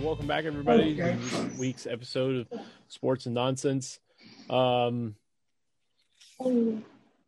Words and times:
All 0.00 0.06
right, 0.06 0.06
welcome 0.06 0.26
back, 0.26 0.46
everybody. 0.46 0.94
to 0.96 1.02
This 1.12 1.58
week's 1.58 1.86
episode 1.86 2.46
of 2.50 2.60
Sports 2.88 3.26
and 3.26 3.34
Nonsense. 3.34 4.00
Um, 4.48 5.14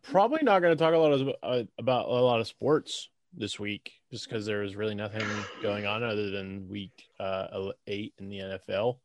probably 0.03 0.41
not 0.43 0.63
going 0.63 0.75
to 0.75 0.83
talk 0.83 0.95
a 0.95 0.97
lot 0.97 1.13
of 1.13 1.29
uh, 1.43 1.65
about 1.77 2.09
a 2.09 2.13
lot 2.13 2.41
of 2.41 2.47
sports 2.47 3.11
this 3.37 3.61
week, 3.61 3.93
just 4.11 4.27
because 4.27 4.47
there 4.47 4.61
was 4.61 4.75
really 4.75 4.95
nothing 4.95 5.27
going 5.61 5.85
on 5.85 6.03
other 6.03 6.31
than 6.31 6.67
week 6.67 7.09
uh, 7.21 7.73
eight 7.89 8.15
in 8.19 8.31
the 8.31 8.39
NFL. 8.39 8.97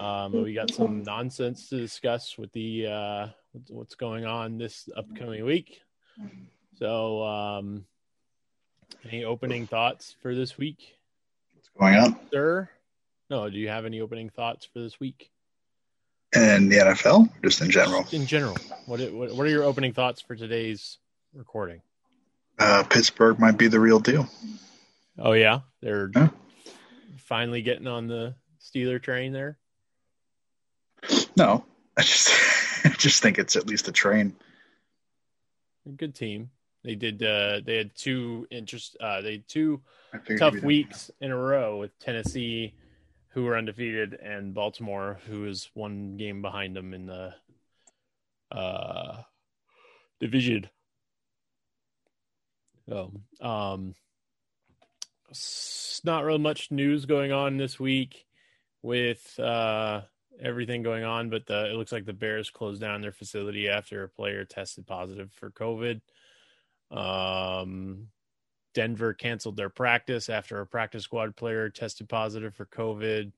Um, 0.00 0.30
but 0.30 0.44
we 0.44 0.54
got 0.54 0.70
some 0.70 1.02
nonsense 1.02 1.68
to 1.70 1.76
discuss 1.76 2.38
with 2.38 2.52
the 2.52 2.86
uh, 2.86 3.26
what's 3.70 3.96
going 3.96 4.24
on 4.24 4.56
this 4.56 4.88
upcoming 4.96 5.44
week. 5.44 5.80
So, 6.78 7.24
um, 7.24 7.86
any 9.04 9.24
opening 9.24 9.66
thoughts 9.66 10.14
for 10.22 10.32
this 10.32 10.56
week? 10.56 10.94
What's 11.54 11.70
going 11.76 11.96
on 11.96 12.20
sir? 12.30 12.68
No, 13.34 13.50
do 13.50 13.58
you 13.58 13.66
have 13.66 13.84
any 13.84 14.00
opening 14.00 14.28
thoughts 14.30 14.64
for 14.64 14.78
this 14.78 15.00
week? 15.00 15.28
in 16.36 16.68
the 16.68 16.76
NFL, 16.76 17.28
just 17.42 17.60
in 17.60 17.68
general? 17.68 18.06
In 18.12 18.26
general, 18.26 18.56
what 18.86 19.00
what, 19.12 19.34
what 19.34 19.44
are 19.44 19.50
your 19.50 19.64
opening 19.64 19.92
thoughts 19.92 20.20
for 20.20 20.36
today's 20.36 20.98
recording? 21.32 21.82
Uh, 22.60 22.84
Pittsburgh 22.84 23.40
might 23.40 23.58
be 23.58 23.66
the 23.66 23.80
real 23.80 23.98
deal. 23.98 24.28
Oh 25.18 25.32
yeah, 25.32 25.60
they're 25.82 26.12
Huh? 26.14 26.28
finally 27.18 27.60
getting 27.62 27.88
on 27.88 28.06
the 28.06 28.36
Steeler 28.60 29.02
train 29.02 29.32
there. 29.32 29.58
No, 31.36 31.64
I 31.96 32.02
just, 32.02 32.30
I 32.84 32.90
just 32.90 33.20
think 33.20 33.38
it's 33.40 33.56
at 33.56 33.66
least 33.66 33.88
a 33.88 33.92
train. 33.92 34.36
Good 35.96 36.14
team. 36.14 36.50
They 36.84 36.94
did. 36.94 37.20
Uh, 37.20 37.62
they 37.66 37.78
had 37.78 37.96
two 37.96 38.46
interest. 38.52 38.96
Uh, 39.00 39.22
they 39.22 39.32
had 39.32 39.48
two 39.48 39.80
tough 40.38 40.62
weeks 40.62 41.10
in 41.20 41.32
a 41.32 41.36
row 41.36 41.78
with 41.78 41.98
Tennessee, 41.98 42.74
who 43.34 43.42
were 43.42 43.56
undefeated, 43.56 44.14
and 44.14 44.54
Baltimore, 44.54 45.18
who 45.26 45.44
is 45.46 45.68
one 45.74 46.16
game 46.16 46.40
behind 46.40 46.76
them 46.76 46.94
in 46.94 47.06
the 47.06 47.34
uh, 48.52 49.22
division. 50.20 50.68
So, 52.88 53.12
um, 53.40 53.94
not 56.04 56.24
real 56.24 56.38
much 56.38 56.70
news 56.70 57.06
going 57.06 57.32
on 57.32 57.56
this 57.56 57.80
week 57.80 58.24
with 58.82 59.38
uh, 59.40 60.02
everything 60.40 60.82
going 60.82 61.02
on, 61.02 61.28
but 61.28 61.46
the, 61.46 61.70
it 61.70 61.74
looks 61.74 61.90
like 61.90 62.04
the 62.04 62.12
Bears 62.12 62.50
closed 62.50 62.80
down 62.80 63.00
their 63.00 63.10
facility 63.10 63.68
after 63.68 64.04
a 64.04 64.08
player 64.08 64.44
tested 64.44 64.86
positive 64.86 65.32
for 65.32 65.50
COVID. 65.50 66.00
Um, 66.90 68.08
Denver 68.74 69.14
canceled 69.14 69.56
their 69.56 69.70
practice 69.70 70.28
after 70.28 70.60
a 70.60 70.66
practice 70.66 71.04
squad 71.04 71.34
player 71.36 71.70
tested 71.70 72.08
positive 72.08 72.54
for 72.54 72.66
COVID. 72.66 73.32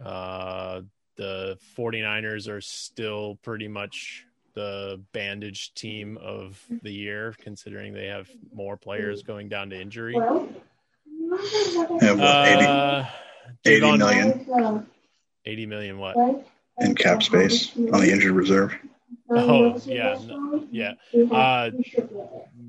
Uh, 0.00 0.82
the 1.16 1.58
49ers 1.76 2.48
are 2.48 2.60
still 2.60 3.36
pretty 3.42 3.68
much 3.68 4.26
the 4.54 5.00
bandaged 5.12 5.74
team 5.76 6.16
of 6.20 6.62
the 6.82 6.92
year, 6.92 7.34
considering 7.40 7.92
they 7.92 8.06
have 8.06 8.28
more 8.54 8.76
players 8.76 9.22
going 9.22 9.48
down 9.48 9.70
to 9.70 9.80
injury. 9.80 10.14
Yeah, 10.14 10.46
what, 12.12 12.62
Uh, 12.62 13.06
80, 13.64 13.76
80 13.76 13.80
Javon- 13.80 13.98
million 13.98 14.86
80 15.44 15.66
million 15.66 15.98
what? 15.98 16.16
in 16.80 16.94
cap 16.94 17.22
space 17.22 17.74
on 17.76 18.00
the 18.00 18.10
injured 18.12 18.32
reserve. 18.32 18.74
Oh, 19.30 19.78
yeah, 19.86 20.18
no, 20.26 20.66
yeah. 20.70 20.92
Uh, 21.14 21.70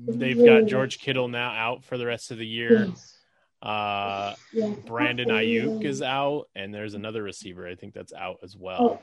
they've 0.06 0.44
got 0.44 0.66
George 0.66 0.98
Kittle 0.98 1.28
now 1.28 1.50
out 1.50 1.84
for 1.84 1.98
the 1.98 2.06
rest 2.06 2.30
of 2.30 2.38
the 2.38 2.46
year. 2.46 2.88
Uh, 3.62 4.34
Brandon 4.86 5.28
Aiyuk 5.28 5.84
is 5.84 6.02
out, 6.02 6.48
and 6.54 6.72
there's 6.72 6.94
another 6.94 7.22
receiver 7.22 7.66
I 7.66 7.74
think 7.74 7.94
that's 7.94 8.12
out 8.12 8.38
as 8.42 8.56
well. 8.56 9.02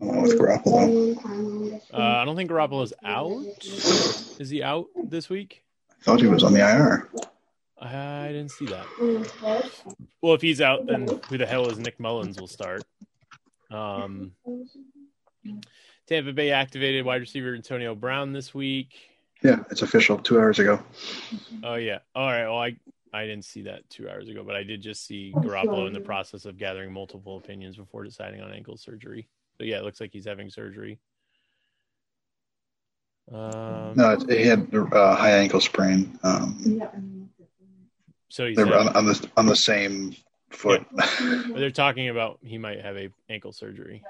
Along 0.00 0.22
with 0.22 0.38
Garoppolo. 0.38 1.80
Uh, 1.92 1.96
I 1.96 2.24
don't 2.24 2.36
think 2.36 2.50
Garoppolo's 2.50 2.92
out. 3.04 3.42
Is 4.40 4.50
he 4.50 4.62
out 4.62 4.86
this 5.04 5.28
week? 5.28 5.64
I 5.90 6.04
thought 6.04 6.20
he 6.20 6.28
was 6.28 6.44
on 6.44 6.52
the 6.52 6.60
IR. 6.60 7.08
I 7.80 8.28
didn't 8.28 8.50
see 8.50 8.66
that. 8.66 8.86
Well, 10.22 10.34
if 10.34 10.42
he's 10.42 10.60
out, 10.60 10.86
then 10.86 11.08
who 11.28 11.38
the 11.38 11.46
hell 11.46 11.68
is 11.68 11.78
Nick 11.78 11.98
Mullens 11.98 12.38
will 12.40 12.46
start. 12.48 12.82
Um, 13.70 14.32
Tampa 16.06 16.32
Bay 16.32 16.50
activated 16.52 17.04
wide 17.04 17.20
receiver 17.20 17.54
Antonio 17.54 17.94
Brown 17.94 18.32
this 18.32 18.54
week. 18.54 18.94
Yeah, 19.42 19.62
it's 19.70 19.82
official. 19.82 20.18
Two 20.18 20.38
hours 20.38 20.58
ago. 20.58 20.80
Oh 21.62 21.74
yeah. 21.76 21.98
All 22.14 22.26
right. 22.26 22.44
Well, 22.46 22.58
I 22.58 22.76
I 23.12 23.24
didn't 23.26 23.44
see 23.44 23.62
that 23.62 23.88
two 23.88 24.08
hours 24.08 24.28
ago, 24.28 24.42
but 24.44 24.56
I 24.56 24.62
did 24.64 24.82
just 24.82 25.06
see 25.06 25.32
Garoppolo 25.36 25.86
in 25.86 25.92
the 25.92 26.00
process 26.00 26.44
of 26.44 26.58
gathering 26.58 26.92
multiple 26.92 27.36
opinions 27.38 27.76
before 27.76 28.04
deciding 28.04 28.40
on 28.40 28.52
ankle 28.52 28.76
surgery. 28.76 29.28
So 29.56 29.64
yeah, 29.64 29.78
it 29.78 29.84
looks 29.84 30.00
like 30.00 30.12
he's 30.12 30.26
having 30.26 30.50
surgery. 30.50 30.98
Um, 33.32 33.94
No, 33.96 34.16
he 34.28 34.42
had 34.46 34.72
a 34.72 34.82
uh, 34.82 35.14
high 35.16 35.32
ankle 35.38 35.60
sprain. 35.60 36.18
Um, 36.22 36.82
so 38.28 38.46
he's 38.46 38.56
they 38.56 38.64
were 38.64 38.74
on, 38.76 38.86
having- 38.88 38.96
on 38.96 39.06
the 39.06 39.30
on 39.36 39.46
the 39.46 39.56
same 39.56 40.14
foot. 40.50 40.84
but 40.94 41.08
they're 41.54 41.70
talking 41.70 42.08
about 42.08 42.38
he 42.42 42.58
might 42.58 42.80
have 42.80 42.96
a 42.96 43.10
ankle 43.28 43.52
surgery. 43.52 44.02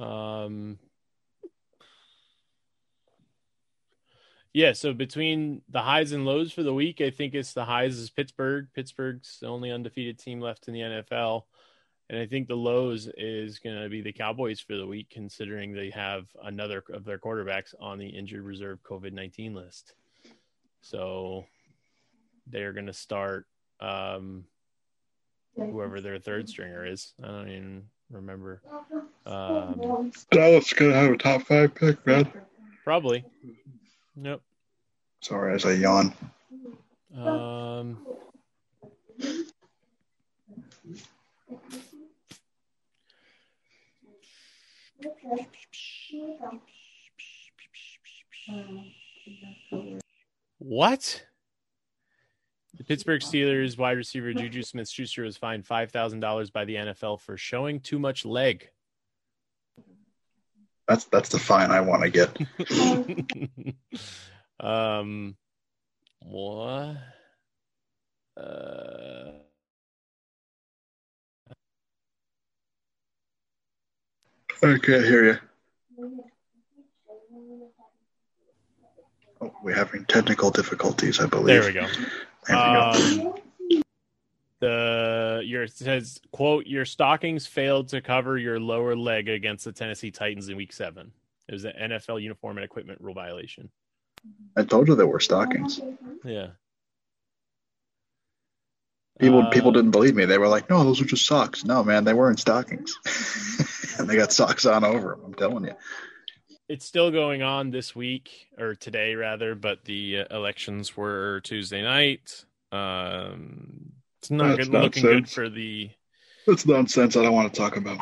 Um. 0.00 0.78
Yeah, 4.54 4.72
so 4.72 4.92
between 4.92 5.62
the 5.68 5.82
highs 5.82 6.12
and 6.12 6.24
lows 6.24 6.52
for 6.52 6.62
the 6.62 6.72
week, 6.72 7.00
I 7.00 7.10
think 7.10 7.34
it's 7.34 7.52
the 7.52 7.64
highs 7.64 7.98
is 7.98 8.08
Pittsburgh. 8.08 8.68
Pittsburgh's 8.72 9.38
the 9.40 9.48
only 9.48 9.72
undefeated 9.72 10.16
team 10.16 10.40
left 10.40 10.68
in 10.68 10.74
the 10.74 10.80
NFL. 10.80 11.42
And 12.08 12.20
I 12.20 12.26
think 12.26 12.46
the 12.46 12.54
lows 12.54 13.08
is 13.16 13.58
going 13.58 13.82
to 13.82 13.88
be 13.88 14.00
the 14.00 14.12
Cowboys 14.12 14.60
for 14.60 14.76
the 14.76 14.86
week, 14.86 15.10
considering 15.10 15.72
they 15.72 15.90
have 15.90 16.28
another 16.44 16.84
of 16.92 17.04
their 17.04 17.18
quarterbacks 17.18 17.74
on 17.80 17.98
the 17.98 18.06
injured 18.06 18.44
reserve 18.44 18.78
COVID 18.84 19.12
19 19.12 19.54
list. 19.54 19.94
So 20.82 21.46
they're 22.46 22.74
going 22.74 22.86
to 22.86 22.92
start 22.92 23.46
um, 23.80 24.44
whoever 25.56 26.00
their 26.00 26.20
third 26.20 26.48
stringer 26.48 26.86
is. 26.86 27.12
I 27.20 27.26
don't 27.26 27.48
even 27.48 27.82
remember. 28.08 28.62
Um, 29.26 30.12
Dallas 30.30 30.72
gonna 30.72 30.94
have 30.94 31.10
a 31.10 31.16
top 31.16 31.42
five 31.42 31.74
pick, 31.74 32.06
man. 32.06 32.30
probably. 32.84 33.24
Nope. 34.16 34.42
Sorry, 35.20 35.54
as 35.54 35.64
I 35.64 35.72
yawn. 35.72 36.12
Um, 37.16 37.98
what? 50.58 51.24
The 52.76 52.84
Pittsburgh 52.84 53.20
Steelers 53.20 53.78
wide 53.78 53.96
receiver 53.96 54.32
Juju 54.32 54.62
Smith 54.62 54.88
Schuster 54.88 55.22
was 55.22 55.36
fined 55.36 55.64
$5,000 55.64 56.52
by 56.52 56.64
the 56.64 56.74
NFL 56.74 57.20
for 57.20 57.36
showing 57.36 57.80
too 57.80 57.98
much 57.98 58.24
leg. 58.24 58.68
That's 60.86 61.04
that's 61.06 61.30
the 61.30 61.38
fine 61.38 61.70
I 61.70 61.80
want 61.80 62.02
to 62.02 62.10
get. 62.10 62.36
um, 64.60 65.36
what? 66.20 66.96
Uh, 68.36 69.30
I 74.62 74.78
can't 74.78 75.04
hear 75.04 75.24
you. 75.24 75.38
Oh, 79.40 79.52
we're 79.62 79.74
having 79.74 80.04
technical 80.06 80.50
difficulties, 80.50 81.20
I 81.20 81.26
believe. 81.26 81.62
there 81.62 81.64
we 81.64 81.72
go. 81.72 81.86
There 82.46 82.56
we 82.56 83.32
go. 83.32 83.43
The 84.64 85.42
your 85.44 85.66
says 85.66 86.18
quote 86.32 86.66
your 86.66 86.86
stockings 86.86 87.46
failed 87.46 87.88
to 87.88 88.00
cover 88.00 88.38
your 88.38 88.58
lower 88.58 88.96
leg 88.96 89.28
against 89.28 89.66
the 89.66 89.72
Tennessee 89.72 90.10
Titans 90.10 90.48
in 90.48 90.56
Week 90.56 90.72
Seven. 90.72 91.12
It 91.46 91.52
was 91.52 91.66
an 91.66 91.74
NFL 91.78 92.22
uniform 92.22 92.56
and 92.56 92.64
equipment 92.64 92.98
rule 93.02 93.12
violation. 93.12 93.68
I 94.56 94.64
told 94.64 94.88
you 94.88 94.94
there 94.94 95.06
were 95.06 95.20
stockings. 95.20 95.82
Yeah. 96.24 96.52
People 99.20 99.42
Uh, 99.42 99.50
people 99.50 99.70
didn't 99.70 99.90
believe 99.90 100.14
me. 100.14 100.24
They 100.24 100.38
were 100.38 100.48
like, 100.48 100.70
"No, 100.70 100.82
those 100.82 101.02
are 101.02 101.04
just 101.04 101.26
socks." 101.26 101.66
No, 101.66 101.84
man, 101.84 102.04
they 102.04 102.14
weren't 102.14 102.40
stockings, 102.40 102.96
and 103.98 104.08
they 104.08 104.16
got 104.16 104.32
socks 104.32 104.64
on 104.64 104.82
over 104.82 105.10
them. 105.10 105.24
I'm 105.26 105.34
telling 105.34 105.64
you. 105.64 105.74
It's 106.70 106.86
still 106.86 107.10
going 107.10 107.42
on 107.42 107.70
this 107.70 107.94
week 107.94 108.48
or 108.56 108.74
today 108.74 109.14
rather, 109.14 109.54
but 109.54 109.84
the 109.84 110.20
uh, 110.20 110.34
elections 110.34 110.96
were 110.96 111.42
Tuesday 111.42 111.82
night. 111.82 112.46
Um, 112.72 113.92
it's 114.24 114.30
not 114.30 114.56
good, 114.58 114.68
looking 114.68 115.02
good 115.02 115.28
for 115.28 115.48
the. 115.48 115.90
That's 116.46 116.66
nonsense. 116.66 117.16
I 117.16 117.22
don't 117.22 117.32
want 117.32 117.52
to 117.52 117.58
talk 117.58 117.76
about. 117.76 118.00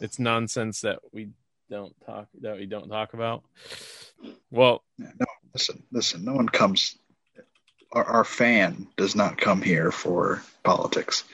It's 0.00 0.18
nonsense 0.18 0.80
that 0.82 1.00
we 1.12 1.30
don't 1.70 1.94
talk 2.04 2.28
that 2.40 2.56
we 2.56 2.66
don't 2.66 2.88
talk 2.88 3.14
about. 3.14 3.42
Well, 4.50 4.82
Yeah, 4.98 5.10
no, 5.18 5.26
listen, 5.52 5.82
listen. 5.92 6.24
No 6.24 6.34
one 6.34 6.48
comes 6.48 6.96
our, 7.92 8.04
our 8.04 8.24
fan 8.24 8.86
does 8.96 9.16
not 9.16 9.38
come 9.38 9.62
here 9.62 9.90
for 9.90 10.42
politics. 10.62 11.24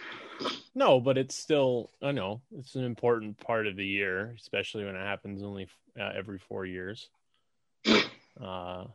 No, 0.74 1.00
but 1.00 1.18
it's 1.18 1.36
still 1.36 1.90
I 2.02 2.12
know 2.12 2.42
it's 2.58 2.74
an 2.74 2.84
important 2.84 3.38
part 3.38 3.66
of 3.66 3.76
the 3.76 3.86
year, 3.86 4.34
especially 4.38 4.84
when 4.84 4.96
it 4.96 5.04
happens 5.04 5.42
only 5.42 5.68
uh, 5.98 6.10
every 6.16 6.38
four 6.38 6.64
years. 6.64 7.08
Uh, 8.42 8.86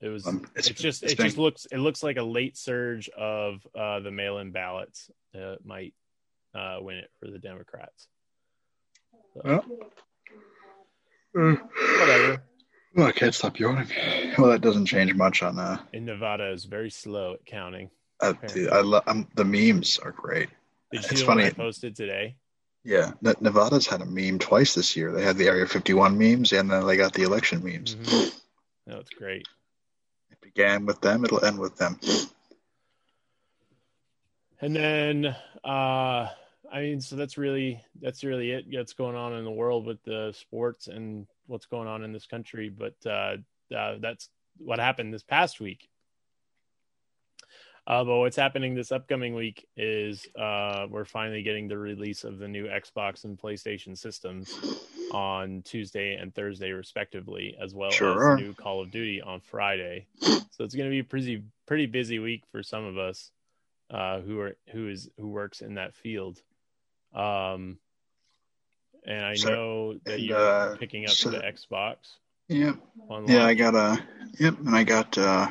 it 0.00 0.08
was. 0.08 0.26
Um, 0.26 0.46
it's, 0.56 0.68
it's- 0.68 0.80
just. 0.82 1.02
it's 1.02 1.12
it 1.12 1.16
been- 1.18 1.26
just 1.26 1.38
looks. 1.38 1.66
It 1.72 1.78
looks 1.78 2.02
like 2.02 2.16
a 2.16 2.22
late 2.22 2.56
surge 2.56 3.08
of 3.10 3.66
uh, 3.78 4.00
the 4.00 4.10
mail-in 4.10 4.50
ballots 4.52 5.10
uh, 5.34 5.56
might 5.64 5.94
uh, 6.54 6.78
win 6.80 6.96
it 6.98 7.10
for 7.20 7.30
the 7.30 7.38
Democrats. 7.38 8.08
So, 9.34 9.40
Well, 9.44 9.64
uh, 11.38 11.56
whatever. 12.00 12.42
well, 12.94 13.06
I 13.06 13.12
can't 13.12 13.34
stop 13.34 13.58
yawning. 13.58 13.88
Well, 14.38 14.50
that 14.50 14.60
doesn't 14.62 14.86
change 14.86 15.14
much 15.14 15.42
on 15.42 15.58
uh, 15.58 15.78
And 15.92 16.06
Nevada 16.06 16.50
is 16.52 16.64
very 16.64 16.90
slow 16.90 17.34
at 17.34 17.44
counting. 17.46 17.90
uh 18.20 18.32
dude, 18.48 18.70
I 18.70 18.80
lo- 18.80 19.02
I'm, 19.06 19.28
the 19.34 19.44
memes 19.44 19.98
are 19.98 20.12
great. 20.12 20.48
Did 20.92 20.92
you 20.92 20.98
It's 21.00 21.08
see 21.10 21.16
the 21.16 21.22
I 21.24 21.26
funny. 21.26 21.50
posted 21.50 21.96
today? 21.96 22.36
Yeah, 22.84 23.12
Nevada's 23.40 23.86
had 23.86 24.00
a 24.00 24.06
meme 24.06 24.38
twice 24.38 24.74
this 24.74 24.96
year. 24.96 25.12
They 25.12 25.24
had 25.24 25.36
the 25.36 25.48
Area 25.48 25.66
51 25.66 26.16
memes, 26.16 26.52
and 26.52 26.70
then 26.70 26.86
they 26.86 26.96
got 26.96 27.12
the 27.12 27.24
election 27.24 27.62
memes. 27.64 27.96
Mhm. 27.96 28.40
No, 28.86 28.98
it's 28.98 29.10
great. 29.10 29.46
Began 30.56 30.86
with 30.86 31.02
them; 31.02 31.22
it'll 31.22 31.44
end 31.44 31.58
with 31.58 31.76
them. 31.76 32.00
And 34.62 34.74
then, 34.74 35.26
uh, 35.62 36.28
I 36.72 36.80
mean, 36.80 37.02
so 37.02 37.14
that's 37.16 37.36
really 37.36 37.82
that's 38.00 38.24
really 38.24 38.52
it. 38.52 38.64
That's 38.72 38.94
going 38.94 39.16
on 39.16 39.34
in 39.34 39.44
the 39.44 39.50
world 39.50 39.84
with 39.84 40.02
the 40.04 40.32
sports 40.34 40.88
and 40.88 41.26
what's 41.46 41.66
going 41.66 41.88
on 41.88 42.02
in 42.04 42.12
this 42.12 42.26
country. 42.26 42.70
But 42.70 42.94
uh, 43.04 43.36
uh, 43.76 43.96
that's 44.00 44.30
what 44.56 44.78
happened 44.78 45.12
this 45.12 45.22
past 45.22 45.60
week. 45.60 45.90
Uh, 47.86 48.04
but 48.04 48.16
what's 48.16 48.36
happening 48.36 48.74
this 48.74 48.92
upcoming 48.92 49.34
week 49.34 49.68
is 49.76 50.26
uh, 50.40 50.86
we're 50.88 51.04
finally 51.04 51.42
getting 51.42 51.68
the 51.68 51.76
release 51.76 52.24
of 52.24 52.38
the 52.38 52.48
new 52.48 52.64
Xbox 52.64 53.24
and 53.24 53.38
PlayStation 53.38 53.96
systems 53.96 54.58
on 55.12 55.62
Tuesday 55.62 56.16
and 56.16 56.34
Thursday, 56.34 56.70
respectively, 56.72 57.56
as 57.62 57.74
well 57.74 57.90
Sure. 57.90 58.34
as 58.34 58.40
new 58.40 58.52
Call 58.54 58.82
of 58.82 58.90
Duty 58.90 59.20
on 59.22 59.40
Friday. 59.40 60.06
So 60.20 60.64
it's 60.64 60.74
going 60.74 60.88
to 60.88 60.90
be 60.90 61.00
a 61.00 61.04
pretty 61.04 61.42
pretty 61.66 61.86
busy 61.86 62.18
week 62.18 62.44
for 62.52 62.62
some 62.62 62.84
of 62.84 62.98
us 62.98 63.30
uh, 63.90 64.20
who 64.20 64.40
are 64.40 64.56
who 64.72 64.88
is 64.88 65.08
who 65.18 65.28
works 65.28 65.60
in 65.60 65.74
that 65.74 65.94
field. 65.94 66.40
Um, 67.14 67.78
and 69.06 69.24
I 69.24 69.34
So- 69.34 69.48
know 69.50 69.92
that 70.04 70.14
and, 70.14 70.22
you're 70.22 70.36
uh, 70.72 70.76
picking 70.76 71.04
up 71.04 71.10
so- 71.12 71.30
the 71.30 71.38
Xbox 71.38 71.96
Yep. 72.48 72.76
on 73.08 73.28
yeah. 73.28 73.44
I 73.46 73.54
got 73.54 73.74
a 73.74 74.02
yep, 74.38 74.58
and 74.58 74.74
I 74.76 74.84
got 74.84 75.16
uh, 75.18 75.50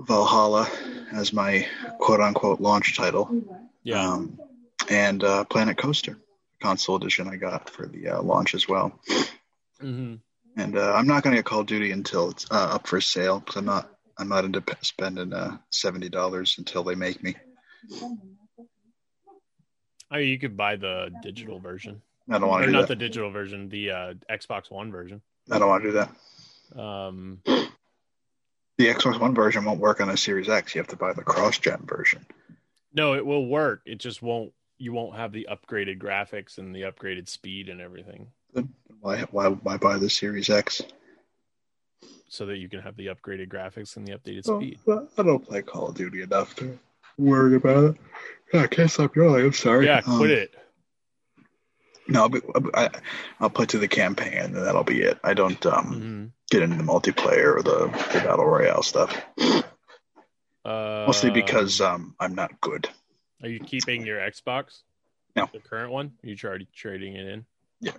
Valhalla 0.00 0.68
as 1.12 1.32
my 1.32 1.66
quote 1.98 2.20
unquote 2.20 2.60
launch 2.60 2.96
title. 2.96 3.42
yeah. 3.82 4.00
Um, 4.12 4.38
and 4.88 5.22
uh, 5.22 5.44
Planet 5.44 5.76
Coaster 5.76 6.18
console 6.60 6.96
edition 6.96 7.28
I 7.28 7.36
got 7.36 7.68
for 7.70 7.86
the 7.86 8.08
uh, 8.08 8.22
launch 8.22 8.54
as 8.54 8.68
well. 8.68 8.98
hmm 9.80 10.16
And 10.56 10.76
uh, 10.76 10.92
I'm 10.94 11.06
not 11.06 11.22
going 11.22 11.34
to 11.34 11.38
get 11.38 11.46
Call 11.46 11.60
of 11.60 11.66
Duty 11.66 11.90
until 11.92 12.30
it's 12.30 12.46
uh, 12.50 12.74
up 12.74 12.86
for 12.86 13.00
sale 13.00 13.40
because 13.40 13.56
I'm 13.56 13.64
not 13.66 13.90
I'm 14.18 14.28
not 14.28 14.44
into 14.44 14.62
spending 14.82 15.32
uh, 15.32 15.56
seventy 15.70 16.08
dollars 16.08 16.56
until 16.58 16.82
they 16.84 16.94
make 16.94 17.22
me. 17.22 17.34
I 20.10 20.18
mean, 20.18 20.28
you 20.28 20.38
could 20.38 20.56
buy 20.56 20.76
the 20.76 21.10
digital 21.22 21.60
version, 21.60 22.02
I 22.28 22.38
don't 22.38 22.48
want 22.48 22.62
to 22.62 22.66
do 22.66 22.72
not 22.72 22.82
that. 22.82 22.88
the 22.88 22.96
digital 22.96 23.30
version, 23.30 23.68
the 23.68 23.90
uh, 23.90 24.14
Xbox 24.30 24.70
One 24.70 24.90
version. 24.90 25.22
I 25.50 25.58
don't 25.58 25.68
want 25.68 25.82
to 25.84 25.88
do 25.90 25.94
that. 25.98 26.80
Um, 26.80 27.38
The 27.44 28.86
Xbox 28.88 29.20
One 29.20 29.34
version 29.34 29.64
won't 29.64 29.78
work 29.80 30.00
on 30.00 30.10
a 30.10 30.16
Series 30.16 30.48
X. 30.48 30.74
You 30.74 30.80
have 30.80 30.88
to 30.88 30.96
buy 30.96 31.12
the 31.12 31.22
cross-gen 31.22 31.84
version. 31.86 32.26
no, 32.92 33.14
it 33.14 33.24
will 33.24 33.46
work. 33.46 33.82
It 33.86 33.98
just 33.98 34.20
won't. 34.20 34.52
You 34.80 34.94
won't 34.94 35.14
have 35.14 35.30
the 35.32 35.46
upgraded 35.50 35.98
graphics 35.98 36.56
and 36.56 36.74
the 36.74 36.80
upgraded 36.82 37.28
speed 37.28 37.68
and 37.68 37.82
everything, 37.82 38.28
Then 38.54 38.70
why 39.00 39.18
why 39.30 39.48
why 39.48 39.76
buy 39.76 39.98
the 39.98 40.08
Series 40.08 40.48
X? 40.48 40.80
so 42.28 42.46
that 42.46 42.56
you 42.56 42.68
can 42.68 42.80
have 42.80 42.96
the 42.96 43.08
upgraded 43.08 43.48
graphics 43.48 43.96
and 43.96 44.08
the 44.08 44.12
updated 44.12 44.48
Oh, 44.48 44.58
speed. 44.58 44.78
I 45.18 45.22
don't 45.22 45.44
play 45.46 45.60
Call 45.62 45.88
of 45.88 45.96
Duty 45.96 46.22
enough 46.22 46.54
to 46.56 46.78
worry 47.18 47.56
about 47.56 47.84
it. 47.84 47.96
Yeah, 48.54 48.62
I 48.62 48.66
can't 48.68 48.90
stop 48.90 49.14
yawning. 49.16 49.46
I'm 49.46 49.52
sorry. 49.52 49.84
Yeah, 49.86 50.00
Um, 50.06 50.16
quit 50.16 50.30
it. 50.30 50.54
No, 52.08 52.28
but 52.28 52.42
I, 52.72 52.88
I'll 53.40 53.50
play 53.50 53.66
to 53.66 53.78
the 53.78 53.88
campaign 53.88 54.32
and 54.38 54.56
that'll 54.56 54.84
be 54.84 55.02
it. 55.02 55.18
I 55.22 55.34
don't 55.34 55.64
um, 55.66 55.84
hmm 55.86 56.26
get 56.50 56.62
into 56.62 56.76
the 56.78 56.82
multiplayer 56.82 57.58
or 57.58 57.62
the, 57.62 57.86
the 58.12 58.20
battle 58.24 58.44
royale 58.46 58.82
stuff. 58.82 59.16
Uh, 60.64 61.04
Mostly 61.06 61.30
because 61.30 61.80
um, 61.80 62.14
I'm 62.18 62.34
not 62.34 62.60
good. 62.60 62.88
Are 63.42 63.48
you 63.48 63.60
keeping 63.60 64.04
your 64.04 64.18
Xbox? 64.18 64.82
No. 65.36 65.48
The 65.52 65.60
current 65.60 65.92
one? 65.92 66.12
Are 66.22 66.28
you 66.28 66.36
already 66.44 66.68
trading 66.74 67.14
it 67.14 67.26
in? 67.26 67.44
Yeah. 67.80 67.92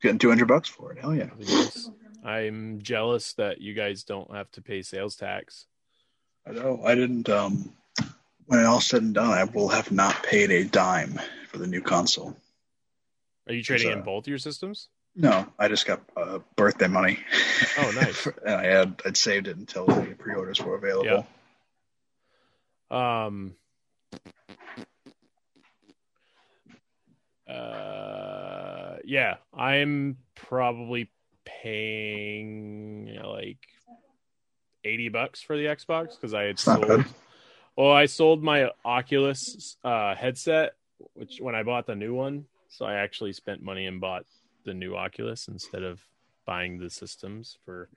Getting 0.00 0.18
200 0.18 0.46
bucks 0.46 0.68
for 0.68 0.92
it. 0.92 0.98
Hell 1.00 1.14
yeah. 1.14 1.24
That'd 1.24 1.38
be 1.38 1.52
nice. 1.52 1.90
I'm 2.24 2.80
jealous 2.82 3.32
that 3.34 3.60
you 3.60 3.74
guys 3.74 4.04
don't 4.04 4.32
have 4.34 4.50
to 4.52 4.62
pay 4.62 4.82
sales 4.82 5.16
tax. 5.16 5.66
I 6.46 6.52
know. 6.52 6.80
I 6.84 6.94
didn't. 6.94 7.28
Um, 7.28 7.72
when 8.46 8.64
all 8.64 8.80
said 8.80 9.02
and 9.02 9.14
done, 9.14 9.30
I 9.30 9.44
will 9.44 9.68
have 9.68 9.92
not 9.92 10.22
paid 10.22 10.50
a 10.50 10.64
dime 10.64 11.20
for 11.48 11.58
the 11.58 11.66
new 11.66 11.82
console. 11.82 12.36
Are 13.46 13.54
you 13.54 13.62
trading 13.62 13.90
in 13.90 14.02
both 14.02 14.28
your 14.28 14.38
systems? 14.38 14.88
No, 15.16 15.46
I 15.58 15.68
just 15.68 15.86
got 15.86 16.00
uh, 16.16 16.38
birthday 16.54 16.86
money. 16.86 17.18
Oh, 17.78 17.90
nice. 17.90 18.26
and 18.46 18.54
I 18.54 18.64
had 18.66 19.02
I'd 19.04 19.16
saved 19.16 19.48
it 19.48 19.56
until 19.56 19.86
the 19.86 20.14
pre-orders 20.18 20.60
were 20.60 20.76
available. 20.76 21.26
Um. 22.90 23.54
Uh, 27.48 28.96
yeah, 29.04 29.36
I'm 29.54 30.18
probably 30.34 31.10
paying 31.44 33.06
you 33.08 33.20
know, 33.20 33.30
like 33.30 33.58
eighty 34.84 35.08
bucks 35.08 35.40
for 35.40 35.56
the 35.56 35.64
Xbox 35.64 36.14
because 36.14 36.34
I 36.34 36.42
had 36.42 36.50
It's 36.50 36.62
sold. 36.64 37.04
Well, 37.76 37.92
I 37.92 38.06
sold 38.06 38.42
my 38.42 38.70
Oculus 38.84 39.76
uh, 39.84 40.14
headset, 40.14 40.72
which 41.14 41.38
when 41.40 41.54
I 41.54 41.62
bought 41.62 41.86
the 41.86 41.94
new 41.94 42.12
one, 42.12 42.46
so 42.68 42.84
I 42.84 42.94
actually 42.94 43.32
spent 43.32 43.62
money 43.62 43.86
and 43.86 44.00
bought 44.00 44.24
the 44.64 44.74
new 44.74 44.96
Oculus 44.96 45.46
instead 45.46 45.84
of 45.84 46.00
buying 46.44 46.78
the 46.78 46.90
systems 46.90 47.56
for 47.64 47.88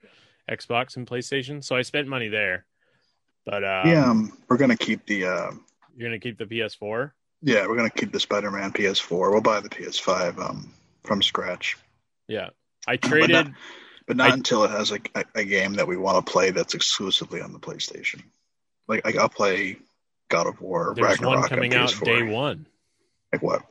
Xbox 0.48 0.96
and 0.96 1.06
PlayStation. 1.06 1.64
So 1.64 1.74
I 1.74 1.82
spent 1.82 2.06
money 2.06 2.28
there. 2.28 2.64
But 3.44 3.64
uh, 3.64 3.82
yeah, 3.86 4.08
um, 4.08 4.38
we're 4.48 4.56
gonna 4.56 4.76
keep 4.76 5.04
the 5.06 5.26
uh, 5.26 5.50
you're 5.96 6.08
gonna 6.08 6.20
keep 6.20 6.38
the 6.38 6.46
PS4. 6.46 7.10
Yeah 7.42 7.66
we're 7.66 7.76
gonna 7.76 7.90
keep 7.90 8.12
the 8.12 8.20
Spider-Man 8.20 8.72
PS4. 8.72 9.30
We'll 9.32 9.40
buy 9.40 9.60
the 9.60 9.68
PS5 9.68 10.38
um, 10.38 10.72
from 11.04 11.22
scratch, 11.22 11.76
Yeah, 12.28 12.50
I 12.86 12.96
But 12.96 13.08
traded. 13.08 13.30
not- 13.30 13.46
but 14.06 14.16
not 14.16 14.30
I- 14.30 14.34
until 14.34 14.64
it 14.64 14.70
has 14.72 14.90
a, 14.90 14.98
a, 15.36 15.44
game 15.44 15.74
that 15.74 15.86
we 15.86 15.96
want 15.96 16.24
to 16.26 16.32
play 16.32 16.50
that's 16.50 16.74
exclusively 16.74 17.40
on 17.40 17.52
the 17.52 17.60
PlayStation. 17.60 18.20
Like, 18.88 19.04
like 19.04 19.16
I'll 19.16 19.28
play 19.28 19.76
God 20.28 20.48
of 20.48 20.60
War, 20.60 20.92
There's 20.96 21.06
Ragnarok 21.08 21.40
one 21.42 21.48
coming 21.48 21.74
on 21.74 21.82
out 21.84 21.90
PS4. 21.90 22.04
day 22.04 22.22
one. 22.24 22.66
Like 23.32 23.42
what? 23.42 23.62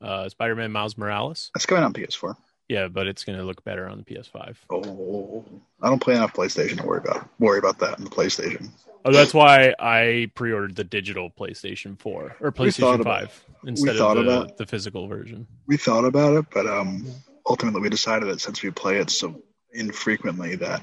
Uh, 0.00 0.28
Spider-Man 0.28 0.72
Miles 0.72 0.98
Morales. 0.98 1.52
That's 1.54 1.64
coming 1.66 1.84
on 1.84 1.92
PS4. 1.92 2.36
Yeah, 2.72 2.88
but 2.88 3.06
it's 3.06 3.22
gonna 3.22 3.42
look 3.42 3.62
better 3.64 3.86
on 3.86 3.98
the 3.98 4.04
PS5. 4.04 4.56
Oh, 4.70 5.44
I 5.82 5.90
don't 5.90 6.00
play 6.00 6.14
enough 6.14 6.32
PlayStation 6.32 6.78
to 6.80 6.86
worry 6.86 7.00
about 7.00 7.28
worry 7.38 7.58
about 7.58 7.78
that 7.80 7.98
on 7.98 8.04
the 8.04 8.08
PlayStation. 8.08 8.70
Oh, 9.04 9.12
that's 9.12 9.34
why 9.34 9.74
I 9.78 10.30
pre-ordered 10.34 10.76
the 10.76 10.84
digital 10.84 11.28
PlayStation 11.28 11.98
4 11.98 12.36
or 12.40 12.50
PlayStation 12.52 13.00
about- 13.02 13.30
5 13.30 13.44
instead 13.66 13.96
of 13.96 14.14
the, 14.16 14.22
about- 14.22 14.56
the 14.56 14.64
physical 14.64 15.06
version. 15.06 15.46
We 15.66 15.76
thought 15.76 16.06
about 16.06 16.34
it, 16.38 16.46
but 16.50 16.66
um, 16.66 17.06
ultimately 17.46 17.82
we 17.82 17.90
decided 17.90 18.30
that 18.30 18.40
since 18.40 18.62
we 18.62 18.70
play 18.70 18.96
it 18.96 19.10
so 19.10 19.42
infrequently, 19.74 20.56
that 20.56 20.82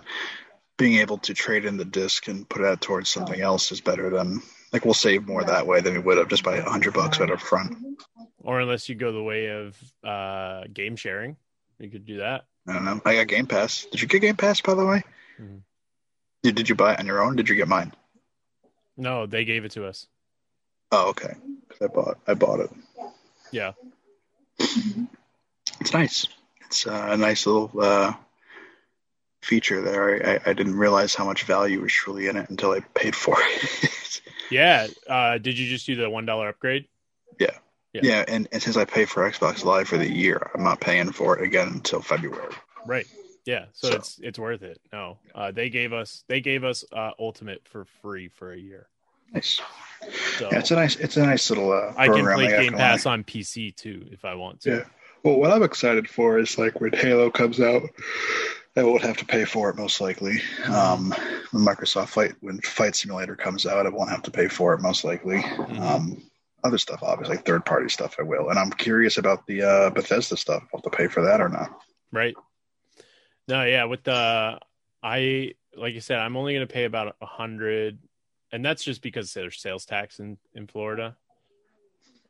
being 0.78 0.98
able 0.98 1.18
to 1.20 1.34
trade 1.34 1.66
in 1.66 1.78
the 1.78 1.86
disc 1.86 2.28
and 2.28 2.48
put 2.48 2.62
that 2.62 2.82
towards 2.82 3.10
something 3.10 3.42
else 3.42 3.72
is 3.72 3.82
better 3.82 4.12
than 4.12 4.44
like 4.72 4.86
we'll 4.86 4.94
save 4.94 5.26
more 5.26 5.44
that 5.44 5.66
way 5.66 5.82
than 5.82 5.94
we 5.94 6.00
would 6.00 6.20
have 6.20 6.28
just 6.28 6.44
by 6.44 6.58
a 6.58 6.70
hundred 6.70 6.94
bucks 6.94 7.20
right 7.20 7.32
up 7.32 7.42
front. 7.42 7.76
Or 8.44 8.60
unless 8.60 8.90
you 8.90 8.94
go 8.94 9.12
the 9.12 9.24
way 9.24 9.48
of 9.48 9.76
uh, 10.04 10.66
game 10.72 10.96
sharing, 10.96 11.36
you 11.80 11.90
could 11.90 12.06
do 12.06 12.18
that. 12.18 12.46
I 12.68 12.74
don't 12.74 12.86
know. 12.86 13.02
I 13.06 13.16
got 13.16 13.28
Game 13.28 13.48
Pass. 13.48 13.86
Did 13.92 14.02
you 14.02 14.08
get 14.08 14.22
Game 14.22 14.36
Pass 14.36 14.62
by 14.62 14.76
the 14.76 14.86
way? 14.86 15.04
Mhm. 15.40 15.62
Did, 16.44 16.56
did 16.56 16.70
you 16.70 16.76
buy 16.76 16.94
it 16.94 17.00
on 17.00 17.06
your 17.06 17.22
own? 17.24 17.36
Did 17.36 17.50
you 17.50 17.56
get 17.56 17.68
mine? 17.68 17.94
No, 18.96 19.26
they 19.26 19.46
gave 19.46 19.66
it 19.66 19.72
to 19.72 19.86
us. 19.86 20.08
Oh, 20.92 21.10
okay. 21.10 21.34
I 21.82 21.88
bought 21.88 22.20
I 22.28 22.34
bought 22.34 22.60
it. 22.60 22.70
Yeah. 23.52 23.72
It's 25.80 25.94
nice. 25.94 26.28
It's 26.66 26.86
uh, 26.86 27.08
a 27.12 27.18
nice 27.18 27.46
little 27.48 27.72
uh, 27.80 28.14
feature 29.42 29.82
there. 29.82 30.28
I, 30.28 30.34
I, 30.34 30.40
I 30.48 30.54
didn't 30.54 30.76
realize 30.76 31.16
how 31.16 31.26
much 31.26 31.44
value 31.44 31.82
was 31.82 31.94
truly 31.94 32.28
in 32.28 32.36
it 32.38 32.50
until 32.50 32.72
I 32.72 32.82
paid 32.94 33.16
for 33.16 33.36
it. 33.40 34.22
Yeah. 34.52 34.88
Uh, 35.08 35.38
did 35.38 35.58
you 35.58 35.68
just 35.68 35.86
do 35.86 35.96
the 35.96 36.10
one 36.10 36.26
dollar 36.26 36.50
upgrade? 36.50 36.86
Yeah. 37.40 37.58
Yeah, 37.94 38.26
and, 38.28 38.48
and 38.52 38.62
since 38.62 38.78
I 38.78 38.86
pay 38.86 39.06
for 39.06 39.30
Xbox 39.30 39.64
Live 39.64 39.88
for 39.88 39.98
the 39.98 40.12
year, 40.12 40.52
I'm 40.54 40.64
not 40.64 40.80
paying 40.82 41.12
for 41.12 41.38
it 41.38 41.44
again 41.44 41.68
until 41.70 42.02
February. 42.02 42.54
Right. 42.86 43.08
Yeah, 43.46 43.66
so, 43.74 43.90
So- 43.90 43.96
it's 43.96 44.20
it's 44.22 44.40
worth 44.40 44.62
it. 44.62 44.80
No, 44.94 45.18
uh, 45.34 45.52
they 45.52 45.70
gave 45.70 45.94
us 45.94 46.24
they 46.28 46.42
gave 46.42 46.64
us 46.64 46.84
uh, 46.92 47.12
Ultimate 47.20 47.62
for 47.68 47.86
free 48.02 48.28
for 48.28 48.54
a 48.54 48.58
year. 48.58 48.88
Nice. 49.34 49.60
So 50.38 50.50
Yeah, 50.52 50.60
it's 50.60 50.72
a 50.72 50.76
nice 50.76 50.96
it's 50.96 51.18
a 51.18 51.26
nice 51.26 51.50
little 51.50 51.72
uh, 51.72 51.94
I 51.98 52.08
can 52.08 52.26
play 52.26 52.48
Game. 52.48 52.74
Pass 52.74 53.06
on 53.06 53.24
PC 53.24 53.76
too 53.76 54.08
if 54.12 54.26
I 54.26 54.36
want 54.36 54.62
to. 54.62 54.70
Yeah. 54.70 54.84
Well, 55.24 55.40
what 55.40 55.52
I'm 55.52 55.64
excited 55.64 56.10
for 56.10 56.40
is 56.40 56.58
like 56.58 56.80
when 56.80 56.94
Halo 56.94 57.30
comes 57.30 57.60
out, 57.60 57.84
I 58.76 58.84
won't 58.84 59.02
have 59.02 59.18
to 59.18 59.26
pay 59.26 59.46
for 59.46 59.70
it 59.70 59.76
most 59.76 60.00
likely. 60.00 60.42
Mm-hmm. 60.64 60.72
Um, 60.72 61.14
when 61.52 61.64
Microsoft 61.66 62.10
Flight 62.10 62.34
when 62.42 62.60
Flight 62.62 62.96
Simulator 62.96 63.36
comes 63.36 63.66
out, 63.66 63.86
I 63.86 63.90
won't 63.90 64.10
have 64.10 64.24
to 64.24 64.32
pay 64.32 64.48
for 64.48 64.74
it 64.74 64.82
most 64.82 65.04
likely. 65.04 65.42
Mhm. 65.42 65.80
Um, 65.80 66.24
other 66.64 66.78
stuff, 66.78 67.00
obviously, 67.04 67.38
like 67.38 67.46
third 67.46 67.66
party 67.66 67.90
stuff, 67.90 68.16
I 68.20 68.24
will. 68.24 68.50
And 68.50 68.60
I'm 68.60 68.72
curious 68.72 69.18
about 69.18 69.46
the 69.48 69.62
uh, 69.64 69.90
Bethesda 69.90 70.38
stuff. 70.38 70.64
I'll 70.74 70.82
have 70.84 70.92
to 70.92 70.98
pay 70.98 71.08
for 71.08 71.24
that 71.24 71.42
or 71.42 71.50
not. 71.50 71.82
Right. 72.12 72.36
No, 73.48 73.64
yeah, 73.64 73.86
with 73.86 74.04
the 74.04 74.60
I 75.02 75.54
like 75.76 75.94
you 75.94 76.02
said, 76.02 76.20
I'm 76.20 76.36
only 76.36 76.54
going 76.54 76.68
to 76.68 76.74
pay 76.74 76.86
about 76.86 77.16
a 77.22 77.26
hundred, 77.26 78.00
and 78.52 78.64
that's 78.64 78.84
just 78.84 79.02
because 79.02 79.34
there's 79.34 79.62
sales 79.62 79.86
tax 79.86 80.20
in 80.20 80.38
in 80.54 80.68
Florida. 80.68 81.16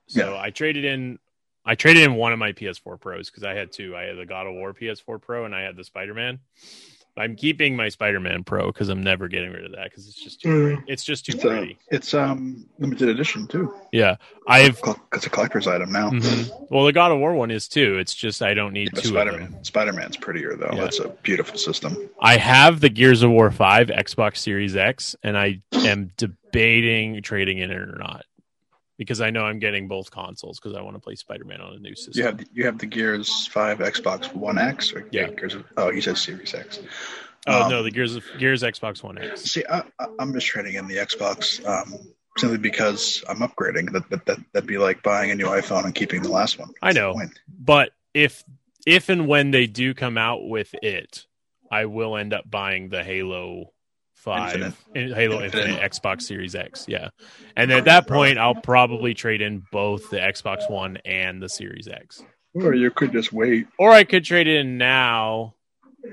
So 0.08 0.34
Yeah. 0.34 0.42
I 0.42 0.50
traded 0.50 0.86
in, 0.86 1.20
I 1.66 1.76
traded 1.76 2.04
in 2.04 2.16
one 2.16 2.34
of 2.34 2.40
my 2.40 2.52
PS4 2.52 3.00
Pros 3.00 3.30
because 3.30 3.44
I 3.44 3.54
had 3.54 3.72
two. 3.72 3.96
I 3.96 4.04
had 4.04 4.18
the 4.18 4.26
God 4.26 4.48
of 4.48 4.54
War 4.54 4.74
PS4 4.74 5.22
Pro 5.22 5.46
and 5.46 5.54
I 5.54 5.62
had 5.62 5.76
the 5.76 5.84
Spider 5.84 6.14
Man. 6.14 6.40
I'm 7.18 7.36
keeping 7.36 7.76
my 7.76 7.90
Spider 7.90 8.20
Man 8.20 8.44
Pro 8.44 8.68
because 8.68 8.88
I'm 8.90 9.04
never 9.04 9.28
getting 9.28 9.52
rid 9.52 9.66
of 9.66 9.72
that 9.74 9.86
because 9.86 10.08
it's 10.08 10.22
just 10.24 10.42
too 10.42 10.50
Mm. 10.50 10.76
pretty. 10.78 10.92
It's 10.92 11.04
just 11.04 11.26
too 11.26 11.34
It's, 11.36 11.44
uh, 11.46 11.48
pretty. 11.50 11.78
it's 11.92 12.14
um 12.14 12.66
limited 12.80 13.10
edition 13.10 13.46
too. 13.48 13.74
Yeah, 13.92 14.16
I've. 14.48 14.80
It's 15.14 15.26
a 15.26 15.30
collector's 15.30 15.68
item 15.68 15.92
now. 15.92 16.12
mhm. 16.12 16.50
Well, 16.70 16.86
the 16.86 16.94
God 16.94 17.12
of 17.12 17.20
War 17.20 17.34
one 17.34 17.52
is 17.52 17.68
too. 17.68 17.98
It's 17.98 18.14
just 18.14 18.42
I 18.42 18.54
don't 18.54 18.72
need 18.74 18.92
But 18.94 19.04
two 19.04 19.10
of 19.10 19.14
them. 19.26 19.28
Spider-Man, 19.36 19.64
Spider-Man's 19.64 20.18
prettier 20.18 20.56
though. 20.56 20.70
Yeah. 20.74 20.82
That's 20.82 21.00
a 21.00 21.10
beautiful 21.24 21.58
system. 21.58 21.98
I 22.22 22.38
have 22.38 22.80
the 22.80 22.90
Gears 22.90 23.22
of 23.24 23.32
War 23.32 23.52
5 23.52 23.88
Xbox 23.88 24.38
Series 24.38 24.76
X, 24.78 25.16
and 25.24 25.38
I 25.38 25.62
am 25.74 26.12
debating 26.18 27.22
trading 27.22 27.58
in 27.60 27.72
it 27.72 27.78
or 27.78 27.98
not 28.00 28.26
because 29.00 29.22
I 29.22 29.30
know 29.32 29.46
I'm 29.46 29.60
getting 29.60 29.88
both 29.88 30.12
consoles 30.12 30.60
because 30.60 30.78
I 30.78 30.82
want 30.82 30.98
to 30.98 31.00
play 31.00 31.16
Spider 31.16 31.46
Man 31.46 31.62
on 31.62 31.74
a 31.74 31.80
new 31.80 31.96
system. 31.96 32.20
You 32.20 32.26
have 32.26 32.38
the, 32.38 32.46
you 32.54 32.66
have 32.66 32.78
the 32.78 32.86
Gears 32.86 33.48
Five 33.48 33.80
Xbox 33.80 34.36
One 34.36 34.60
X 34.60 34.94
or 34.94 35.08
Yeah. 35.12 35.30
Gears 35.32 35.56
of, 35.56 35.64
oh, 35.78 35.90
you 35.90 36.02
said 36.02 36.18
Series 36.18 36.54
X. 36.54 36.82
oh 37.48 37.64
um, 37.64 37.72
no, 37.72 37.82
the 37.82 37.90
Gears 37.92 38.16
of 38.16 38.26
Gears 38.38 38.62
Xbox 38.62 39.02
One 39.02 39.18
X. 39.18 39.44
See, 39.44 39.64
I, 39.68 39.84
I- 40.00 40.08
I'm 40.20 40.34
just 40.34 40.46
trading 40.46 40.76
in 40.76 40.86
the 40.88 40.98
Xbox 40.98 41.66
um, 41.66 41.96
simply 42.38 42.58
because 42.58 43.24
I'm 43.30 43.38
upgrading. 43.38 43.94
That, 43.94 44.10
that 44.10 44.26
that 44.26 44.40
that'd 44.52 44.68
be 44.68 44.78
like 44.78 45.02
buying 45.02 45.32
a 45.32 45.36
new 45.36 45.48
iPhone 45.48 45.86
and 45.86 45.96
keeping 45.96 46.22
the 46.22 46.30
last 46.30 46.60
one. 46.60 46.70
I 46.82 46.92
That's 46.92 46.96
the 46.98 47.02
know. 47.24 47.30
But 47.58 47.92
if 48.14 48.44
if 48.86 49.08
and 49.08 49.28
when 49.28 49.52
they 49.52 49.66
do 49.66 49.94
come 49.94 50.18
out 50.18 50.46
with 50.46 50.76
it, 50.84 51.26
I 51.72 51.86
will 51.86 52.18
end 52.18 52.34
up 52.34 52.52
buying 52.52 52.90
the 52.90 53.04
Halo 53.04 53.72
Five, 54.20 54.56
Infinite. 54.62 54.76
in- 54.96 55.14
Halo 55.16 55.42
Infinite. 55.42 55.70
Infinite 55.70 55.92
Xbox 55.92 56.22
Series 56.24 56.54
X. 56.56 56.86
Yeah, 56.88 57.10
and 57.56 57.72
at 57.72 57.86
that 57.86 58.08
point, 58.08 58.38
I'll 58.38 58.56
probably 58.56 59.14
trade 59.14 59.42
in 59.42 59.64
both 59.72 60.10
the 60.10 60.18
Xbox 60.18 60.70
One 60.70 60.98
and 61.06 61.42
the 61.42 61.48
Series 61.50 61.88
X. 61.88 62.24
Or 62.54 62.74
you 62.74 62.92
could 62.92 63.12
just 63.14 63.32
wait. 63.32 63.68
or 63.78 63.92
I 63.92 64.04
could 64.04 64.26
trade 64.26 64.48
in 64.48 64.78
now 64.78 65.56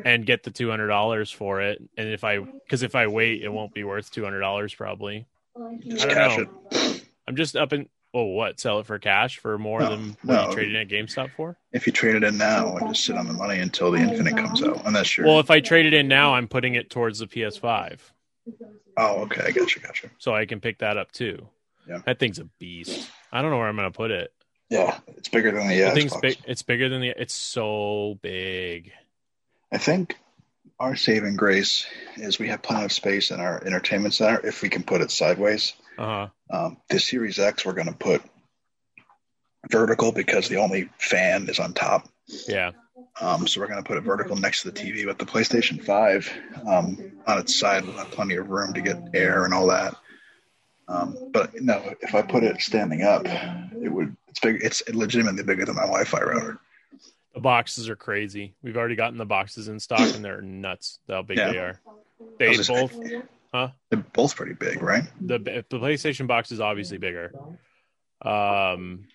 and 0.04 0.24
get 0.26 0.42
the 0.44 0.50
two 0.50 0.70
hundred 0.70 0.88
dollars 0.88 1.30
for 1.32 1.60
it. 1.60 1.82
And 1.96 2.08
if 2.08 2.22
I, 2.24 2.38
because 2.38 2.82
if 2.82 2.94
I 2.94 3.06
wait, 3.08 3.42
it 3.42 3.48
won't 3.48 3.72
be 3.74 3.84
worth 3.84 4.10
two 4.10 4.22
hundred 4.22 4.40
dollars 4.40 4.74
probably. 4.74 5.26
Just 5.80 6.04
I 6.04 6.08
don't 6.08 6.14
cash 6.14 6.38
know. 6.38 6.46
it. 6.70 7.04
I'm 7.26 7.34
just 7.36 7.56
up 7.56 7.72
in. 7.72 7.88
Oh, 8.18 8.24
what? 8.24 8.58
Sell 8.58 8.78
it 8.80 8.86
for 8.86 8.98
cash 8.98 9.36
for 9.38 9.58
more 9.58 9.80
No, 9.80 9.90
than 9.90 10.16
what 10.22 10.34
no. 10.34 10.46
you 10.48 10.52
traded 10.54 10.74
it 10.74 10.80
at 10.80 10.88
GameStop 10.88 11.32
for? 11.36 11.58
If 11.72 11.86
you 11.86 11.92
trade 11.92 12.14
it 12.14 12.24
in 12.24 12.38
now 12.38 12.74
and 12.76 12.88
just 12.88 13.04
sit 13.04 13.14
on 13.14 13.26
the 13.26 13.34
money 13.34 13.58
until 13.60 13.90
the 13.90 13.98
Infinite 13.98 14.38
comes 14.38 14.62
out, 14.62 14.80
unless 14.86 15.18
you're. 15.18 15.26
Well, 15.26 15.38
if 15.38 15.50
I 15.50 15.60
trade 15.60 15.84
it 15.84 15.92
in 15.92 16.08
now, 16.08 16.32
I'm 16.34 16.48
putting 16.48 16.76
it 16.76 16.88
towards 16.88 17.18
the 17.18 17.26
PS5, 17.26 17.98
oh, 18.96 19.16
okay, 19.24 19.42
I 19.44 19.50
got 19.50 19.76
you, 19.76 19.82
got 19.82 20.02
you. 20.02 20.08
so 20.16 20.34
I 20.34 20.46
can 20.46 20.60
pick 20.60 20.78
that 20.78 20.96
up 20.96 21.12
too. 21.12 21.46
Yeah. 21.86 21.98
That 22.06 22.18
thing's 22.18 22.38
a 22.38 22.44
beast. 22.58 23.10
I 23.30 23.42
don't 23.42 23.50
know 23.50 23.58
where 23.58 23.68
I'm 23.68 23.76
gonna 23.76 23.90
put 23.90 24.10
it. 24.10 24.32
Yeah, 24.70 24.98
it's 25.16 25.28
bigger 25.28 25.52
than 25.52 25.68
the 25.68 25.78
The 25.78 25.90
thing's 25.90 26.16
big. 26.16 26.38
It's 26.46 26.62
bigger 26.62 26.88
than 26.88 27.02
the. 27.02 27.08
It's 27.20 27.34
so 27.34 28.18
big. 28.22 28.92
I 29.70 29.76
think 29.78 30.16
our 30.80 30.96
saving 30.96 31.36
grace 31.36 31.86
is 32.16 32.38
we 32.38 32.48
have 32.48 32.62
plenty 32.62 32.86
of 32.86 32.92
space 32.92 33.30
in 33.30 33.40
our 33.40 33.62
entertainment 33.62 34.14
center 34.14 34.44
if 34.46 34.62
we 34.62 34.70
can 34.70 34.82
put 34.84 35.02
it 35.02 35.10
sideways. 35.10 35.74
Uh 35.98 36.04
huh. 36.04 36.28
Um, 36.66 36.76
the 36.88 36.98
Series 37.00 37.38
X 37.38 37.64
we're 37.64 37.72
going 37.72 37.88
to 37.88 37.94
put 37.94 38.22
vertical 39.70 40.12
because 40.12 40.48
the 40.48 40.56
only 40.56 40.88
fan 40.98 41.48
is 41.48 41.58
on 41.58 41.72
top. 41.72 42.08
Yeah. 42.48 42.72
Um, 43.20 43.46
so 43.46 43.60
we're 43.60 43.66
going 43.68 43.82
to 43.82 43.86
put 43.86 43.96
it 43.96 44.02
vertical 44.02 44.36
next 44.36 44.62
to 44.62 44.70
the 44.70 44.78
TV. 44.80 45.06
But 45.06 45.18
the 45.18 45.24
PlayStation 45.26 45.82
5 45.82 46.32
um, 46.66 47.12
on 47.26 47.38
its 47.38 47.58
side 47.58 47.84
will 47.84 47.94
have 47.94 48.10
plenty 48.10 48.36
of 48.36 48.48
room 48.48 48.72
to 48.74 48.80
get 48.80 48.96
air 49.14 49.44
and 49.44 49.54
all 49.54 49.66
that. 49.68 49.94
Um, 50.88 51.16
but 51.32 51.50
no, 51.60 51.94
if 52.00 52.14
I 52.14 52.22
put 52.22 52.44
it 52.44 52.60
standing 52.60 53.02
up, 53.02 53.26
it 53.26 53.88
would. 53.88 54.16
It's 54.28 54.38
big. 54.38 54.62
It's 54.62 54.82
legitimately 54.92 55.42
bigger 55.42 55.64
than 55.64 55.74
my 55.74 55.82
Wi-Fi 55.82 56.20
router. 56.20 56.60
The 57.34 57.40
boxes 57.40 57.88
are 57.88 57.96
crazy. 57.96 58.54
We've 58.62 58.76
already 58.76 58.94
gotten 58.96 59.18
the 59.18 59.26
boxes 59.26 59.66
in 59.68 59.80
stock, 59.80 60.14
and 60.14 60.24
they're 60.24 60.42
nuts. 60.42 61.00
How 61.08 61.22
big 61.22 61.38
Yeah. 61.38 61.52
they 61.52 61.58
are. 61.58 61.80
They 62.38 62.48
was 62.48 62.68
just- 62.68 62.94
both 63.64 63.72
They're 63.90 64.04
both 64.12 64.36
pretty 64.36 64.54
big, 64.54 64.82
right? 64.82 65.04
the 65.20 65.38
the 65.38 65.78
PlayStation 65.78 66.26
box 66.26 66.52
is 66.52 66.60
obviously 66.60 66.98
bigger. 66.98 67.32
Um, 68.22 69.06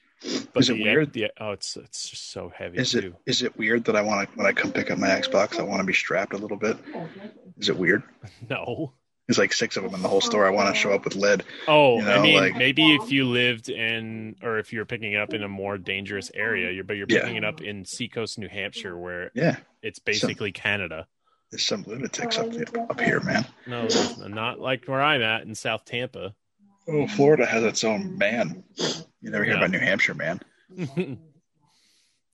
but 0.54 0.62
Is 0.62 0.70
it 0.70 0.76
the, 0.78 0.84
weird? 0.84 1.14
The, 1.14 1.32
oh, 1.40 1.52
it's 1.52 1.76
it's 1.76 2.10
just 2.10 2.30
so 2.32 2.52
heavy 2.56 2.78
Is 2.78 2.94
it 2.94 3.02
too. 3.02 3.16
is 3.26 3.42
it 3.42 3.58
weird 3.58 3.86
that 3.86 3.96
I 3.96 4.02
want 4.04 4.30
to 4.30 4.38
when 4.38 4.46
I 4.46 4.52
come 4.52 4.72
pick 4.72 4.92
up 4.92 5.00
my 5.00 5.08
Xbox, 5.08 5.60
I 5.60 5.64
want 5.64 5.80
to 5.82 5.86
be 5.86 5.94
strapped 5.94 6.34
a 6.34 6.38
little 6.38 6.58
bit? 6.58 6.78
Is 7.58 7.70
it 7.70 7.78
weird? 7.78 8.04
No. 8.50 8.94
There's 9.28 9.38
like 9.38 9.54
six 9.54 9.78
of 9.78 9.84
them 9.84 9.94
in 9.96 10.02
the 10.02 10.10
whole 10.10 10.20
store. 10.20 10.46
I 10.46 10.50
want 10.50 10.74
to 10.74 10.80
show 10.80 10.92
up 10.94 11.06
with 11.06 11.16
lead. 11.16 11.44
Oh, 11.68 12.00
You 12.02 12.10
I 12.10 12.22
mean, 12.22 12.36
like- 12.36 12.56
maybe 12.58 12.96
if 12.96 13.12
you 13.12 13.26
lived 13.26 13.70
in, 13.70 14.36
or 14.44 14.58
if 14.60 14.74
you're 14.74 14.86
picking 14.86 15.14
it 15.14 15.22
up 15.22 15.34
in 15.34 15.42
a 15.42 15.48
more 15.48 15.78
dangerous 15.78 16.30
area, 16.34 16.70
you're, 16.72 16.84
but 16.84 16.98
you're 16.98 17.08
Yeah. 17.10 17.22
picking 17.22 17.38
it 17.38 17.46
up 17.46 17.62
in 17.62 17.86
Seacoast, 17.86 18.38
New 18.40 18.50
Hampshire, 18.50 18.98
where 18.98 19.32
Yeah, 19.34 19.56
it's 19.82 20.00
basically 20.00 20.52
Canada. 20.52 21.08
There's 21.52 21.66
some 21.66 21.84
lunatics 21.86 22.38
up 22.38 22.48
up 22.90 23.00
here, 23.00 23.20
man. 23.20 23.46
No, 23.68 23.88
not 24.28 24.60
like 24.60 24.86
where 24.86 25.02
I'm 25.02 25.22
at 25.22 25.44
in 25.44 25.54
South 25.54 25.86
Tampa. 25.86 26.34
Oh, 26.88 27.06
Florida 27.08 27.46
has 27.46 27.64
its 27.64 27.84
own 27.84 28.18
man. 28.18 28.64
You 29.22 29.30
never 29.30 29.44
hear 29.44 29.54
Yeah. 29.54 29.60
about 29.60 29.72
New 29.72 29.80
Hampshire, 29.80 30.14
man. 30.16 30.40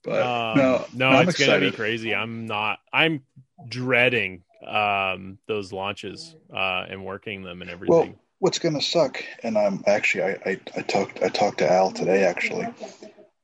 But 0.04 0.22
Um, 0.22 0.58
no, 0.58 0.86
no, 0.94 1.08
I'm 1.10 1.28
it's 1.28 1.38
gonna 1.38 1.60
be 1.60 1.72
crazy. 1.72 2.14
I'm 2.14 2.46
not. 2.46 2.78
I'm 2.92 3.24
dreading 3.68 4.44
um, 4.66 5.38
those 5.46 5.72
launches 5.72 6.34
uh, 6.54 6.86
and 6.88 7.04
working 7.04 7.42
them 7.42 7.60
and 7.62 7.70
everything. 7.70 7.96
Well, 8.10 8.14
what's 8.38 8.58
going 8.58 8.74
to 8.74 8.80
suck, 8.80 9.22
and 9.42 9.58
I'm 9.58 9.82
actually 9.86 10.22
I, 10.24 10.30
I 10.46 10.60
I 10.76 10.82
talked 10.82 11.22
I 11.22 11.28
talked 11.28 11.58
to 11.58 11.70
Al 11.70 11.90
today 11.90 12.24
actually, 12.24 12.68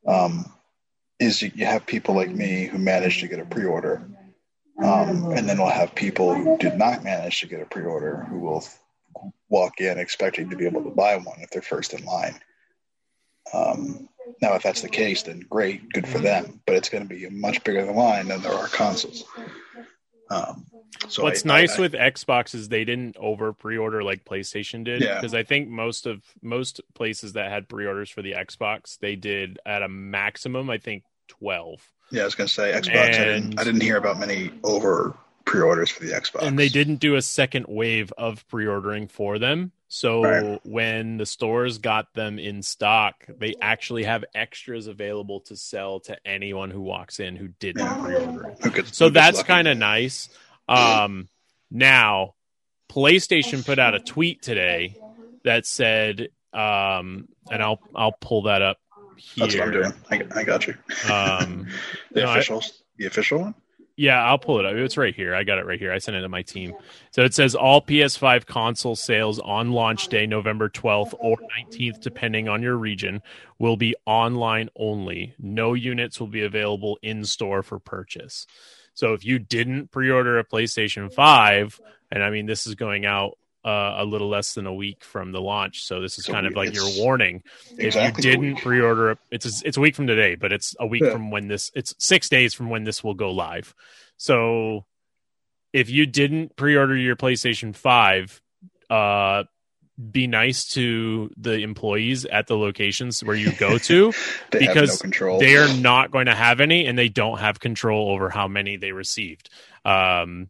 um, 0.07 0.47
is 1.19 1.43
you 1.43 1.66
have 1.66 1.85
people 1.87 2.14
like 2.14 2.31
me 2.31 2.66
who 2.66 2.78
managed 2.78 3.21
to 3.21 3.28
get 3.28 3.40
a 3.40 3.45
pre-order, 3.45 4.02
um, 4.83 5.31
and 5.33 5.49
then 5.49 5.59
we'll 5.59 5.69
have 5.69 5.95
people 5.95 6.35
who 6.35 6.57
did 6.59 6.76
not 6.76 7.04
manage 7.04 7.40
to 7.40 7.47
get 7.47 7.61
a 7.61 7.66
pre-order 7.66 8.26
who 8.28 8.40
will 8.40 8.64
walk 9.49 9.81
in 9.81 9.99
expecting 9.99 10.50
to 10.50 10.57
be 10.57 10.66
able 10.66 10.83
to 10.83 10.90
buy 10.90 11.16
one 11.16 11.38
if 11.40 11.50
they're 11.50 11.62
first 11.62 11.95
in 11.95 12.04
line. 12.04 12.35
Um, 13.52 14.09
now, 14.40 14.54
if 14.54 14.62
that's 14.62 14.81
the 14.81 14.88
case, 14.88 15.23
then 15.23 15.40
great, 15.49 15.88
good 15.93 16.09
for 16.09 16.19
them. 16.19 16.61
But 16.66 16.76
it's 16.76 16.88
going 16.88 17.07
to 17.07 17.09
be 17.09 17.25
a 17.26 17.31
much 17.31 17.62
bigger 17.62 17.85
line 17.93 18.28
than 18.28 18.40
there 18.40 18.54
are 18.54 18.69
consoles. 18.69 19.25
Um, 20.31 20.66
so 21.09 21.23
What's 21.23 21.45
I- 21.45 21.49
nice 21.49 21.78
I- 21.78 21.81
with 21.83 21.93
Xbox 21.93 22.54
is 22.54 22.69
they 22.69 22.85
didn't 22.85 23.16
over 23.19 23.52
pre-order 23.52 24.02
like 24.02 24.25
PlayStation 24.25 24.83
did. 24.85 25.02
Yeah. 25.02 25.16
Because 25.16 25.35
I 25.35 25.43
think 25.43 25.69
most 25.69 26.07
of 26.07 26.23
most 26.43 26.81
places 26.95 27.35
that 27.35 27.50
had 27.50 27.69
pre-orders 27.69 28.11
for 28.11 28.23
the 28.23 28.33
Xbox, 28.33 28.99
they 28.99 29.14
did 29.14 29.59
at 29.66 29.83
a 29.83 29.88
maximum, 29.88 30.71
I 30.71 30.78
think 30.78 31.04
twelve. 31.28 31.81
Yeah, 32.14 32.23
I 32.23 32.25
was 32.26 32.35
gonna 32.37 32.49
say 32.49 32.73
Xbox. 32.73 32.97
I 32.97 33.11
didn't. 33.11 33.59
I 33.61 33.64
didn't 33.64 33.80
hear 33.80 33.97
about 33.97 34.18
many 34.18 34.50
over 34.62 35.16
pre-orders 35.44 35.90
for 35.90 36.04
the 36.04 36.12
Xbox. 36.12 36.42
And 36.42 36.59
they 36.59 36.68
didn't 36.68 36.97
do 36.97 37.16
a 37.16 37.23
second 37.23 37.66
wave 37.68 38.12
of 38.16 38.47
pre-ordering 38.49 39.09
for 39.09 39.38
them. 39.38 39.73
So 39.88 40.23
Right. 40.23 40.61
when 40.64 41.18
the 41.18 41.26
stores 41.26 41.78
got 41.78 42.14
them 42.14 42.38
in 42.38 42.62
stock, 42.62 43.25
they 43.28 43.54
actually 43.61 44.04
have 44.04 44.25
extras 44.35 44.87
available 44.87 45.40
to 45.42 45.56
sell 45.56 46.00
to 46.00 46.16
anyone 46.26 46.71
who 46.71 46.80
walks 46.80 47.21
in 47.21 47.37
who 47.37 47.49
didn't 47.49 47.85
Yeah. 47.85 48.02
pre-order 48.02 48.54
it. 48.64 48.94
So 48.94 49.11
that's 49.11 49.42
kind 49.42 49.68
of 49.68 49.76
nice. 49.76 50.28
Um, 50.68 51.28
now, 51.71 52.35
PlayStation 52.88 53.64
put 53.66 53.78
out 53.78 53.94
a 53.94 54.00
tweet 54.00 54.40
today 54.40 54.97
that 55.44 55.66
said, 55.66 56.28
um, 56.52 57.28
and 57.50 57.62
I'll 57.62 57.80
I'll 57.94 58.16
pull 58.18 58.42
that 58.44 58.62
up 58.62 58.78
here. 59.16 59.47
That's 59.47 59.54
what 59.56 59.64
I'm 59.64 59.73
doing. 59.73 59.92
I, 60.11 60.40
I 60.40 60.44
got 60.44 60.66
you. 60.66 60.75
Um, 61.11 61.66
the 62.12 62.23
no, 62.23 62.28
I- 62.28 62.42
the 62.97 63.06
official 63.06 63.40
one. 63.40 63.54
yeah, 63.97 64.25
I'll 64.25 64.38
pull 64.38 64.59
it 64.61 64.66
up. 64.66 64.75
It's 64.75 64.97
right 64.97 65.14
here. 65.14 65.35
I 65.35 65.42
got 65.44 65.59
it 65.59 65.66
right 65.66 65.78
here. 65.78 65.92
I 65.92 65.99
sent 65.99 66.16
it 66.16 66.21
to 66.21 66.28
my 66.28 66.42
team. 66.42 66.75
So 67.11 67.23
it 67.23 67.35
says 67.35 67.54
all 67.54 67.80
PS5 67.83 68.47
console 68.47 68.94
sales 68.97 69.38
on 69.40 69.73
launch 69.73 70.09
day, 70.09 70.26
November 70.26 70.68
12th 70.68 71.14
or 71.18 71.37
19th, 71.59 72.00
depending 72.00 72.49
on 72.49 72.62
your 72.62 72.76
region, 72.76 73.21
will 73.59 73.76
be 73.76 73.94
online 74.06 74.68
only. 74.76 75.35
No 75.38 75.75
units 75.75 76.21
will 76.21 76.28
be 76.28 76.42
available 76.44 76.99
in 77.02 77.25
store 77.25 77.62
for 77.62 77.78
purchase. 77.78 78.47
So 78.94 79.12
if 79.12 79.25
you 79.25 79.40
didn't 79.40 79.90
pre-order 79.90 80.38
a 80.38 80.44
PlayStation 80.44 81.12
5, 81.12 81.80
and 82.12 82.23
I 82.23 82.30
mean 82.30 82.47
this 82.47 82.66
is 82.66 82.76
going 82.76 83.06
out 83.06 83.38
uh, 83.64 83.94
a 83.99 84.04
little 84.04 84.28
less 84.28 84.54
than 84.54 84.66
a 84.66 84.75
week 84.75 85.02
from 85.02 85.33
the 85.33 85.40
launch, 85.40 85.85
so 85.85 86.00
this 86.00 86.18
is 86.18 86.26
So 86.26 86.33
kind 86.33 86.47
of 86.47 86.54
like 86.54 86.75
your 86.75 86.88
warning. 86.99 87.42
exactly 87.78 87.87
if 87.87 88.26
you 88.26 88.30
didn't 88.30 88.56
pre-order, 88.62 89.11
it, 89.12 89.18
it's 89.30 89.47
a, 89.62 89.66
it's 89.68 89.76
a 89.76 89.80
week 89.80 89.94
from 89.97 90.06
today, 90.06 90.35
but 90.35 90.52
it's 90.52 90.75
a 90.78 90.87
week 90.87 91.02
Yeah. 91.02 91.12
from 91.12 91.30
when 91.30 91.49
this. 91.49 91.71
It's 91.75 91.94
six 91.99 92.28
days 92.28 92.54
from 92.54 92.68
when 92.68 92.85
this 92.85 93.02
will 93.02 93.14
go 93.14 93.30
live. 93.30 93.75
So 94.16 94.85
if 95.73 95.90
you 95.90 96.06
didn't 96.06 96.56
pre-order 96.56 96.97
your 96.97 97.16
PlayStation 97.16 97.75
5, 97.75 98.42
uh, 98.90 99.44
be 100.11 100.26
nice 100.26 100.66
to 100.73 101.30
the 101.37 101.59
employees 101.61 102.25
at 102.25 102.47
the 102.49 102.56
locations 102.56 103.23
where 103.23 103.37
you 103.37 103.52
go 103.52 103.78
to 103.78 104.12
because 104.50 105.04
no 105.04 105.38
they 105.38 105.56
are 105.56 105.68
not 105.68 106.11
going 106.11 106.26
to 106.26 106.35
have 106.35 106.61
any 106.61 106.87
and 106.87 106.99
they 106.99 107.09
don't 107.09 107.38
have 107.38 107.61
control 107.61 108.11
over 108.11 108.28
how 108.28 108.49
many 108.49 108.76
they 108.76 108.90
received 108.90 109.50
um 109.85 110.49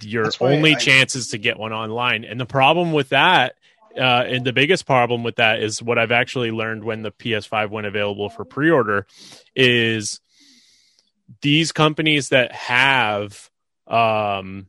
your 0.00 0.30
only 0.40 0.74
I- 0.74 0.78
chance 0.78 1.14
is 1.14 1.28
to 1.28 1.38
get 1.38 1.58
one 1.58 1.72
online 1.72 2.24
and 2.24 2.40
the 2.40 2.46
problem 2.46 2.92
with 2.92 3.10
that 3.10 3.54
uh, 3.96 4.24
and 4.26 4.44
the 4.44 4.52
biggest 4.52 4.86
problem 4.86 5.24
with 5.24 5.36
that 5.36 5.60
is 5.60 5.82
what 5.82 5.98
I've 5.98 6.12
actually 6.12 6.50
learned 6.52 6.84
when 6.84 7.02
the 7.02 7.10
PS5 7.10 7.70
went 7.70 7.86
available 7.86 8.28
for 8.28 8.44
pre-order 8.44 9.06
is 9.56 10.20
these 11.42 11.72
companies 11.72 12.28
that 12.28 12.52
have 12.52 13.50
um, 13.86 14.66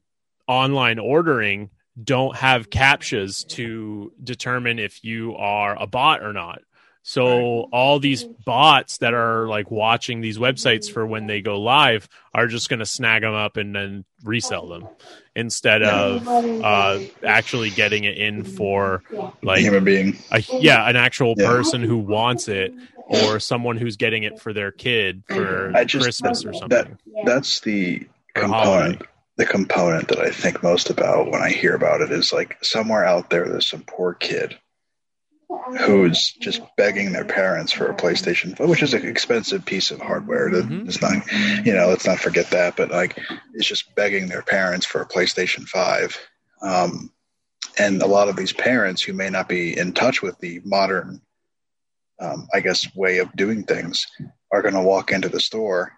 online 0.47 0.99
ordering 0.99 1.69
don't 2.01 2.35
have 2.37 2.69
captchas 2.69 3.45
to 3.49 4.13
determine 4.23 4.79
if 4.79 5.03
you 5.03 5.35
are 5.35 5.79
a 5.79 5.85
bot 5.85 6.23
or 6.23 6.33
not. 6.33 6.61
So 7.09 7.61
all 7.71 7.99
these 7.99 8.23
bots 8.23 8.99
that 8.99 9.15
are 9.15 9.47
like 9.47 9.71
watching 9.71 10.21
these 10.21 10.37
websites 10.37 10.91
for 10.91 11.07
when 11.07 11.25
they 11.25 11.41
go 11.41 11.59
live 11.59 12.07
are 12.35 12.45
just 12.45 12.69
going 12.69 12.81
to 12.81 12.85
snag 12.85 13.23
them 13.23 13.33
up 13.33 13.57
and 13.57 13.75
then 13.75 14.05
resell 14.23 14.67
them 14.67 14.87
instead 15.35 15.81
of 15.81 16.27
uh, 16.27 16.99
actually 17.25 17.71
getting 17.71 18.03
it 18.03 18.15
in 18.15 18.43
for 18.43 19.01
a 19.11 19.31
like 19.41 19.61
human 19.61 19.83
being. 19.83 20.19
a, 20.31 20.43
yeah 20.59 20.87
an 20.87 20.95
actual 20.95 21.33
Yeah. 21.35 21.47
person 21.47 21.81
who 21.81 21.97
wants 21.97 22.47
it 22.47 22.75
or 23.07 23.39
someone 23.39 23.77
who's 23.77 23.97
getting 23.97 24.21
it 24.21 24.39
for 24.39 24.53
their 24.53 24.71
kid 24.71 25.23
for 25.27 25.71
just- 25.85 26.03
Christmas 26.03 26.45
or 26.45 26.51
that- 26.51 26.59
something. 26.59 26.97
That's 27.25 27.61
the 27.61 28.07
component. 28.35 29.01
The 29.37 29.47
component 29.47 30.09
that 30.09 30.19
I 30.19 30.29
think 30.29 30.61
most 30.61 30.91
about 30.91 31.31
when 31.31 31.41
I 31.41 31.49
hear 31.49 31.73
about 31.73 32.01
it 32.01 32.11
is 32.11 32.31
like 32.31 32.63
somewhere 32.63 33.03
out 33.03 33.31
there, 33.31 33.47
there's 33.49 33.65
some 33.65 33.81
poor 33.87 34.13
kid 34.13 34.59
who's 35.79 36.31
just 36.33 36.61
begging 36.77 37.11
their 37.11 37.25
parents 37.25 37.71
for 37.71 37.87
a 37.87 37.95
PlayStation, 37.95 38.57
which 38.67 38.83
is 38.83 38.93
an 38.93 39.07
expensive 39.07 39.65
piece 39.65 39.91
of 39.91 39.99
hardware. 39.99 40.49
That 40.51 40.67
Mhm. 40.67 40.87
It's 40.87 41.01
not, 41.01 41.65
you 41.65 41.73
know, 41.73 41.87
let's 41.87 42.05
not 42.05 42.19
forget 42.19 42.49
that. 42.51 42.75
But 42.75 42.91
like, 42.91 43.17
it's 43.53 43.67
just 43.67 43.95
begging 43.95 44.27
their 44.27 44.43
parents 44.43 44.85
for 44.85 45.01
a 45.01 45.07
PlayStation 45.07 45.67
Five. 45.67 46.17
Um, 46.61 47.11
and 47.77 48.01
a 48.01 48.07
lot 48.07 48.29
of 48.29 48.35
these 48.35 48.53
parents 48.53 49.01
who 49.01 49.13
may 49.13 49.29
not 49.29 49.49
be 49.49 49.77
in 49.77 49.93
touch 49.93 50.21
with 50.21 50.37
the 50.39 50.61
modern, 50.65 51.21
um, 52.19 52.47
I 52.53 52.59
guess, 52.59 52.93
way 52.95 53.17
of 53.17 53.35
doing 53.35 53.63
things 53.63 54.05
are 54.51 54.61
going 54.61 54.73
to 54.73 54.81
walk 54.81 55.11
into 55.11 55.29
the 55.29 55.39
store, 55.39 55.93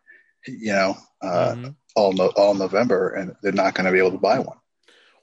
you 0.47 0.71
know, 0.73 0.97
uh, 1.21 1.55
Mhm. 1.55 1.75
all 1.95 2.13
no, 2.13 2.27
all 2.29 2.53
November, 2.53 3.09
and 3.09 3.35
they're 3.41 3.51
not 3.51 3.73
going 3.73 3.85
to 3.85 3.91
be 3.91 3.99
able 3.99 4.11
to 4.11 4.17
buy 4.17 4.39
one. 4.39 4.57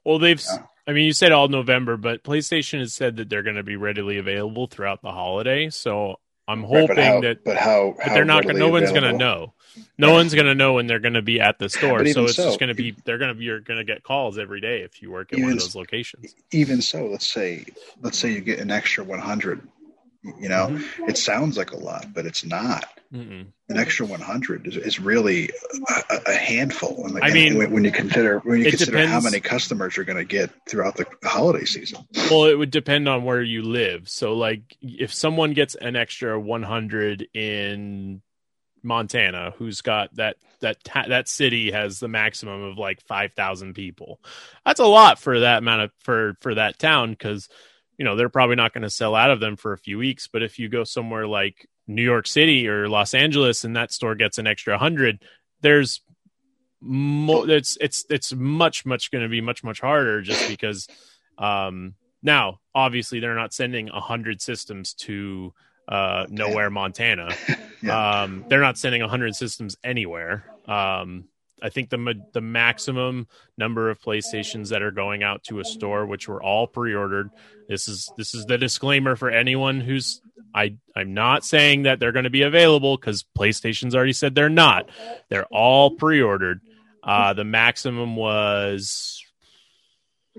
Well, 0.05 0.19
they've. 0.19 0.43
I 0.89 0.93
mean, 0.95 1.05
you 1.05 1.13
said 1.13 1.33
all 1.33 1.49
November, 1.49 1.99
but 1.99 2.25
PlayStation 2.25 2.79
has 2.79 2.95
said 2.95 3.17
that 3.17 3.29
they're 3.29 3.43
going 3.43 3.57
to 3.57 3.63
be 3.63 3.77
readily 3.77 4.17
available 4.17 4.67
throughout 4.69 5.03
the 5.03 5.13
holiday. 5.13 5.69
So 5.69 6.17
I'm 6.49 6.63
Right, 6.63 6.81
hoping 6.81 6.97
but 6.97 7.05
how, 7.05 7.21
that, 7.21 7.45
but 7.45 7.57
how, 7.59 7.95
but 8.03 8.15
they're 8.15 8.25
not. 8.25 8.47
readily 8.47 8.61
No 8.61 8.71
one's 8.71 8.91
going 8.91 9.03
to 9.03 9.13
know. 9.13 9.53
No 9.99 10.13
one's 10.13 10.35
going 10.35 10.47
to 10.47 10.55
know 10.55 10.73
when 10.73 10.87
they're 10.87 10.99
going 10.99 11.13
to 11.13 11.21
be 11.23 11.41
at 11.41 11.59
the 11.59 11.69
store. 11.69 12.07
So 12.07 12.25
it's 12.25 12.37
just 12.37 12.59
going 12.59 12.69
to 12.69 12.75
be. 12.75 12.97
They're 13.05 13.19
going 13.19 13.29
to 13.29 13.35
be. 13.35 13.45
You're 13.45 13.61
going 13.61 13.77
to 13.77 13.85
get 13.85 14.03
calls 14.03 14.39
every 14.39 14.63
day 14.63 14.81
if 14.81 15.03
you 15.03 15.11
work 15.11 15.31
at 15.35 15.41
one 15.41 15.53
of 15.53 15.59
those 15.59 15.75
locations. 15.77 16.35
Even 16.53 16.81
so, 16.81 17.05
let's 17.07 17.27
say 17.27 17.67
let's 18.01 18.19
say 18.19 18.33
you 18.33 18.41
get 18.41 18.59
an 18.59 18.71
extra 18.71 19.05
100. 19.05 19.69
You 20.41 20.49
know, 20.49 20.69
Mm-hmm. 20.69 21.09
it 21.11 21.19
sounds 21.19 21.57
like 21.57 21.71
a 21.73 21.77
lot, 21.77 22.07
but 22.15 22.27
it's 22.27 22.45
not. 22.45 22.85
Mm-mm. 23.13 23.47
An 23.71 23.79
extra 23.79 24.05
100 24.05 24.67
is, 24.67 24.77
is 24.77 25.01
really 25.01 25.51
a, 26.11 26.21
a- 26.27 26.35
handful. 26.35 27.07
And, 27.07 27.19
I 27.23 27.31
mean, 27.33 27.57
when, 27.57 27.71
when 27.71 27.85
you 27.85 27.91
consider 27.91 28.39
when 28.41 28.59
you 28.59 28.69
consider 28.71 29.07
how 29.07 29.21
many 29.21 29.41
customers 29.41 29.97
you're 29.97 30.05
going 30.05 30.19
to 30.19 30.25
get 30.25 30.51
throughout 30.69 30.97
the 30.97 31.07
holiday 31.25 31.65
season. 31.65 32.05
Well, 32.31 32.45
it 32.45 32.55
would 32.59 32.71
depend 32.71 33.09
on 33.09 33.25
where 33.25 33.41
you 33.43 33.63
live. 33.63 34.09
So, 34.11 34.35
like, 34.35 34.61
if 34.83 35.15
someone 35.15 35.55
gets 35.55 35.75
an 35.75 35.97
extra 35.97 36.39
100 36.39 37.29
in 37.33 38.21
Montana, 38.83 39.55
who's 39.57 39.81
got 39.81 40.15
that 40.17 40.37
that 40.61 40.77
that 41.09 41.29
city 41.29 41.71
has 41.71 42.01
the 42.01 42.09
maximum 42.09 42.63
of 42.63 42.79
like 42.79 43.01
5,000 43.07 43.75
people. 43.75 44.21
That's 44.67 44.81
a 44.81 44.87
lot 44.87 45.19
for 45.19 45.41
that 45.41 45.59
amount 45.59 45.83
of 45.83 45.91
for 46.01 46.37
for 46.41 46.55
that 46.57 46.79
town 46.79 47.13
because 47.13 47.49
you 47.99 48.05
know 48.05 48.17
they're 48.17 48.29
probably 48.29 48.57
not 48.57 48.73
going 48.73 48.83
to 48.83 48.91
sell 48.91 49.15
out 49.15 49.31
of 49.31 49.41
them 49.41 49.57
for 49.57 49.73
a 49.73 49.79
few 49.79 49.99
weeks. 49.99 50.29
But 50.29 50.43
if 50.43 50.59
you 50.59 50.69
go 50.69 50.85
somewhere 50.85 51.27
like 51.27 51.69
New 51.87 52.03
York 52.03 52.27
City 52.27 52.69
or 52.69 52.89
Los 52.89 53.13
Angeles 53.13 53.65
and 53.65 53.77
that 53.77 53.93
store 53.93 54.15
gets 54.15 54.39
an 54.39 54.47
extra 54.47 54.75
100, 54.75 55.23
there's 55.61 56.01
more. 56.81 57.49
It's 57.51 57.77
it's 57.81 58.07
it's 58.09 58.33
much 58.33 58.87
much 58.87 59.11
going 59.11 59.25
to 59.25 59.29
be 59.29 59.41
much 59.41 59.63
much 59.65 59.81
harder 59.81 60.23
just 60.23 60.49
because. 60.49 60.89
Um, 61.37 61.95
now, 62.21 62.59
obviously, 62.75 63.21
they're 63.21 63.37
not 63.37 63.53
sending 63.53 63.91
a 63.91 64.01
hundred 64.01 64.43
systems 64.43 64.95
to 64.95 65.55
uh, 65.87 66.27
nowhere, 66.29 66.71
Montana. 66.71 67.31
Yeah. 67.81 68.23
Um, 68.23 68.45
they're 68.49 68.61
not 68.61 68.77
sending 68.77 69.03
a 69.03 69.09
hundred 69.09 69.37
systems 69.37 69.77
anywhere. 69.85 70.45
Um, 70.67 71.29
I 71.63 71.69
think 71.69 71.91
the 71.91 72.15
the 72.33 72.41
maximum 72.41 73.27
number 73.57 73.91
of 73.91 74.01
PlayStations 74.01 74.69
that 74.71 74.83
are 74.83 74.91
going 74.91 75.23
out 75.23 75.45
to 75.45 75.61
a 75.61 75.65
store, 75.65 76.07
which 76.07 76.29
were 76.29 76.43
all 76.43 76.67
pre-ordered. 76.67 77.31
This 77.69 77.89
is 77.89 78.11
this 78.17 78.35
is 78.35 78.47
the 78.47 78.59
disclaimer 78.59 79.17
for 79.17 79.31
anyone 79.31 79.81
who's 79.81 80.21
I 80.55 80.77
I'm 80.95 81.15
not 81.15 81.45
saying 81.45 81.83
that 81.83 82.01
they're 82.01 82.13
going 82.13 82.25
to 82.25 82.31
be 82.31 82.43
available 82.43 82.97
because 82.97 83.25
PlayStation's 83.37 83.95
already 83.95 84.13
said 84.13 84.35
they're 84.35 84.49
not. 84.49 84.89
They're 85.29 85.47
all 85.47 85.93
pre-ordered. 85.93 86.61
Uh, 87.03 87.33
the 87.33 87.45
maximum 87.45 88.17
was, 88.17 89.25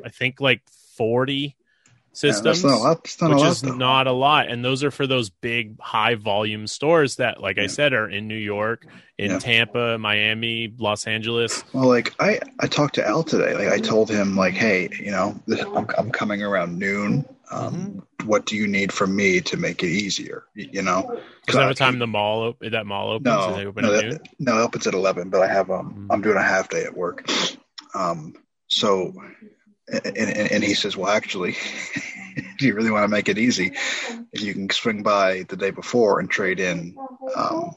I 0.05 0.09
think, 0.09 0.39
like 0.39 0.61
forty 0.97 1.55
systems 2.13 2.61
that's 2.61 2.63
not 2.63 2.73
a 2.73 2.77
lot. 2.83 3.03
That's 3.03 3.21
not 3.21 3.29
which 3.31 3.39
lot, 3.39 3.51
is 3.51 3.61
though. 3.61 3.75
not 3.75 4.07
a 4.07 4.11
lot. 4.11 4.49
And 4.49 4.63
those 4.65 4.83
are 4.83 4.91
for 4.91 5.07
those 5.07 5.29
big, 5.29 5.79
high 5.79 6.15
volume 6.15 6.67
stores 6.67 7.17
that, 7.17 7.41
like 7.41 7.57
I 7.57 7.67
said, 7.67 7.93
are 7.93 8.09
in 8.09 8.27
New 8.27 8.35
York, 8.37 8.85
in 9.17 9.31
Yeah. 9.31 9.39
Tampa, 9.39 9.97
Miami, 9.97 10.73
Los 10.77 11.07
Angeles. 11.07 11.63
Well, 11.73 11.87
like 11.87 12.13
I, 12.19 12.39
I 12.59 12.67
talked 12.67 12.95
to 12.95 13.07
Al 13.07 13.23
today. 13.23 13.53
Like 13.53 13.73
I 13.73 13.79
told 13.79 14.09
him, 14.09 14.35
like, 14.35 14.53
hey, 14.53 14.89
you 14.99 15.11
know, 15.11 15.39
this, 15.47 15.61
I'm, 15.61 15.87
I'm 15.97 16.11
coming 16.11 16.41
around 16.43 16.77
noon. 16.77 17.25
Um, 17.51 17.73
Mm-hmm. 17.73 17.99
What 18.27 18.45
do 18.45 18.57
you 18.57 18.67
need 18.67 18.91
from 18.91 19.15
me 19.15 19.39
to 19.41 19.55
make 19.55 19.81
it 19.81 19.87
easier? 19.87 20.43
You, 20.53 20.81
know, 20.81 21.17
I- 21.47 21.67
what 21.67 21.77
time 21.77 21.97
the 21.97 22.05
mall 22.05 22.49
op- 22.49 22.59
that 22.59 22.85
mall 22.85 23.11
opens? 23.11 23.25
No, 23.25 23.55
open 23.67 23.85
no, 23.85 23.93
at 23.93 24.01
that- 24.01 24.09
noon? 24.09 24.19
no, 24.39 24.59
it 24.59 24.61
opens 24.63 24.85
at 24.87 24.93
eleven. 24.93 25.29
But 25.29 25.41
I 25.43 25.47
have 25.47 25.71
um, 25.71 25.93
Mhm. 26.09 26.13
I'm 26.13 26.21
doing 26.21 26.35
a 26.35 26.43
half 26.43 26.67
day 26.67 26.83
at 26.83 26.95
work. 26.97 27.25
Um, 27.95 28.33
so, 28.67 29.13
and, 29.91 30.17
and, 30.17 30.51
and 30.51 30.63
he 30.63 30.73
says, 30.73 30.95
well, 30.97 31.09
actually, 31.11 31.51
if 32.35 32.61
you 32.61 32.73
really 32.75 32.91
want 32.91 33.03
to 33.03 33.07
make 33.07 33.29
it 33.29 33.37
easy, 33.37 33.73
you 34.33 34.53
can 34.53 34.69
swing 34.69 35.03
by 35.03 35.43
the 35.49 35.55
day 35.57 35.71
before 35.71 36.19
and 36.19 36.29
trade 36.29 36.59
in 36.59 36.95
um, 37.35 37.71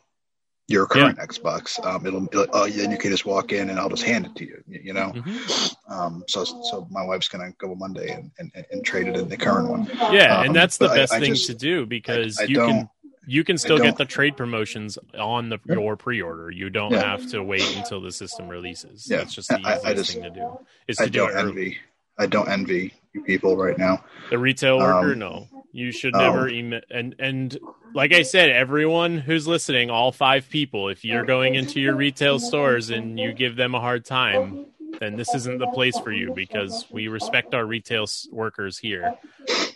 your 0.69 0.87
current 0.87 1.19
Xbox, 1.19 1.85
um, 1.85 2.07
it'll, 2.07 2.25
it'll 2.27 2.47
oh, 2.53 2.69
then 2.69 2.91
you 2.91 2.97
can 2.97 3.11
just 3.11 3.27
walk 3.27 3.53
in 3.53 3.69
and 3.69 3.79
I'll 3.79 3.89
just 3.91 4.05
hand 4.05 4.27
it 4.27 4.37
to 4.37 4.45
you. 4.47 4.63
You, 4.67 4.81
you 4.85 4.93
know. 4.95 5.13
Mhm. 5.15 5.75
Um, 5.89 6.25
so, 6.29 6.45
so 6.45 6.87
my 6.91 7.05
wife's 7.05 7.29
gonna 7.29 7.51
go 7.59 7.75
Monday 7.75 8.11
and, 8.13 8.31
and, 8.39 8.51
and 8.71 8.85
trade 8.85 9.09
it 9.09 9.17
in 9.17 9.29
the 9.29 9.37
current 9.37 9.69
one. 9.69 9.87
Yeah, 10.13 10.39
Um, 10.39 10.47
and 10.47 10.57
that's 10.57 10.79
the 10.79 10.89
I- 10.89 10.95
best 10.95 11.13
I 11.13 11.21
thing 11.21 11.35
just- 11.35 11.47
to 11.49 11.55
do 11.55 11.85
because 11.85 12.39
I 12.41 12.45
you 12.45 12.57
can 12.57 12.89
you 13.27 13.45
can 13.45 13.57
still 13.59 13.79
get 13.79 13.97
the 13.99 14.05
trade 14.05 14.37
promotions 14.37 14.99
on 15.17 15.49
the 15.49 15.59
Yeah. 15.67 15.75
your 15.75 15.97
pre-order. 15.97 16.51
You 16.51 16.71
don't 16.71 16.91
Yeah. 16.93 17.03
have 17.11 17.29
to 17.31 17.43
wait 17.43 17.77
until 17.77 18.01
the 18.01 18.11
system 18.11 18.49
releases. 18.49 19.09
Yeah. 19.09 19.19
That's 19.19 19.35
just 19.35 19.49
the 19.49 19.61
I- 19.65 19.75
I 19.75 19.77
easiest 19.79 19.97
just- 19.97 20.13
thing 20.15 20.23
to 20.23 20.31
do. 20.31 20.59
Is 20.89 20.99
I 21.01 21.05
to 21.05 21.11
do 21.11 21.27
it 21.27 21.33
early. 21.33 21.49
envy. 21.51 21.79
I 22.19 22.27
don't 22.27 22.49
envy 22.49 22.93
you 23.13 23.23
people 23.23 23.57
right 23.57 23.77
now. 23.79 24.05
The 24.31 24.39
retail 24.39 24.79
worker, 24.79 25.13
Um, 25.13 25.19
no. 25.19 25.49
You 25.75 25.91
should 25.91 26.15
never 26.15 26.49
email 26.49 26.83
and 26.91 27.15
and 27.19 27.59
like 27.95 28.13
I 28.13 28.23
said, 28.23 28.51
everyone 28.51 29.19
who's 29.19 29.47
listening, 29.47 29.91
all 29.91 30.13
five 30.13 30.49
people, 30.51 30.89
if 30.89 31.05
you're 31.05 31.25
going 31.25 31.55
into 31.55 31.81
your 31.81 31.95
retail 31.95 32.39
stores 32.39 32.91
and 32.91 33.19
you 33.19 33.33
give 33.35 33.57
them 33.57 33.75
a 33.75 33.81
hard 33.81 34.05
time, 34.05 34.67
then 35.01 35.17
this 35.17 35.35
isn't 35.35 35.59
the 35.59 35.67
place 35.69 35.99
for 35.99 36.13
you 36.13 36.33
because 36.35 36.87
we 36.91 37.09
respect 37.09 37.55
our 37.55 37.65
retail 37.67 38.05
s- 38.05 38.27
workers 38.31 38.79
here, 38.79 39.15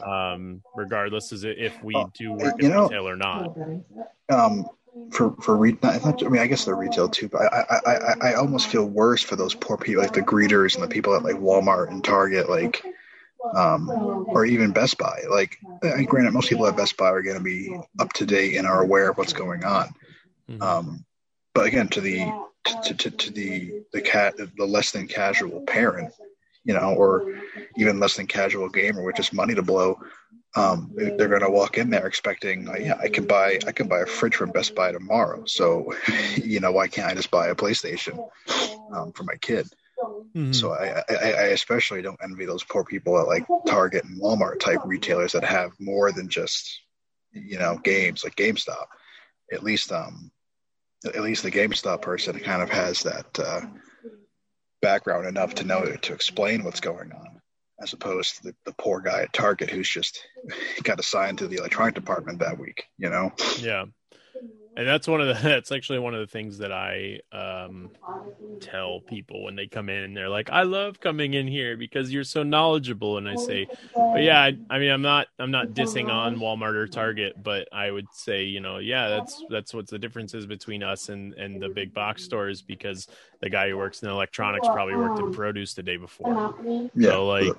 um, 0.05 0.63
regardless 0.75 1.33
as 1.33 1.45
if 1.45 1.83
we 1.83 1.95
do 2.15 2.33
work 2.33 2.55
in 2.63 2.71
know- 2.71 2.85
retail 2.85 3.09
or 3.09 3.17
not. 3.17 3.57
Um, 4.31 4.67
for 5.11 5.35
for 5.43 5.57
re- 5.57 5.77
not, 5.83 6.05
not, 6.05 6.23
I 6.25 6.29
mean, 6.29 6.43
I 6.43 6.47
guess 6.47 6.65
they're 6.65 6.75
retail 6.75 7.09
too, 7.09 7.29
but 7.29 7.43
I, 7.53 7.65
I 7.87 7.95
I 7.95 8.31
I 8.31 8.35
almost 8.35 8.67
feel 8.69 8.85
worse 8.87 9.23
for 9.23 9.37
those 9.37 9.55
poor 9.55 9.77
people, 9.77 10.03
like 10.03 10.13
the 10.13 10.23
greeters 10.23 10.75
and 10.75 10.83
the 10.85 10.89
people 10.89 11.15
at 11.15 11.23
like 11.25 11.37
Walmart 11.37 11.91
and 11.91 12.03
Target, 12.03 12.49
like, 12.51 12.83
um, 13.55 13.89
or 13.91 14.45
even 14.45 14.73
Best 14.73 14.99
Buy. 14.99 15.21
Like, 15.31 15.59
granted, 16.07 16.33
most 16.33 16.49
people 16.49 16.67
at 16.67 16.77
Best 16.77 16.97
Buy 16.97 17.09
are 17.11 17.23
going 17.23 17.39
to 17.39 17.43
be 17.43 17.75
up 17.99 18.13
to 18.15 18.27
date 18.27 18.57
and 18.57 18.67
are 18.67 18.83
aware 18.83 19.11
of 19.11 19.19
what's 19.19 19.33
going 19.33 19.65
on. 19.65 19.89
Mhm. 20.51 20.63
Um, 20.63 21.05
but 21.55 21.67
again, 21.67 21.89
to 21.89 22.01
the 22.01 22.33
to, 22.85 22.95
to, 22.95 23.11
to 23.11 23.31
the 23.33 23.83
the 23.93 24.01
cat 24.01 24.35
the 24.37 24.67
less 24.67 24.91
than 24.91 25.07
casual 25.07 25.61
parent, 25.63 26.13
you 26.65 26.75
know, 26.75 26.95
or 26.95 27.33
even 27.77 28.01
less 28.01 28.17
than 28.17 28.27
casual 28.27 28.69
gamer 28.69 29.03
with 29.03 29.17
just 29.17 29.33
money 29.33 29.55
to 29.55 29.63
blow, 29.63 29.99
um, 30.57 30.91
they're 30.95 31.29
going 31.29 31.43
to 31.43 31.51
walk 31.51 31.77
in 31.77 31.91
there 31.91 32.07
expecting, 32.07 32.69
uh, 32.69 32.77
yeah, 32.77 32.97
I 33.01 33.09
can 33.09 33.27
buy 33.27 33.59
I 33.67 33.73
can 33.73 33.89
buy 33.89 34.01
a 34.01 34.07
fridge 34.07 34.37
from 34.37 34.51
Best 34.51 34.75
Buy 34.75 34.91
tomorrow. 34.91 35.45
So, 35.45 35.95
you 36.37 36.61
know, 36.61 36.73
why 36.73 36.89
can't 36.89 37.11
I 37.11 37.15
just 37.15 37.31
buy 37.31 37.49
a 37.49 37.55
PlayStation 37.55 38.27
um, 38.93 39.13
for 39.13 39.25
my 39.25 39.37
kid? 39.37 39.69
Mm-hmm. 40.03 40.53
So 40.53 40.73
I, 40.73 41.03
I, 41.09 41.15
I, 41.15 41.43
especially 41.49 42.03
don't 42.03 42.21
envy 42.23 42.45
those 42.45 42.65
poor 42.65 42.85
people 42.85 43.19
at 43.19 43.27
like 43.27 43.47
Target 43.67 44.05
and 44.05 44.21
Walmart 44.21 44.61
type 44.61 44.81
retailers 44.85 45.33
that 45.33 45.45
have 45.45 45.73
more 45.79 46.13
than 46.13 46.29
just 46.29 46.81
you 47.33 47.59
know 47.59 47.79
games 47.83 48.25
like 48.25 48.37
GameStop. 48.37 48.87
At 49.53 49.63
least 49.63 49.93
um 49.93 50.31
at 51.05 51.23
least 51.23 51.43
the 51.43 51.51
GameStop 51.51 52.03
person 52.03 52.39
kind 52.41 52.63
of 52.63 52.71
has 52.71 53.03
that 53.03 53.39
uh, 53.39 53.61
background 54.83 55.27
enough 55.27 55.55
to 55.57 55.65
know 55.65 55.85
to 55.85 56.13
explain 56.13 56.65
what's 56.65 56.81
going 56.81 57.13
on, 57.13 57.36
as 57.81 57.93
opposed 57.93 58.37
to 58.37 58.43
the, 58.45 58.55
the 58.65 58.75
poor 58.79 59.01
guy 59.01 59.23
at 59.23 59.33
Target 59.33 59.71
who's 59.71 59.89
just 59.89 60.27
got 60.83 61.01
assigned 61.01 61.39
to 61.39 61.49
the 61.49 61.57
electronic 61.57 61.95
department 61.95 62.41
that 62.41 62.59
week. 62.59 62.85
You 62.99 63.11
know? 63.11 63.33
Yeah 63.59 63.87
and 64.77 64.87
that's 64.87 65.09
one 65.09 65.21
of 65.21 65.29
the 65.29 65.35
that's 65.43 65.73
actually 65.73 65.99
one 65.99 66.15
of 66.15 66.21
the 66.21 66.27
things 66.27 66.59
that 66.59 66.73
i 66.73 67.19
um, 67.33 67.91
tell 68.61 69.01
people 69.01 69.43
when 69.43 69.57
they 69.57 69.67
come 69.67 69.89
in 69.89 70.03
and 70.05 70.17
they're 70.17 70.29
like 70.29 70.51
i 70.51 70.63
love 70.63 71.01
coming 71.01 71.35
in 71.35 71.47
here 71.47 71.77
because 71.77 72.13
you're 72.13 72.25
so 72.25 72.43
knowledgeable. 72.43 73.19
And 73.19 73.29
i 73.29 73.35
say 73.35 73.67
but 73.95 74.23
yeah 74.23 74.41
I, 74.41 74.57
I, 74.71 74.79
mean 74.79 74.91
i'm 74.91 75.03
not 75.03 75.27
i'm 75.39 75.51
not 75.51 75.69
dissing 75.69 76.09
on 76.09 76.37
walmart 76.37 76.75
or 76.75 76.87
target 76.87 77.43
but 77.43 77.69
i 77.73 77.91
would 77.91 78.07
say 78.13 78.45
you 78.45 78.61
know 78.61 78.79
yeah 78.79 79.09
that's 79.09 79.43
that's 79.49 79.75
what 79.75 79.89
the 79.89 79.99
difference 79.99 80.35
is 80.35 80.47
between 80.47 80.83
us 80.83 81.09
and 81.09 81.33
and 81.35 81.61
the 81.61 81.69
big 81.69 81.95
box 81.95 82.23
stores 82.23 82.63
because 82.63 83.09
the 83.41 83.51
guy 83.51 83.69
who 83.69 83.77
works 83.77 84.03
in 84.03 84.09
electronics 84.09 84.67
probably 84.69 84.97
worked 84.97 85.19
in 85.19 85.33
produce 85.33 85.75
the 85.75 85.83
day 85.83 85.97
before. 85.97 86.55
Yeah. 86.95 87.11
so 87.11 87.27
like 87.27 87.53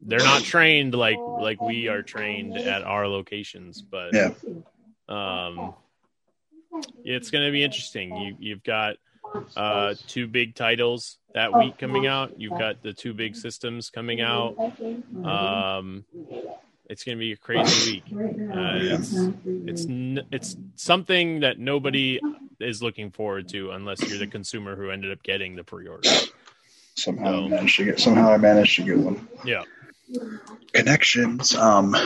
they're 0.00 0.18
not 0.18 0.42
trained 0.42 0.94
like 0.94 1.18
like 1.18 1.60
we 1.60 1.88
are 1.88 2.02
trained 2.02 2.56
at 2.56 2.82
our 2.82 3.06
locations 3.06 3.82
but 3.82 4.12
yeah. 4.12 4.30
um 5.08 5.74
it's 7.04 7.30
going 7.30 7.44
to 7.44 7.52
be 7.52 7.62
interesting. 7.62 8.16
You 8.16 8.36
you've 8.38 8.62
got 8.62 8.96
uh, 9.56 9.94
two 10.08 10.26
big 10.26 10.54
titles 10.54 11.18
that 11.34 11.56
week 11.56 11.78
coming 11.78 12.06
out. 12.06 12.38
You've 12.40 12.58
got 12.58 12.82
the 12.82 12.92
two 12.92 13.14
big 13.14 13.36
systems 13.36 13.90
coming 13.90 14.20
out. 14.20 14.56
Um, 15.24 16.04
it's 16.88 17.04
going 17.04 17.16
to 17.16 17.20
be 17.20 17.32
a 17.32 17.36
crazy 17.36 17.92
week. 17.92 18.04
Uh, 18.12 18.78
it's 18.80 19.14
it's 19.44 19.86
it's 20.30 20.56
something 20.76 21.40
that 21.40 21.58
nobody 21.58 22.20
is 22.60 22.82
looking 22.82 23.10
forward 23.10 23.48
to 23.48 23.70
unless 23.70 24.06
you're 24.08 24.18
the 24.18 24.26
consumer 24.26 24.76
who 24.76 24.90
ended 24.90 25.12
up 25.12 25.22
getting 25.22 25.56
the 25.56 25.64
pre-order. 25.64 26.08
Somehow 26.94 27.32
so, 27.32 27.44
I 27.44 27.48
managed 27.48 27.76
to 27.76 27.84
get. 27.84 28.00
Somehow 28.00 28.32
I 28.32 28.36
managed 28.36 28.76
to 28.76 28.82
get 28.82 28.98
one. 28.98 29.26
Yeah. 29.44 29.62
Connections. 30.72 31.54
Um, 31.54 31.96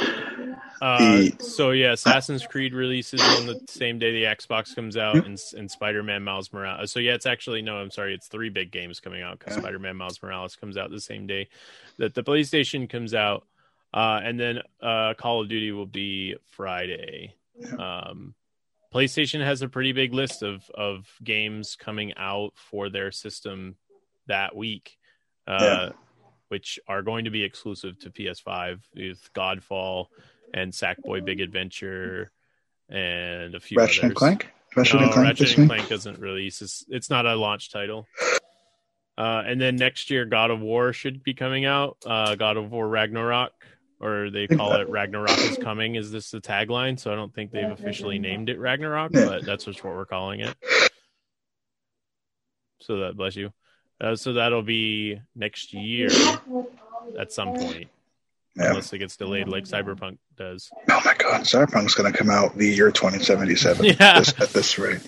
uh, 0.80 1.24
so 1.40 1.72
yeah, 1.72 1.92
Assassin's 1.92 2.46
Creed 2.46 2.72
releases 2.72 3.20
on 3.20 3.46
the 3.46 3.60
same 3.68 3.98
day 3.98 4.12
the 4.12 4.24
Xbox 4.24 4.74
comes 4.74 4.96
out, 4.96 5.16
and, 5.16 5.38
and 5.56 5.70
Spider-Man 5.70 6.22
Miles 6.22 6.52
Morales. 6.52 6.92
So 6.92 7.00
yeah, 7.00 7.14
it's 7.14 7.26
actually 7.26 7.62
no, 7.62 7.76
I'm 7.76 7.90
sorry, 7.90 8.14
it's 8.14 8.28
three 8.28 8.50
big 8.50 8.70
games 8.70 9.00
coming 9.00 9.22
out 9.22 9.38
because. 9.38 9.56
Spider-Man 9.56 9.96
Miles 9.96 10.22
Morales 10.22 10.56
comes 10.56 10.76
out 10.76 10.90
the 10.90 11.00
same 11.00 11.26
day 11.26 11.48
that 11.98 12.14
the 12.14 12.22
PlayStation 12.22 12.88
comes 12.88 13.14
out, 13.14 13.46
uh, 13.92 14.20
and 14.22 14.38
then 14.38 14.60
uh, 14.82 15.14
Call 15.14 15.42
of 15.42 15.48
Duty 15.48 15.72
will 15.72 15.86
be 15.86 16.36
Friday. 16.52 17.34
Um, 17.78 18.34
PlayStation 18.94 19.44
has 19.44 19.62
a 19.62 19.68
pretty 19.68 19.92
big 19.92 20.12
list 20.12 20.42
of 20.42 20.70
of 20.70 21.06
games 21.24 21.76
coming 21.76 22.14
out 22.16 22.52
for 22.54 22.88
their 22.88 23.10
system 23.10 23.76
that 24.26 24.54
week. 24.54 24.98
Uh, 25.46 25.58
yeah. 25.60 25.88
Which 26.48 26.78
are 26.86 27.02
going 27.02 27.24
to 27.24 27.30
be 27.30 27.42
exclusive 27.42 27.98
to 28.00 28.10
PS5 28.10 28.78
with 28.94 29.30
Godfall, 29.34 30.06
and 30.56 30.72
Sackboy 30.72 31.24
Big 31.24 31.40
Adventure 31.40 32.32
and 32.88 33.54
a 33.54 33.60
few 33.60 33.76
Ratchet 33.78 33.98
others. 33.98 34.10
and 34.10 34.14
Clank. 34.16 34.50
Ratchet 34.74 35.00
no, 35.00 35.04
and 35.04 35.12
Clank, 35.12 35.26
Ratchet 35.38 35.58
and 35.58 35.68
Clank 35.68 35.88
doesn't 35.88 36.18
release. 36.18 36.62
It's, 36.62 36.84
it's 36.88 37.10
not 37.10 37.26
a 37.26 37.36
launch 37.36 37.70
title. 37.70 38.06
Uh, 39.18 39.42
and 39.46 39.60
then 39.60 39.76
next 39.76 40.10
year, 40.10 40.24
God 40.24 40.50
of 40.50 40.60
War 40.60 40.92
should 40.92 41.22
be 41.22 41.34
coming 41.34 41.64
out. 41.64 41.98
Uh, 42.04 42.34
God 42.34 42.56
of 42.56 42.70
War 42.70 42.88
Ragnarok, 42.88 43.52
or 44.00 44.30
they 44.30 44.46
call 44.46 44.72
it 44.74 44.88
Ragnarok 44.88 45.38
is 45.38 45.58
coming. 45.58 45.94
Is 45.94 46.10
this 46.10 46.30
the 46.30 46.40
tagline? 46.40 46.98
So 46.98 47.12
I 47.12 47.16
don't 47.16 47.34
think 47.34 47.50
they've 47.50 47.70
officially 47.70 48.18
named 48.18 48.48
it 48.48 48.58
Ragnarok, 48.58 49.12
but 49.12 49.44
that's 49.44 49.64
just 49.64 49.84
what 49.84 49.94
we're 49.94 50.06
calling 50.06 50.40
it. 50.40 50.54
So 52.80 53.00
that 53.00 53.16
bless 53.16 53.36
you. 53.36 53.52
Uh, 54.00 54.16
so 54.16 54.34
that'll 54.34 54.62
be 54.62 55.20
next 55.34 55.72
year 55.72 56.10
at 57.18 57.32
some 57.32 57.54
point, 57.54 57.88
yeah. 58.54 58.68
unless 58.68 58.92
it 58.92 58.98
gets 58.98 59.16
delayed 59.16 59.48
like 59.48 59.64
Cyberpunk 59.64 60.18
does. 60.36 60.70
Oh 60.90 61.00
my 61.04 61.14
god, 61.14 61.42
Cyberpunk's 61.42 61.94
going 61.94 62.10
to 62.10 62.16
come 62.16 62.30
out 62.30 62.56
the 62.56 62.68
year 62.68 62.90
2077 62.90 63.84
yeah. 63.84 63.94
at, 63.98 64.18
this, 64.18 64.40
at 64.40 64.48
this 64.50 64.78
rate. 64.78 65.00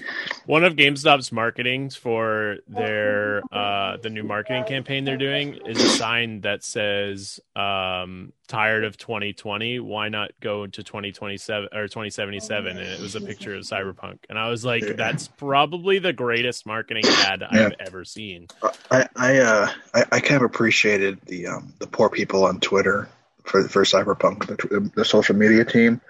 One 0.47 0.65
of 0.65 0.77
GameStop's 0.77 1.31
marketings 1.31 1.95
for 1.95 2.57
their 2.67 3.43
uh, 3.53 3.99
the 3.99 4.11
new 4.11 4.23
marketing 4.23 4.65
campaign 4.65 5.05
they're 5.05 5.17
doing 5.17 5.59
is 5.67 5.83
a 5.83 5.89
sign 5.89 6.41
that 6.41 6.65
says 6.65 7.39
um, 7.55 8.33
"Tired 8.47 8.85
of 8.85 8.97
2020, 8.97 9.81
why 9.81 10.09
not 10.09 10.31
go 10.41 10.67
to 10.67 10.83
2027 10.83 11.69
or 11.75 11.83
2077?" 11.83 12.79
And 12.79 12.81
it 12.81 13.01
was 13.01 13.15
a 13.15 13.21
picture 13.21 13.55
of 13.55 13.63
Cyberpunk, 13.63 14.21
and 14.31 14.39
I 14.39 14.49
was 14.49 14.65
like, 14.65 14.83
yeah. 14.83 14.93
"That's 14.95 15.29
probably 15.29 15.99
the 15.99 16.13
greatest 16.13 16.65
marketing 16.65 17.05
ad 17.07 17.41
yeah. 17.41 17.67
I've 17.67 17.75
ever 17.87 18.05
seen." 18.05 18.49
I 18.91 19.07
I, 19.17 19.39
uh, 19.39 19.71
I 19.95 20.05
I 20.13 20.21
kind 20.21 20.37
of 20.37 20.43
appreciated 20.43 21.21
the 21.27 21.49
um, 21.49 21.75
the 21.79 21.87
poor 21.87 22.09
people 22.09 22.45
on 22.45 22.61
Twitter 22.61 23.09
for 23.49 23.69
for 23.69 23.85
Cyberpunk, 23.85 24.47
the, 24.47 24.91
the 24.95 25.05
social 25.05 25.37
media 25.37 25.65
team. 25.65 26.01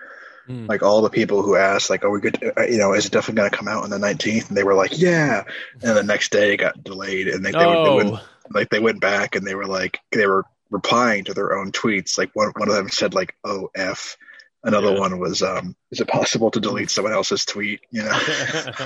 Mm. 0.48 0.66
Like 0.66 0.82
all 0.82 1.02
the 1.02 1.10
people 1.10 1.42
who 1.42 1.56
asked, 1.56 1.90
like, 1.90 2.04
"Are 2.04 2.10
we 2.10 2.20
good? 2.20 2.34
To, 2.34 2.60
uh, 2.60 2.64
you 2.64 2.78
know, 2.78 2.94
is 2.94 3.06
it 3.06 3.12
definitely 3.12 3.40
going 3.40 3.50
to 3.50 3.56
come 3.56 3.68
out 3.68 3.84
on 3.84 3.90
the 3.90 3.98
19th?" 3.98 4.48
And 4.48 4.56
they 4.56 4.64
were 4.64 4.74
like, 4.74 4.98
"Yeah." 4.98 5.44
And 5.82 5.96
the 5.96 6.02
next 6.02 6.32
day 6.32 6.54
it 6.54 6.58
got 6.58 6.82
delayed, 6.82 7.28
and 7.28 7.44
they, 7.44 7.52
they, 7.52 7.58
oh. 7.58 7.94
were, 7.94 8.02
they 8.02 8.10
went, 8.10 8.24
like 8.50 8.68
they 8.70 8.80
went 8.80 9.00
back 9.00 9.36
and 9.36 9.46
they 9.46 9.54
were 9.54 9.66
like 9.66 9.98
they 10.12 10.26
were 10.26 10.44
replying 10.70 11.24
to 11.24 11.34
their 11.34 11.56
own 11.58 11.72
tweets. 11.72 12.16
Like 12.16 12.30
one 12.34 12.52
one 12.56 12.68
of 12.68 12.74
them 12.74 12.88
said 12.88 13.14
like 13.14 13.36
"Oh 13.44 13.68
f," 13.74 14.16
Another 14.64 14.92
yeah. 14.92 14.98
one 14.98 15.20
was, 15.20 15.40
um, 15.40 15.76
is 15.92 16.00
it 16.00 16.08
possible 16.08 16.50
to 16.50 16.58
delete 16.58 16.90
someone 16.90 17.12
else's 17.12 17.44
tweet? 17.44 17.80
You 17.92 18.02
know, 18.02 18.10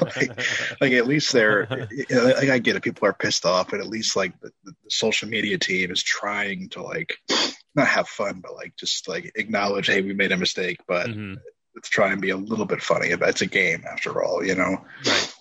like, 0.03 0.41
like, 0.81 0.93
at 0.93 1.07
least 1.07 1.33
they're, 1.33 1.89
you 1.91 2.05
know, 2.11 2.25
like 2.25 2.51
I 2.51 2.59
get 2.59 2.77
it. 2.77 2.83
People 2.83 3.09
are 3.09 3.15
pissed 3.15 3.47
off, 3.47 3.71
but 3.71 3.81
at 3.81 3.87
least 3.87 4.15
like 4.15 4.39
the, 4.41 4.53
the, 4.65 4.75
social 4.89 5.31
media 5.31 5.57
team 5.57 5.91
is 5.91 6.03
trying 6.03 6.69
to 6.71 6.83
like 6.83 7.17
not 7.75 7.89
have 7.89 8.09
fun, 8.09 8.41
but 8.41 8.55
like 8.55 8.77
just 8.77 9.09
like 9.09 9.33
acknowledge, 9.35 9.87
hey, 9.87 10.03
we 10.03 10.15
made 10.15 10.33
a 10.33 10.37
mistake, 10.37 10.81
but 10.87 11.09
mm-hmm. 11.09 11.35
let's 11.75 11.89
try 11.89 12.13
and 12.13 12.21
be 12.21 12.31
a 12.31 12.37
little 12.37 12.67
bit 12.67 12.83
funny. 12.83 13.09
It's 13.09 13.43
a 13.43 13.47
game 13.47 13.85
after 13.91 14.23
all, 14.23 14.45
you 14.45 14.55
know. 14.55 14.85
Right. 15.07 15.35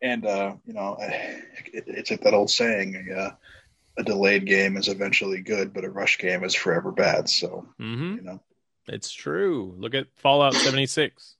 And 0.00 0.26
uh, 0.26 0.54
you 0.64 0.74
know, 0.74 0.96
it, 1.00 1.84
it's 1.86 2.10
like 2.10 2.22
that 2.22 2.34
old 2.34 2.50
saying. 2.50 3.12
Uh, 3.16 3.30
a 3.98 4.04
delayed 4.04 4.46
game 4.46 4.76
is 4.76 4.88
eventually 4.88 5.40
good, 5.40 5.74
but 5.74 5.84
a 5.84 5.90
rush 5.90 6.18
game 6.18 6.44
is 6.44 6.54
forever 6.54 6.92
bad. 6.92 7.28
So, 7.28 7.66
mm-hmm. 7.80 8.14
you 8.14 8.22
know, 8.22 8.40
it's 8.86 9.12
true. 9.12 9.74
Look 9.76 9.94
at 9.94 10.06
Fallout 10.16 10.54
76. 10.54 11.34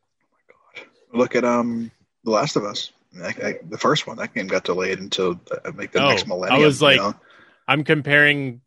oh 0.00 0.12
my 0.32 0.80
god. 0.80 1.18
Look 1.18 1.36
at 1.36 1.44
um 1.44 1.90
The 2.24 2.30
Last 2.30 2.56
of 2.56 2.64
Us. 2.64 2.92
I, 3.22 3.28
I, 3.28 3.54
the 3.68 3.78
first 3.78 4.06
one, 4.06 4.18
that 4.18 4.34
game 4.34 4.46
got 4.46 4.64
delayed 4.64 5.00
until 5.00 5.40
uh, 5.50 5.72
like 5.74 5.92
the 5.92 6.04
oh, 6.04 6.08
next 6.08 6.28
millennium. 6.28 6.62
I 6.62 6.64
was 6.64 6.80
like, 6.80 6.96
you 6.96 7.02
know? 7.02 7.14
I'm 7.68 7.84
comparing 7.84 8.62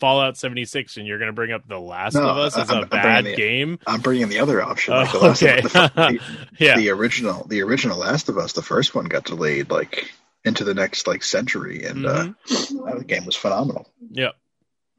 Fallout 0.00 0.36
76, 0.36 0.96
and 0.96 1.06
you're 1.06 1.18
going 1.18 1.28
to 1.28 1.34
bring 1.34 1.52
up 1.52 1.68
The 1.68 1.78
Last 1.78 2.14
no, 2.14 2.28
of 2.28 2.38
Us 2.38 2.56
as 2.56 2.70
I'm, 2.70 2.84
a 2.84 2.86
bad 2.86 3.24
the, 3.24 3.36
game. 3.36 3.78
I'm 3.86 4.00
bringing 4.00 4.28
the 4.28 4.38
other 4.38 4.62
option. 4.62 4.94
Like 4.94 5.12
the 5.12 5.18
Last 5.18 5.42
okay. 5.42 5.58
of, 5.58 5.72
the, 5.72 5.92
the, 5.94 6.64
yeah. 6.64 6.76
the 6.76 6.90
original, 6.90 7.46
the 7.46 7.62
original 7.62 7.98
Last 7.98 8.28
of 8.28 8.38
Us, 8.38 8.52
the 8.54 8.62
first 8.62 8.94
one 8.94 9.06
got 9.06 9.24
delayed 9.24 9.70
like 9.70 10.10
into 10.44 10.64
the 10.64 10.74
next 10.74 11.06
like 11.06 11.22
century, 11.22 11.84
and 11.84 12.06
uh, 12.06 12.24
mm-hmm. 12.48 12.88
uh, 12.88 12.98
the 12.98 13.04
game 13.04 13.26
was 13.26 13.36
phenomenal. 13.36 13.90
Yeah. 14.10 14.30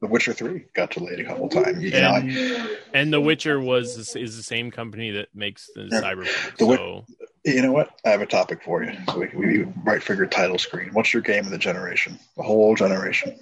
The 0.00 0.06
Witcher 0.06 0.32
Three 0.32 0.66
got 0.74 0.90
delayed 0.90 1.18
a 1.18 1.24
couple 1.24 1.48
times. 1.48 1.82
You 1.82 1.90
and, 1.92 2.28
know, 2.28 2.76
and 2.94 3.12
The 3.12 3.20
Witcher 3.20 3.58
was 3.58 4.14
is 4.14 4.36
the 4.36 4.42
same 4.44 4.70
company 4.70 5.10
that 5.12 5.28
makes 5.34 5.68
the 5.74 5.88
yeah. 5.90 6.00
Cyberpunk. 6.00 6.56
The, 6.58 6.76
so. 6.76 7.04
You 7.44 7.62
know 7.62 7.72
what? 7.72 7.90
I 8.04 8.10
have 8.10 8.20
a 8.20 8.26
topic 8.26 8.62
for 8.62 8.82
you. 8.82 8.92
So 9.08 9.18
we, 9.18 9.28
we 9.34 9.62
right 9.84 10.02
for 10.02 10.14
your 10.14 10.26
title 10.26 10.58
screen. 10.58 10.90
What's 10.92 11.12
your 11.12 11.22
game 11.22 11.44
of 11.44 11.50
the 11.50 11.58
generation? 11.58 12.18
The 12.36 12.42
whole 12.42 12.74
generation. 12.74 13.38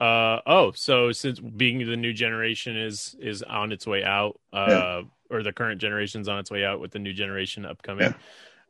Uh 0.00 0.40
oh, 0.46 0.72
so 0.74 1.12
since 1.12 1.40
being 1.40 1.78
the 1.78 1.96
new 1.96 2.12
generation 2.12 2.76
is 2.76 3.16
is 3.18 3.42
on 3.42 3.72
its 3.72 3.86
way 3.86 4.04
out, 4.04 4.38
uh, 4.52 4.66
yeah. 4.68 5.02
or 5.30 5.42
the 5.42 5.52
current 5.52 5.80
generation's 5.80 6.28
on 6.28 6.38
its 6.38 6.50
way 6.50 6.64
out 6.64 6.80
with 6.80 6.90
the 6.90 6.98
new 6.98 7.14
generation 7.14 7.64
upcoming. 7.64 8.14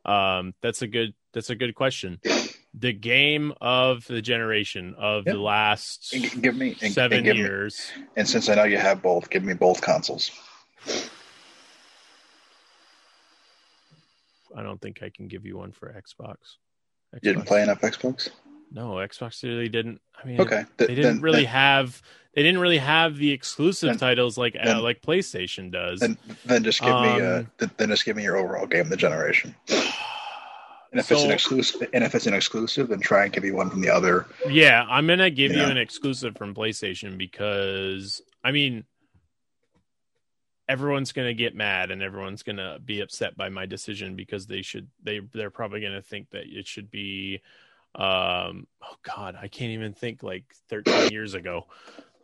Yeah. 0.05 0.37
Um, 0.39 0.53
that's 0.61 0.81
a 0.81 0.87
good 0.87 1.13
that's 1.33 1.49
a 1.49 1.55
good 1.55 1.75
question 1.75 2.19
the 2.79 2.93
game 2.93 3.53
of 3.59 4.05
the 4.07 4.21
generation 4.21 4.95
of 4.97 5.25
yep. 5.25 5.35
the 5.35 5.41
last 5.41 6.13
give 6.41 6.55
me 6.55 6.75
and, 6.81 6.93
seven 6.93 7.17
and 7.17 7.25
give 7.25 7.37
years. 7.37 7.91
Me, 7.97 8.05
and 8.17 8.27
since 8.27 8.49
I 8.49 8.55
know 8.55 8.65
you 8.65 8.77
have 8.77 9.01
both, 9.01 9.29
give 9.29 9.43
me 9.43 9.53
both 9.53 9.81
consoles. 9.81 10.31
I 14.57 14.63
don't 14.63 14.81
think 14.81 15.03
I 15.03 15.09
can 15.09 15.27
give 15.27 15.45
you 15.45 15.57
one 15.57 15.71
for 15.71 15.89
Xbox. 15.93 16.35
You 17.13 17.19
didn't 17.21 17.45
play 17.45 17.61
enough 17.61 17.81
Xbox. 17.81 18.29
No, 18.71 18.93
Xbox 18.95 19.43
really 19.43 19.69
didn't. 19.69 20.01
I 20.21 20.27
mean, 20.27 20.41
Okay, 20.41 20.65
they 20.77 20.87
didn't 20.87 21.03
then, 21.03 21.21
really 21.21 21.43
Then, 21.43 21.51
have. 21.51 22.01
They 22.33 22.43
didn't 22.43 22.59
really 22.59 22.79
have 22.79 23.17
the 23.17 23.31
exclusive 23.31 23.89
Then- 23.89 23.97
titles 23.99 24.37
like 24.37 24.57
uh, 24.61 24.81
like 24.81 25.01
PlayStation 25.01 25.71
does. 25.71 25.99
then, 26.01 26.17
then 26.45 26.63
just 26.63 26.81
give 26.81 26.89
me 26.89 27.21
uh, 27.21 27.39
Um, 27.61 27.71
then 27.77 27.89
just 27.89 28.03
give 28.03 28.15
me 28.17 28.23
your 28.23 28.35
overall 28.35 28.65
game 28.65 28.81
of 28.81 28.89
the 28.89 28.97
generation. 28.97 29.55
And 30.89 31.01
if 31.01 31.11
it's 31.11 31.23
an 31.23 31.31
exclusive, 31.31 31.89
and 31.93 32.01
if 32.01 32.15
it's 32.15 32.27
an 32.27 32.33
exclusive, 32.33 32.87
then 32.87 33.01
try 33.01 33.25
and 33.25 33.33
give 33.33 33.43
me 33.43 33.51
one 33.51 33.69
from 33.69 33.81
the 33.81 33.89
other. 33.89 34.25
Yeah, 34.49 34.85
I'm 34.89 35.05
gonna 35.05 35.29
give 35.29 35.51
you 35.51 35.57
Yeah. 35.59 35.69
an 35.69 35.77
exclusive 35.77 36.37
from 36.37 36.55
PlayStation 36.55 37.17
because 37.17 38.21
I 38.41 38.51
mean 38.53 38.85
everyone's 40.69 41.11
gonna 41.13 41.33
get 41.33 41.55
mad 41.55 41.91
and 41.91 42.01
everyone's 42.01 42.43
gonna 42.43 42.77
be 42.83 43.01
upset 43.01 43.35
by 43.37 43.49
my 43.49 43.65
decision 43.65 44.15
because 44.15 44.47
they 44.47 44.61
should 44.61 44.87
they 45.03 45.19
they're 45.33 45.49
probably 45.49 45.81
gonna 45.81 46.01
think 46.01 46.29
that 46.31 46.43
it 46.45 46.67
should 46.67 46.91
be 46.91 47.41
um 47.95 48.67
oh 48.83 48.95
god 49.03 49.35
I 49.41 49.47
can't 49.47 49.71
even 49.71 49.93
think 49.93 50.23
like 50.23 50.43
13 50.69 51.11
years 51.11 51.33
ago 51.33 51.65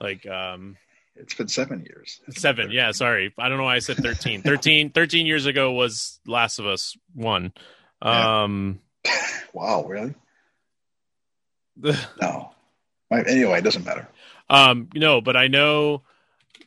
like 0.02 0.26
um 0.28 0.76
It's 1.16 1.34
been 1.36 1.48
seven 1.48 1.82
years. 1.86 2.20
seven 2.32 2.70
yeah 2.72 2.92
sorry 2.92 3.34
I 3.38 3.48
don't 3.50 3.58
know 3.58 3.64
why 3.64 3.76
I 3.76 3.80
said 3.80 3.98
13 3.98 4.42
13 4.44 4.92
13 4.92 5.26
years 5.26 5.46
ago 5.46 5.72
was 5.72 6.20
Last 6.28 6.60
of 6.60 6.66
Us 6.68 6.96
one 7.16 7.54
Yeah. 8.04 8.44
um 8.44 8.80
Wow, 9.54 9.86
really? 9.86 10.16
No. 12.22 12.52
Anyway, 13.12 13.60
it 13.60 13.64
doesn't 13.64 13.86
matter. 13.86 14.08
Um, 14.50 14.90
no, 14.96 15.22
but 15.22 15.38
I 15.38 15.48
know 15.48 16.02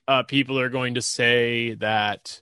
uh, 0.08 0.22
people 0.22 0.58
are 0.58 0.68
going 0.68 0.94
to 0.94 1.02
say 1.02 1.74
that 1.74 2.40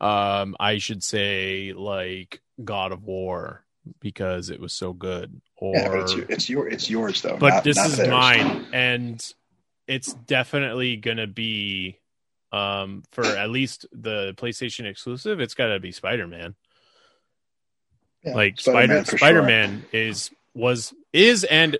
um, 0.00 0.56
I 0.60 0.78
should 0.78 1.02
say 1.02 1.72
like 1.74 2.40
God 2.62 2.92
of 2.92 3.04
War 3.04 3.64
because 4.00 4.50
it 4.50 4.60
was 4.60 4.72
so 4.72 4.92
good, 4.92 5.40
or 5.56 5.74
Yeah, 5.76 6.02
it's, 6.02 6.14
your, 6.14 6.26
it's 6.28 6.48
your 6.50 6.68
it's 6.68 6.90
yours 6.90 7.22
though. 7.22 7.36
but 7.38 7.54
not- 7.54 7.64
this 7.64 7.76
not 7.76 7.86
is 7.86 7.96
theirs. 7.96 8.10
mine, 8.10 8.66
and 8.72 9.34
it's 9.86 10.12
definitely 10.12 10.96
gonna 10.96 11.26
be 11.26 11.98
um, 12.52 13.02
for 13.12 13.24
at 13.24 13.50
least 13.50 13.86
the 13.92 14.34
PlayStation 14.36 14.84
exclusive. 14.86 15.40
It's 15.40 15.54
got 15.54 15.68
to 15.68 15.80
be 15.80 15.92
Spider 15.92 16.26
Man. 16.26 16.54
Yeah, 18.22 18.34
like 18.34 18.60
Spider 18.60 19.04
Spider 19.04 19.18
sure. 19.40 19.42
Man 19.42 19.84
is 19.92 20.30
was 20.54 20.92
is 21.12 21.44
and 21.44 21.78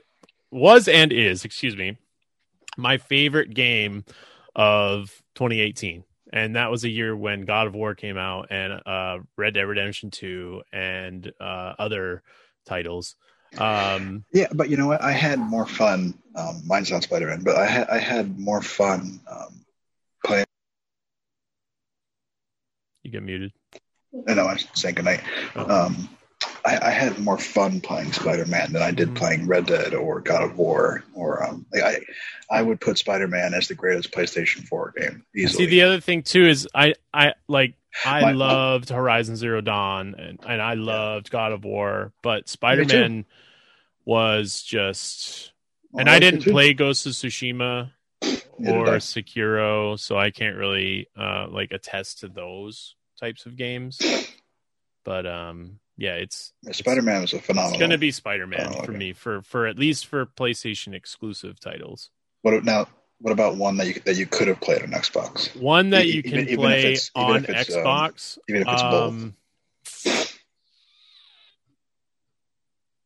was 0.50 0.88
and 0.88 1.12
is 1.12 1.44
excuse 1.44 1.76
me 1.76 1.96
my 2.76 2.96
favorite 2.96 3.52
game 3.52 4.04
of 4.54 5.22
2018 5.34 6.04
and 6.32 6.56
that 6.56 6.70
was 6.70 6.84
a 6.84 6.88
year 6.88 7.16
when 7.16 7.42
God 7.42 7.66
of 7.66 7.74
War 7.74 7.94
came 7.94 8.16
out 8.16 8.48
and 8.50 8.80
uh 8.86 9.18
Red 9.36 9.54
Dead 9.54 9.62
Redemption 9.62 10.10
2 10.10 10.62
and 10.72 11.32
uh 11.40 11.74
other 11.78 12.22
titles 12.66 13.16
um 13.56 14.24
Yeah, 14.32 14.48
but 14.52 14.68
you 14.68 14.76
know 14.76 14.86
what? 14.86 15.02
I 15.02 15.12
had 15.12 15.38
more 15.38 15.64
fun. 15.66 16.12
Um, 16.34 16.60
mine's 16.66 16.90
not 16.90 17.02
Spider 17.02 17.28
Man, 17.28 17.42
but 17.42 17.56
I 17.56 17.66
had 17.66 17.88
I 17.88 17.98
had 17.98 18.38
more 18.38 18.60
fun 18.60 19.20
um, 19.30 19.64
playing. 20.24 20.44
you 23.02 23.10
get 23.10 23.22
muted 23.22 23.52
I 24.26 24.34
know 24.34 24.46
I'm 24.46 24.58
saying 24.74 24.96
goodnight. 24.96 25.22
Oh. 25.56 25.86
Um, 25.86 26.08
I, 26.68 26.88
I 26.88 26.90
had 26.90 27.18
more 27.18 27.38
fun 27.38 27.80
playing 27.80 28.12
Spider 28.12 28.46
Man 28.46 28.72
than 28.72 28.82
I 28.82 28.90
did 28.90 29.08
Mhm. 29.10 29.14
playing 29.16 29.46
Red 29.46 29.66
Dead 29.66 29.94
or 29.94 30.20
God 30.20 30.42
of 30.42 30.56
War 30.56 31.04
or 31.14 31.42
um, 31.42 31.64
like 31.72 31.82
I 31.82 32.00
I 32.50 32.62
would 32.62 32.80
put 32.80 32.98
Spider 32.98 33.28
Man 33.28 33.54
as 33.54 33.68
the 33.68 33.74
greatest 33.74 34.10
PlayStation 34.12 34.66
4 34.66 34.94
game 34.98 35.24
easily. 35.36 35.64
See, 35.64 35.70
the 35.70 35.82
other 35.82 36.00
thing 36.00 36.22
too 36.22 36.44
is 36.46 36.68
I 36.74 36.94
I 37.12 37.34
like 37.48 37.74
I 38.04 38.20
My- 38.22 38.32
loved 38.32 38.90
Horizon 38.90 39.36
Zero 39.36 39.60
Dawn 39.60 40.14
and, 40.18 40.38
and 40.46 40.60
I 40.62 40.74
loved 40.74 41.30
God 41.30 41.52
of 41.52 41.64
War, 41.64 42.12
but 42.22 42.48
Spider 42.48 42.84
Man 42.84 43.24
was 44.04 44.62
just 44.62 45.52
Well, 45.92 46.00
and 46.00 46.08
I 46.08 46.14
like 46.14 46.20
didn't 46.22 46.42
play 46.44 46.74
Ghost 46.74 47.06
of 47.06 47.12
Tsushima 47.12 47.90
or. 48.58 48.86
Sekiro, 48.98 49.98
so 49.98 50.18
I 50.18 50.30
can't 50.30 50.56
really 50.56 51.08
uh 51.16 51.46
like 51.50 51.70
attest 51.72 52.20
to 52.20 52.28
those 52.28 52.94
types 53.20 53.46
of 53.46 53.56
games. 53.56 53.98
But 55.04 55.26
um 55.26 55.78
yeah, 55.98 56.14
it's 56.14 56.52
Spider 56.70 57.02
Man 57.02 57.20
was 57.22 57.32
a 57.34 57.40
phenomenal. 57.40 57.74
it's 57.74 57.80
gonna 57.80 57.98
be 57.98 58.10
Spider 58.12 58.46
Man 58.46 58.72
Oh, 58.78 58.82
for 58.84 58.92
me 58.92 59.12
for 59.12 59.42
for 59.42 59.66
at 59.66 59.78
least 59.78 60.06
for 60.06 60.24
PlayStation 60.24 60.94
exclusive 60.94 61.60
titles. 61.60 62.10
What 62.42 62.64
now? 62.64 62.86
What 63.20 63.32
about 63.32 63.56
one 63.56 63.76
that 63.78 63.88
you 63.88 63.94
that 64.04 64.16
you 64.16 64.26
could 64.26 64.46
have 64.46 64.60
played 64.60 64.80
on 64.82 64.90
Xbox? 64.90 65.54
One 65.60 65.90
that 65.90 66.06
E- 66.06 66.14
you 66.14 66.22
can 66.22 66.34
even 66.48 66.56
play 66.56 66.82
even 66.92 67.04
on 67.16 67.44
it's, 67.44 67.76
um, 67.76 67.82
Xbox. 67.84 68.38
even 68.48 68.62
if 68.62 68.68
it's 68.68 68.82
both. 68.82 69.12
um, 69.14 69.34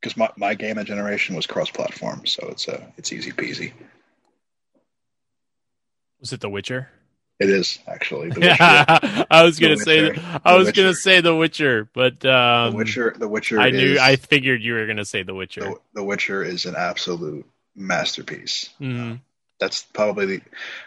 Because 0.01 0.17
my, 0.17 0.29
my 0.37 0.55
game 0.55 0.79
of 0.79 0.85
generation 0.87 1.37
was 1.37 1.47
cross 1.47 1.71
platform, 1.71 2.27
so 2.27 2.47
it's 2.49 2.69
uh 2.69 2.85
it's 2.99 3.13
easy 3.13 3.31
peasy. 3.33 3.73
was 6.21 6.33
it 6.33 6.41
The 6.41 6.51
Witcher? 6.51 6.89
It 7.43 7.51
is 7.51 7.79
actually 7.87 8.31
the 8.31 8.41
Witcher. 8.41 8.57
Yeah, 8.61 9.25
I 9.31 9.43
was 9.45 9.59
gonna 9.59 9.77
The 9.77 9.83
say 9.83 10.03
Witcher. 10.11 10.41
I 10.45 10.53
The 10.53 10.59
was 10.59 10.73
gonna 10.73 10.89
Witcher. 10.89 11.01
say 11.01 11.21
The 11.21 11.35
Witcher, 11.37 11.89
but 11.93 12.25
um, 12.25 12.71
the 12.73 12.77
Witcher. 12.79 13.15
The 13.19 13.29
Witcher. 13.29 13.61
I 13.61 13.71
knew 13.71 13.93
is, 13.95 13.99
I 13.99 14.17
figured 14.17 14.63
you 14.63 14.75
were 14.75 14.87
gonna 14.87 15.05
say 15.05 15.23
The 15.23 15.35
Witcher. 15.35 15.61
The, 15.63 15.75
the 15.95 16.05
Witcher 16.05 16.43
is 16.43 16.65
an 16.67 16.75
absolute 16.77 17.47
masterpiece. 17.75 18.71
Mhm. 18.81 19.21
That's 19.61 19.83
probably 19.83 20.27
the, 20.27 20.41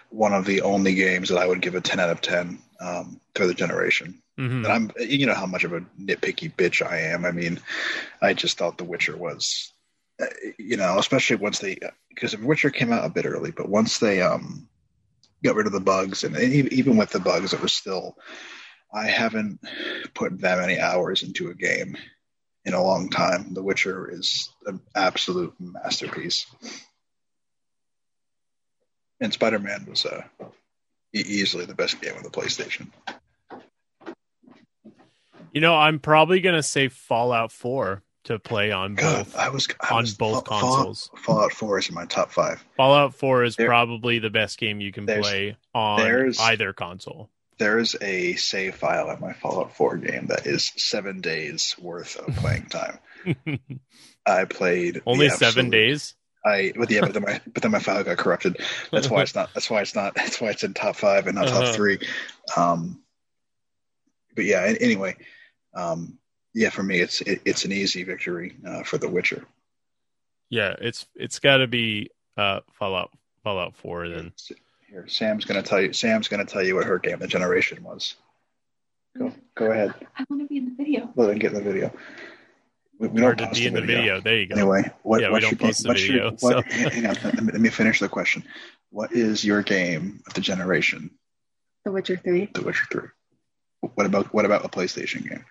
one 0.09 0.33
of 0.33 0.45
the 0.45 0.61
only 0.61 0.95
games 0.95 1.29
that 1.29 1.37
I 1.37 1.47
would 1.47 1.61
give 1.61 1.75
a 1.75 1.81
ten 1.81 1.99
out 1.99 2.09
of 2.09 2.21
ten 2.21 2.59
um, 2.79 3.19
for 3.33 3.47
the 3.47 3.53
generation. 3.53 4.21
Mhm. 4.37 4.65
And 4.65 4.67
I'm, 4.67 4.91
you 4.99 5.25
know, 5.27 5.33
how 5.33 5.45
much 5.45 5.63
of 5.63 5.71
a 5.73 5.79
nitpicky 5.99 6.53
bitch 6.53 6.85
I 6.85 6.99
am. 7.13 7.23
I 7.25 7.31
mean, 7.31 7.59
I 8.21 8.33
just 8.33 8.57
thought 8.57 8.77
The 8.77 8.83
Witcher 8.83 9.15
was, 9.15 9.71
uh, 10.21 10.25
you 10.57 10.75
know, 10.75 10.97
especially 10.99 11.37
once 11.37 11.59
they, 11.59 11.77
because 12.09 12.33
The 12.33 12.45
Witcher 12.45 12.69
came 12.69 12.91
out 12.91 13.05
a 13.05 13.09
bit 13.09 13.25
early, 13.25 13.51
but 13.51 13.69
once 13.69 13.99
they 13.99 14.21
um 14.21 14.67
got 15.45 15.55
rid 15.55 15.67
of 15.67 15.73
the 15.73 15.79
bugs, 15.79 16.23
and 16.23 16.37
even 16.37 16.97
with 16.97 17.11
the 17.11 17.19
bugs, 17.19 17.53
it 17.53 17.61
was 17.61 17.73
still. 17.73 18.17
I 18.93 19.07
haven't 19.07 19.59
put 20.13 20.39
that 20.41 20.59
many 20.59 20.79
hours 20.79 21.23
into 21.23 21.49
a 21.49 21.55
game 21.55 21.97
in 22.63 22.73
a 22.73 22.83
long 22.83 23.09
time. 23.09 23.53
The 23.53 23.63
Witcher 23.63 24.09
is 24.11 24.49
an 24.65 24.79
absolute 24.95 25.53
masterpiece, 25.59 26.45
and 29.19 29.33
Spider 29.33 29.59
Man 29.59 29.85
was 29.89 30.05
uh, 30.05 30.23
easily 31.13 31.65
the 31.65 31.75
best 31.75 32.01
game 32.01 32.15
on 32.15 32.23
the 32.23 32.29
PlayStation. 32.29 32.87
You 35.53 35.61
know, 35.61 35.75
I'm 35.75 35.99
probably 35.99 36.41
gonna 36.41 36.63
say 36.63 36.87
Fallout 36.89 37.51
4 37.51 38.01
to 38.25 38.37
play 38.39 38.71
on 38.71 38.95
God, 38.95 39.25
both 39.25 39.35
I 39.37 39.49
was 39.49 39.67
I 39.81 39.95
on 39.95 40.01
was, 40.01 40.13
both 40.13 40.47
Fall- 40.47 40.59
consoles. 40.61 41.09
Fallout, 41.17 41.51
4 41.53 41.79
is 41.79 41.89
in 41.89 41.95
my 41.95 42.05
top 42.05 42.31
five. 42.31 42.63
Fallout 42.77 43.15
4 43.15 43.43
is 43.43 43.55
There- 43.55 43.67
probably 43.67 44.19
the 44.19 44.29
best 44.29 44.57
game 44.59 44.81
you 44.81 44.91
can 44.91 45.05
play 45.05 45.57
on 45.73 46.33
either 46.39 46.73
console. 46.73 47.29
There's 47.57 47.95
a 48.01 48.33
save 48.35 48.75
file 48.75 49.09
in 49.11 49.19
my 49.21 49.31
Fallout 49.33 49.75
4 49.75 49.97
game 49.97 50.27
that 50.27 50.45
is 50.45 50.71
seven 50.75 51.21
days 51.21 51.75
worth 51.79 52.17
of 52.17 52.35
playing 52.35 52.65
time. 52.67 52.99
I 54.25 54.45
played 54.45 55.01
Only 55.05 55.29
seven 55.29 55.69
days. 55.69 56.15
I 56.43 56.73
but 56.75 56.91
yeah, 56.91 57.01
but 57.01 57.13
then 57.13 57.23
my 57.23 57.41
but 57.53 57.63
then 57.63 57.71
my 57.71 57.79
file 57.79 58.03
got 58.03 58.17
corrupted. 58.17 58.57
That's 58.91 59.09
why 59.09 59.21
it's 59.23 59.33
not. 59.33 59.51
That's 59.55 59.67
why 59.69 59.81
it's 59.81 59.95
not. 59.95 60.13
That's 60.13 60.39
why 60.39 60.49
it's 60.49 60.63
in 60.63 60.73
top 60.75 60.95
five 60.95 61.25
and 61.25 61.35
not 61.35 61.47
Uh-huh. 61.47 61.63
top 61.65 61.75
three. 61.75 61.97
Um, 62.55 63.01
but 64.35 64.45
yeah. 64.45 64.71
Anyway, 64.79 65.15
um, 65.73 66.19
yeah. 66.55 66.69
For 66.71 66.81
me, 66.81 66.99
it's 67.01 67.21
it, 67.21 67.41
it's 67.45 67.65
an 67.65 67.71
easy 67.71 68.03
victory 68.03 68.55
uh, 68.67 68.81
for 68.83 68.97
The 68.97 69.07
Witcher. 69.09 69.45
Yeah, 70.49 70.75
it's 70.79 71.05
it's 71.15 71.37
got 71.39 71.57
to 71.57 71.67
be 71.67 72.09
uh 72.37 72.61
Fallout 72.73 73.11
Fallout 73.43 73.75
4 73.75 74.09
then. 74.09 74.33
Here, 74.89 75.07
Sam's 75.07 75.45
gonna 75.45 75.61
tell 75.61 75.81
you. 75.81 75.93
Sam's 75.93 76.27
gonna 76.27 76.45
tell 76.45 76.63
you 76.63 76.75
what 76.75 76.85
her 76.85 76.97
game 76.99 77.13
of 77.15 77.19
the 77.19 77.27
generation 77.27 77.83
was. 77.83 78.15
Go, 79.17 79.31
go 79.55 79.71
ahead. 79.71 79.93
I 80.17 80.25
want 80.29 80.41
to 80.41 80.47
be 80.47 80.57
in 80.57 80.65
the 80.65 80.75
video. 80.75 81.09
Let 81.15 81.27
them 81.27 81.37
get 81.39 81.53
in 81.53 81.57
the 81.57 81.63
video. 81.63 81.91
We, 82.99 83.07
we 83.09 83.21
Or 83.23 83.33
don't 83.35 83.53
to 83.53 83.59
be 83.59 83.65
in 83.67 83.73
the 83.73 83.81
video. 83.81 84.19
There 84.21 84.37
you 84.37 84.45
go. 84.47 84.55
Anyway, 84.55 84.91
what, 85.03 85.21
Yeah, 85.21 85.27
we 85.27 85.33
what's 85.33 85.45
don't 85.45 85.51
your 85.51 85.57
game- 85.57 85.67
post 85.69 85.83
the 85.83 85.87
what's 85.89 86.07
your- 86.07 86.31
video, 86.31 86.37
what- 86.39 86.71
so- 86.71 86.89
hang 86.89 87.05
on, 87.07 87.15
let 87.23 87.43
me, 87.43 87.51
let 87.53 87.61
me 87.61 87.69
finish 87.69 87.99
the 87.99 88.07
question. 88.09 88.43
What 88.91 89.11
is 89.13 89.43
your 89.43 89.61
game 89.63 90.21
of 90.27 90.33
the 90.33 90.41
generation? 90.41 91.09
The 91.85 91.91
Witcher 91.91 92.17
3, 92.17 92.49
The 92.53 92.61
Witcher 92.61 92.85
Three. 92.91 93.09
What 93.95 94.05
about 94.05 94.33
what 94.33 94.45
about 94.45 94.65
a 94.65 94.69
PlayStation 94.69 95.27
game? 95.29 95.45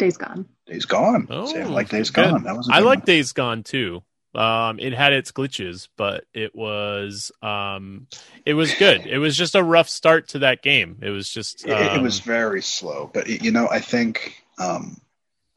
Days 0.00 0.16
Gone. 0.16 0.46
Days 0.66 0.86
Gone. 0.86 1.26
Oh, 1.30 1.46
Sam 1.46 1.70
like 1.72 1.90
Days 1.90 2.10
good. 2.10 2.30
Gone. 2.30 2.42
That 2.44 2.56
was 2.56 2.68
a 2.68 2.72
I 2.72 2.78
good 2.78 2.86
like 2.86 2.98
one. 3.00 3.06
Days 3.06 3.32
Gone 3.32 3.62
too. 3.62 4.02
Um, 4.34 4.78
it 4.78 4.92
had 4.94 5.12
its 5.12 5.30
glitches, 5.32 5.88
but 5.96 6.24
it 6.32 6.54
was 6.54 7.30
um, 7.42 8.06
it 8.46 8.54
was 8.54 8.72
good. 8.74 9.04
It 9.06 9.18
was 9.18 9.36
just 9.36 9.54
a 9.54 9.62
rough 9.62 9.88
start 9.88 10.28
to 10.28 10.38
that 10.40 10.62
game. 10.62 10.98
It 11.02 11.10
was 11.10 11.28
just 11.28 11.66
It, 11.66 11.72
it 11.72 11.90
um, 11.98 12.02
was 12.02 12.20
very 12.20 12.62
slow, 12.62 13.10
but 13.12 13.28
you 13.28 13.50
know, 13.50 13.68
I 13.68 13.80
think 13.80 14.42
um, 14.58 15.00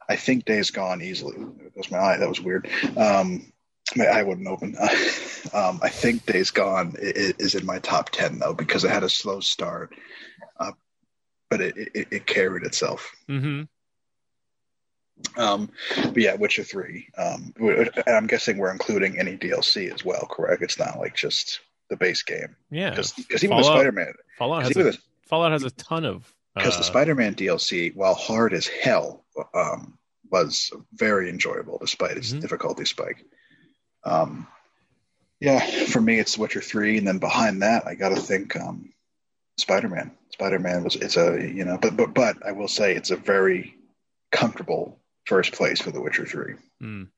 I 0.08 0.16
think 0.16 0.44
Days 0.44 0.70
Gone 0.70 1.00
easily. 1.00 1.38
That 1.38 1.76
was 1.76 1.90
my 1.90 1.98
eye. 1.98 2.16
That 2.18 2.28
was 2.28 2.40
weird. 2.40 2.68
Um, 2.96 3.50
my 3.96 4.06
eye 4.06 4.22
wouldn't 4.24 4.48
open. 4.48 4.76
um, 5.54 5.78
I 5.82 5.88
think 5.88 6.26
Days 6.26 6.50
Gone 6.50 6.96
is, 6.98 7.34
is 7.38 7.54
in 7.54 7.64
my 7.64 7.78
top 7.78 8.10
ten 8.10 8.38
though 8.40 8.54
because 8.54 8.84
it 8.84 8.90
had 8.90 9.04
a 9.04 9.08
slow 9.08 9.40
start, 9.40 9.94
uh, 10.58 10.72
but 11.48 11.60
it, 11.60 11.74
it, 11.94 12.08
it 12.10 12.26
carried 12.26 12.64
itself. 12.64 13.10
mhm. 13.28 13.68
Um, 15.36 15.70
but 15.96 16.16
yeah, 16.16 16.34
Witcher 16.34 16.64
Three. 16.64 17.08
Um, 17.16 17.52
and 17.58 17.90
I'm 18.06 18.26
guessing 18.26 18.58
we're 18.58 18.72
including 18.72 19.18
any 19.18 19.36
DLC 19.36 19.92
as 19.92 20.04
well, 20.04 20.26
correct? 20.30 20.62
It's 20.62 20.78
not 20.78 20.98
like 20.98 21.14
just 21.14 21.60
the 21.90 21.96
base 21.96 22.22
game. 22.22 22.56
Yeah, 22.70 22.90
Because 22.90 23.14
even 23.42 23.56
the 23.56 23.62
Spider-Man, 23.62 24.12
Fallout 24.38 24.62
has 24.64 24.76
a, 24.76 24.92
Fallout 25.28 25.52
has 25.52 25.62
a 25.64 25.70
ton 25.70 26.04
of 26.04 26.32
because 26.54 26.74
uh, 26.74 26.78
the 26.78 26.84
Spider-Man 26.84 27.34
DLC, 27.34 27.94
while 27.94 28.14
hard 28.14 28.52
as 28.54 28.66
hell, 28.66 29.24
um, 29.54 29.98
was 30.30 30.72
very 30.92 31.28
enjoyable 31.30 31.78
despite 31.78 32.16
its 32.16 32.32
Mhm. 32.32 32.40
difficulty 32.40 32.84
spike. 32.84 33.24
Um, 34.04 34.46
yeah, 35.40 35.60
for 35.86 36.00
me, 36.00 36.18
it's 36.18 36.38
Witcher 36.38 36.60
Three, 36.60 36.98
and 36.98 37.06
then 37.06 37.18
behind 37.18 37.62
that, 37.62 37.86
I 37.86 37.94
got 37.94 38.10
to 38.10 38.16
think 38.16 38.56
um, 38.56 38.92
Spider-Man. 39.58 40.10
Spider-Man 40.30 40.84
was 40.84 40.96
it's 40.96 41.16
a 41.16 41.40
you 41.54 41.64
know, 41.64 41.78
but 41.78 41.96
but 41.96 42.14
but 42.14 42.44
I 42.46 42.52
will 42.52 42.68
say 42.68 42.94
it's 42.94 43.10
a 43.10 43.16
very 43.16 43.74
comfortable 44.32 44.98
first 45.26 45.52
place 45.52 45.80
for 45.80 45.90
The 45.90 46.00
Witcher 46.00 46.26
Three. 46.26 46.54
Mm. 46.82 47.08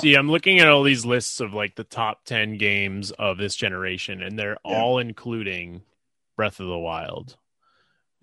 See, 0.00 0.14
I'm 0.14 0.28
looking 0.30 0.58
at 0.58 0.66
all 0.68 0.82
these 0.82 1.06
lists 1.06 1.38
of 1.40 1.54
like 1.54 1.76
the 1.76 1.84
top 1.84 2.24
10 2.24 2.58
games 2.58 3.12
of 3.12 3.38
this 3.38 3.54
generation, 3.54 4.20
and 4.20 4.36
they're 4.38 4.58
Yeah. 4.64 4.72
all 4.82 4.98
including 4.98 5.82
Breath 6.36 6.58
of 6.58 6.66
the 6.66 6.78
Wild. 6.78 7.36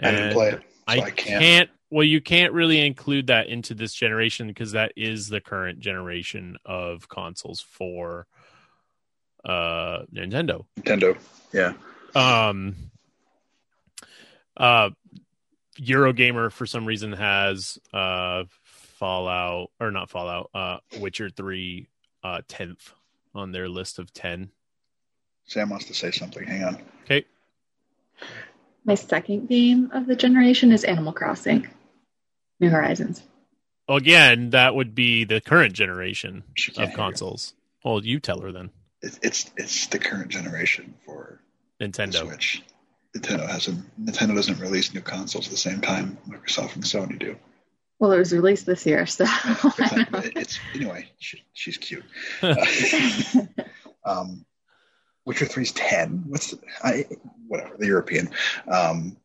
I 0.01 0.12
didn't 0.12 0.25
And 0.25 0.34
play 0.34 0.49
it, 0.49 0.60
so 0.62 0.65
I, 0.88 0.93
I, 0.95 1.10
can't. 1.12 1.41
can't. 1.41 1.69
Well, 1.89 2.03
you 2.03 2.19
can't 2.19 2.51
really 2.53 2.86
include 2.86 3.27
that 3.27 3.47
into 3.47 3.75
this 3.75 3.93
generation 3.93 4.47
because 4.47 4.73
that 4.73 4.91
is 4.97 5.29
the 5.29 5.39
current 5.39 5.79
generation 5.79 6.58
of 6.65 7.08
consoles 7.08 7.62
for 7.62 8.27
uh 9.45 9.99
Nintendo. 10.13 10.65
Nintendo. 10.82 11.17
Yeah, 11.53 11.73
Um 12.15 12.75
uh 14.58 14.89
Eurogamer 15.79 16.51
for 16.51 16.65
some 16.65 16.86
reason 16.86 17.13
has 17.13 17.77
uh 17.93 18.43
Fallout 19.04 19.70
or 19.82 19.92
not 19.92 20.10
Fallout, 20.10 20.50
uh 20.54 20.78
Witcher 20.98 21.30
3 21.30 21.89
uh 22.24 22.39
10th 22.48 22.94
on 23.36 23.52
their 23.52 23.68
list 23.68 24.00
of 24.00 24.13
10. 24.13 24.50
Sam 25.44 25.70
wants 25.70 25.88
to 25.88 25.94
say 25.94 26.12
something. 26.12 26.48
Hang 26.48 26.63
on. 26.63 26.82
Okay. 27.04 27.26
My 28.86 28.96
second 28.96 29.50
game 29.50 29.92
of 29.94 30.08
the 30.08 30.16
generation 30.16 30.72
is 30.72 30.86
Animal 30.86 31.12
Crossing, 31.12 31.68
New 32.62 32.70
Horizons. 32.70 33.22
Again, 33.89 34.52
that 34.52 34.74
would 34.74 34.96
be 34.96 35.26
the 35.26 35.42
current 35.42 35.74
generation 35.74 36.44
of 36.58 36.76
hear 36.76 36.88
you. 36.88 36.96
consoles. 36.96 37.56
Well, 37.84 38.06
you 38.06 38.22
tell 38.22 38.39
her 38.39 38.54
then. 38.54 38.70
It, 39.02 39.20
it's 39.22 39.52
it's 39.58 39.88
the 39.88 40.00
current 40.00 40.30
generation 40.30 40.94
for 41.06 41.42
Nintendo. 41.82 42.26
Switch. 42.26 42.63
Nintendo 43.13 43.50
hasn't. 43.50 43.84
Nintendo 44.02 44.34
doesn't 44.34 44.62
release 44.62 44.94
new 44.94 45.02
consoles 45.02 45.48
at 45.48 45.52
the 45.52 45.58
same 45.58 45.82
time 45.82 46.18
Microsoft 46.26 46.76
and 46.76 46.86
Sony 46.86 47.20
do. 47.20 47.36
Well, 48.04 48.12
it 48.12 48.18
was 48.18 48.34
released 48.34 48.66
this 48.66 48.86
year, 48.86 49.06
so 49.06 49.24
It- 49.80 50.34
it's 50.36 50.60
anyway. 50.76 51.08
She, 51.20 51.42
she's 51.54 51.78
cute. 51.78 52.04
um, 54.04 54.44
Witcher 55.24 55.46
3's 55.46 55.72
ten. 55.72 56.26
What's 56.28 56.52
the, 56.52 56.60
I 56.84 57.06
whatever 57.48 57.78
the 57.78 57.86
European. 57.86 58.30
Um, 58.68 59.16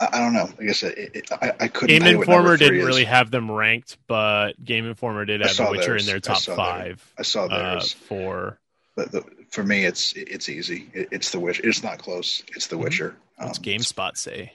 I, 0.00 0.08
I 0.12 0.20
don't 0.20 0.34
know. 0.34 0.48
I 0.56 0.64
guess 0.66 0.84
it, 0.84 0.96
it, 1.16 1.32
I, 1.32 1.52
I 1.58 1.66
couldn't. 1.66 1.88
Game 1.98 2.02
tell 2.02 2.16
what 2.18 2.28
Informer 2.28 2.56
didn't 2.56 2.78
is. 2.78 2.86
really 2.86 3.04
have 3.06 3.32
them 3.32 3.50
ranked, 3.50 3.98
but 4.06 4.52
Game 4.64 4.86
Informer 4.86 5.24
did 5.24 5.40
have 5.40 5.56
The 5.56 5.66
Witcher 5.68 5.86
theirs. 5.86 6.02
in 6.02 6.06
their 6.06 6.16
I 6.18 6.20
top 6.20 6.36
saw 6.38 6.54
theirs. 6.54 7.00
five 7.00 7.14
I 7.18 7.22
saw 7.22 7.44
uh, 7.46 7.80
for 7.80 8.60
but 8.94 9.10
the, 9.10 9.24
for 9.50 9.64
me, 9.64 9.84
it's 9.84 10.12
it's 10.12 10.48
easy. 10.48 10.88
It, 10.94 11.08
it's 11.10 11.32
the 11.32 11.40
Witcher. 11.40 11.68
It's 11.68 11.82
not 11.82 11.98
close. 11.98 12.44
It's 12.54 12.68
the 12.68 12.76
Mhm. 12.76 12.84
Witcher. 12.84 13.16
what's 13.36 13.58
Um, 13.58 13.64
GameSpot 13.64 14.16
say? 14.16 14.52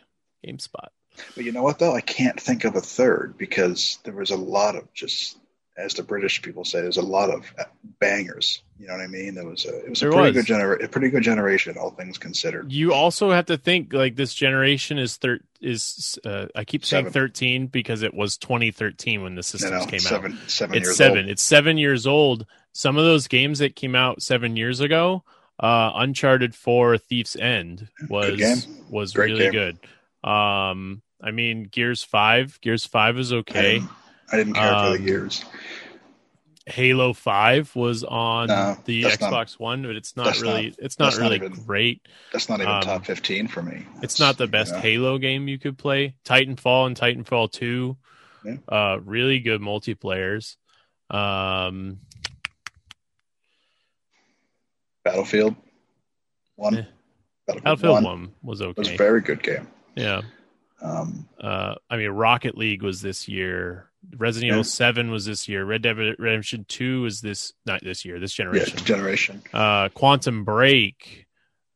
GameSpot. 0.47 0.87
But 1.35 1.45
you 1.45 1.51
know 1.51 1.63
what 1.63 1.79
though? 1.79 1.95
I 1.95 2.01
can't 2.01 2.39
think 2.39 2.63
of 2.65 2.75
a 2.75 2.81
third 2.81 3.37
because 3.37 3.99
there 4.03 4.13
was 4.13 4.31
a 4.31 4.35
lot 4.37 4.75
of 4.75 4.91
just, 4.93 5.37
as 5.77 5.93
the 5.93 6.03
British 6.03 6.41
people 6.41 6.65
say, 6.65 6.81
there's 6.81 6.97
a 6.97 7.01
lot 7.01 7.29
of 7.29 7.53
bangers. 7.99 8.61
You 8.79 8.87
know 8.87 8.93
what 8.93 9.03
I 9.03 9.07
mean? 9.07 9.35
There 9.35 9.45
was 9.45 9.65
a 9.65 9.85
it 9.85 9.89
was 9.89 9.99
There 9.99 10.09
a 10.09 10.13
pretty 10.13 10.37
was. 10.37 10.45
good 10.45 10.55
gener- 10.55 10.83
a 10.83 10.87
pretty 10.87 11.09
good 11.09 11.21
generation, 11.23 11.77
all 11.77 11.91
things 11.91 12.17
considered. 12.17 12.71
You 12.71 12.93
also 12.93 13.29
have 13.29 13.45
to 13.47 13.57
think 13.57 13.93
like 13.93 14.15
this 14.15 14.33
generation 14.33 14.97
is 14.97 15.17
thir- 15.17 15.39
is 15.61 16.17
uh, 16.25 16.47
I 16.55 16.63
keep 16.65 16.83
saying 16.83 17.05
Seven. 17.05 17.13
13 17.13 17.67
because 17.67 18.01
it 18.01 18.13
was 18.13 18.37
2013 18.37 19.21
when 19.21 19.35
the 19.35 19.43
systems 19.43 19.71
no, 19.71 19.85
came 19.85 19.97
out. 19.97 20.01
seven 20.01 20.37
seven 20.47 20.77
It's 20.77 20.95
seven. 20.97 21.17
old. 21.19 21.29
It's 21.29 21.43
seven 21.43 21.77
years 21.77 22.07
old. 22.07 22.45
Some 22.73 22.97
of 22.97 23.03
those 23.05 23.27
games 23.27 23.59
that 23.59 23.75
came 23.75 23.95
out 23.95 24.21
seven 24.23 24.55
years 24.55 24.79
ago, 24.79 25.23
uh, 25.59 25.91
Uncharted 25.95 26.55
Four: 26.55 26.97
Thief's 26.97 27.35
End 27.35 27.87
was 28.09 28.65
was 28.89 29.13
Great 29.13 29.31
really 29.31 29.43
game. 29.43 29.51
good. 29.51 29.77
Um, 30.23 31.01
I 31.21 31.31
mean, 31.31 31.63
Gears 31.63 32.03
Five. 32.03 32.59
Gears 32.61 32.85
Five 32.85 33.15
was 33.15 33.31
I 33.33 33.37
okay. 33.37 33.73
didn't, 33.79 33.89
I 34.31 34.37
didn't 34.37 34.53
care 34.53 34.69
for 34.69 34.75
Um, 34.75 34.91
the 34.93 34.99
Gears. 34.99 35.45
Halo 36.67 37.13
Five 37.13 37.75
was 37.75 38.03
on 38.03 38.47
No, 38.47 38.77
the 38.85 39.03
Xbox 39.03 39.31
not- 39.31 39.51
One, 39.59 39.81
but 39.81 39.95
it's 39.95 40.15
not 40.15 40.39
really 40.39 40.69
not- 40.69 40.75
it's 40.79 40.99
not 40.99 41.05
that's 41.05 41.17
not 41.17 41.23
really 41.23 41.35
even- 41.37 41.53
great. 41.65 42.07
That's 42.31 42.47
not 42.49 42.59
even 42.61 42.71
um, 42.71 42.81
top 42.83 43.05
fifteen 43.05 43.47
for 43.47 43.63
me. 43.63 43.85
It's 44.03 44.19
not 44.19 44.37
the 44.37 44.47
best 44.47 44.69
you 44.69 44.75
know. 44.77 44.81
Halo 44.81 45.17
game 45.17 45.47
you 45.47 45.57
could 45.57 45.77
play. 45.77 46.15
Titanfall 46.23 46.85
and 46.87 46.95
Titanfall 46.95 47.51
Two, 47.51 47.97
Yeah. 48.45 48.57
uh, 48.69 48.99
really 49.03 49.39
good 49.39 49.59
multiplayers. 49.59 50.55
Um, 51.09 51.99
Battlefield 55.03 55.55
One. 56.55 56.73
Yeah. 56.75 56.81
Battlefield, 57.47 57.63
Battlefield 57.63 57.93
One 57.95 58.03
One 58.03 58.31
was 58.43 58.61
okay. 58.61 58.69
It 58.71 58.77
was 58.77 58.89
a 58.89 58.97
very 58.97 59.21
good 59.21 59.41
game. 59.41 59.67
Yeah. 59.95 60.21
Um, 60.81 61.27
Uh, 61.39 61.75
I 61.89 61.97
mean, 61.97 62.09
Rocket 62.09 62.57
League 62.57 62.81
was 62.83 63.01
this 63.01 63.27
year. 63.27 63.89
Resident 64.17 64.47
Yeah. 64.47 64.53
Evil 64.55 64.63
Seven 64.63 65.11
was 65.11 65.25
this 65.25 65.47
year. 65.47 65.63
Red 65.63 65.83
Dead 65.83 65.95
Redemption 65.97 66.65
Two 66.67 67.03
was 67.03 67.21
this 67.21 67.53
not 67.65 67.83
this 67.83 68.03
year. 68.03 68.19
This 68.19 68.37
yeah, 68.37 68.45
generation. 68.45 68.79
generation. 68.83 69.41
Uh, 69.53 69.89
Quantum 69.89 70.43
Break, 70.43 71.27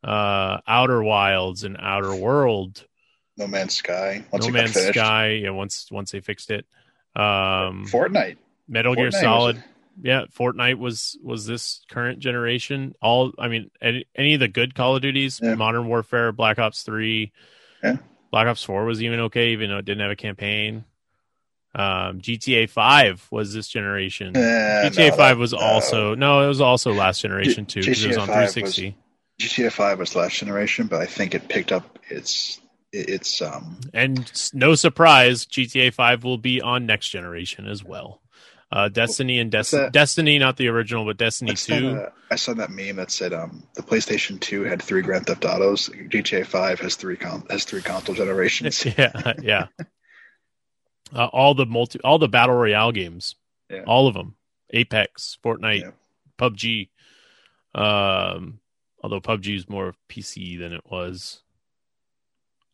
uh, 0.02 0.58
Outer 0.66 1.02
Wilds, 1.04 1.62
and 1.64 1.76
Outer 1.78 2.14
World. 2.16 2.84
No 3.36 3.46
Man's 3.46 3.74
Sky. 3.74 4.24
Once 4.32 4.46
no 4.46 4.52
Man's. 4.52 4.74
Sky. 4.74 5.32
Yeah, 5.42 5.50
once 5.50 5.86
once 5.92 6.10
they 6.10 6.20
fixed 6.20 6.50
it. 6.50 6.66
Um, 7.14 7.86
Fortnite. 7.86 8.36
Metal 8.68 8.94
Gear 8.96 9.10
Fortnite 9.10 9.12
was 9.12 9.20
Solid. 9.20 9.64
Yeah, 10.02 10.24
Fortnite 10.36 10.78
was 10.78 11.16
was 11.22 11.46
this 11.46 11.82
current 11.88 12.18
generation. 12.18 12.94
All 13.00 13.32
I 13.38 13.46
mean, 13.48 13.70
any, 13.80 14.04
any 14.16 14.34
of 14.34 14.40
the 14.40 14.48
good 14.48 14.74
Call 14.74 14.96
of 14.96 15.02
Duties, 15.02 15.38
Yeah. 15.42 15.54
Modern 15.54 15.86
Warfare, 15.86 16.32
Black 16.32 16.58
Ops 16.58 16.82
Three, 16.82 17.32
Yeah. 17.86 17.96
Black 18.30 18.46
Ops 18.48 18.62
Four 18.64 18.84
was 18.84 19.02
even 19.02 19.20
okay, 19.20 19.50
even 19.50 19.70
though 19.70 19.78
it 19.78 19.84
didn't 19.84 20.00
have 20.02 20.10
a 20.10 20.16
campaign. 20.16 20.84
Um, 21.74 22.20
GTA 22.20 22.68
Five 22.70 23.26
was 23.30 23.52
this 23.52 23.68
generation. 23.68 24.36
Eh, 24.36 24.88
GTA 24.90 25.10
no, 25.10 25.16
Five 25.16 25.36
that- 25.36 25.38
was 25.38 25.52
no. 25.52 25.58
also 25.58 26.14
no, 26.14 26.42
it 26.42 26.48
was 26.48 26.60
also 26.60 26.92
last 26.92 27.20
generation 27.20 27.66
too 27.66 27.80
because 27.80 28.02
it 28.02 28.08
was 28.08 28.16
GTA 28.16 28.20
on 28.20 28.26
5 28.28 28.36
was- 28.42 28.52
360. 28.54 28.96
GTA 29.40 29.70
Five 29.72 29.98
was 29.98 30.16
last 30.16 30.38
generation, 30.38 30.86
but 30.86 31.02
I 31.02 31.06
think 31.06 31.34
it 31.34 31.48
picked 31.48 31.72
up 31.72 31.98
its 32.08 32.60
its 32.92 33.42
um 33.42 33.78
And 33.92 34.30
no 34.54 34.74
surprise, 34.74 35.44
GTA 35.44 35.92
Five 35.92 36.24
will 36.24 36.38
be 36.38 36.62
on 36.62 36.86
next 36.86 37.10
generation 37.10 37.66
as 37.66 37.84
well. 37.84 38.22
Uh, 38.72 38.88
Destiny 38.88 39.38
and 39.38 39.52
What's 39.52 39.70
Des- 39.70 39.76
that? 39.76 39.92
Destiny, 39.92 40.38
not 40.40 40.56
the 40.56 40.66
original, 40.68 41.04
but 41.04 41.16
Destiny 41.16 41.52
that, 41.52 41.58
Two. 41.58 41.90
uh, 42.00 42.10
I 42.32 42.36
saw 42.36 42.52
that 42.54 42.70
meme 42.70 42.96
that 42.96 43.12
said 43.12 43.32
um 43.32 43.62
the 43.76 43.82
PlayStation 43.82 44.40
Two 44.40 44.64
had 44.64 44.82
three 44.82 45.02
Grand 45.02 45.26
Theft 45.26 45.44
Autos. 45.44 45.88
GTA 45.88 46.44
Five 46.46 46.80
has 46.80 46.96
three 46.96 47.16
con- 47.16 47.44
has 47.48 47.64
three 47.64 47.80
console 47.82 48.14
generations. 48.16 48.84
yeah, 48.98 49.32
yeah. 49.42 49.66
Uh, 51.14 51.26
all 51.26 51.54
the 51.54 51.64
multi, 51.64 52.00
all 52.02 52.18
the 52.18 52.26
battle 52.26 52.56
royale 52.56 52.90
games, 52.90 53.36
Yeah. 53.70 53.84
all 53.86 54.08
of 54.08 54.14
them. 54.14 54.34
Apex, 54.70 55.38
Fortnite, 55.44 55.82
Yeah. 55.82 55.90
PUBG. 56.36 56.88
Um, 57.76 58.58
although 59.04 59.20
PUBG 59.20 59.54
is 59.56 59.68
more 59.68 59.86
of 59.86 59.96
PC 60.10 60.58
than 60.58 60.72
it 60.72 60.82
was. 60.90 61.42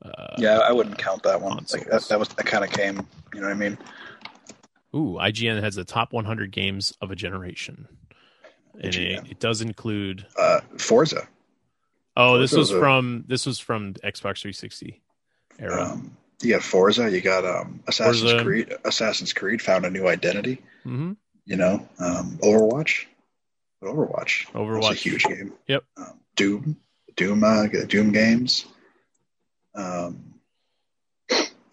Uh, 0.03 0.35
yeah, 0.39 0.59
I 0.61 0.73
wouldn't 0.73 0.97
count 0.97 1.23
that 1.25 1.43
one. 1.43 1.67
Like 1.73 1.89
that, 1.91 2.03
that 2.09 2.19
was 2.19 2.29
that 2.31 2.47
kind 2.47 2.65
of 2.65 2.71
came. 2.71 3.07
You 3.35 3.41
know 3.43 3.49
what 3.49 3.53
I 3.55 3.59
mean? 3.59 3.77
Ooh, 4.95 5.17
IGN 5.21 5.63
has 5.63 5.75
the 5.75 5.85
top 5.85 6.13
100 6.13 6.51
games 6.53 6.93
of 7.01 7.11
a 7.11 7.17
generation, 7.17 7.89
and 8.79 8.95
it, 8.95 9.31
it 9.31 9.41
does 9.41 9.61
include. 9.63 10.27
Uh, 10.39 10.61
Forza. 10.79 11.27
Oh, 12.17 12.39
this 12.39 12.51
Forza 12.51 12.59
was 12.59 12.71
was 12.71 12.77
a- 12.77 12.81
from 12.81 13.25
this 13.27 13.47
was 13.47 13.59
from 13.59 13.95
Xbox 13.95 14.43
360 14.43 15.01
era. 15.59 15.83
Um, 15.93 16.17
you 16.43 16.53
got 16.53 16.63
Forza. 16.63 17.11
You 17.11 17.21
got 17.23 17.45
um 17.47 17.83
Assassin's 17.87 18.31
Forza. 18.33 18.45
Creed. 18.45 18.75
Assassin's 18.85 19.33
Creed 19.33 19.63
found 19.63 19.87
a 19.87 19.91
new 19.91 20.09
identity. 20.09 20.61
hmm 20.83 21.13
You 21.47 21.57
know, 21.57 21.89
um, 21.99 22.39
Overwatch. 22.43 23.07
Overwatch. 23.83 24.45
That's 24.47 24.55
a 24.55 24.59
Overwatch. 24.59 24.95
huge 24.97 25.25
game. 25.25 25.53
Yep. 25.69 25.85
Um, 25.97 26.21
Doom, 26.37 26.77
Doom, 27.17 27.45
uh, 27.45 27.67
Doom 27.67 28.13
games. 28.13 28.67
Um, 29.75 30.32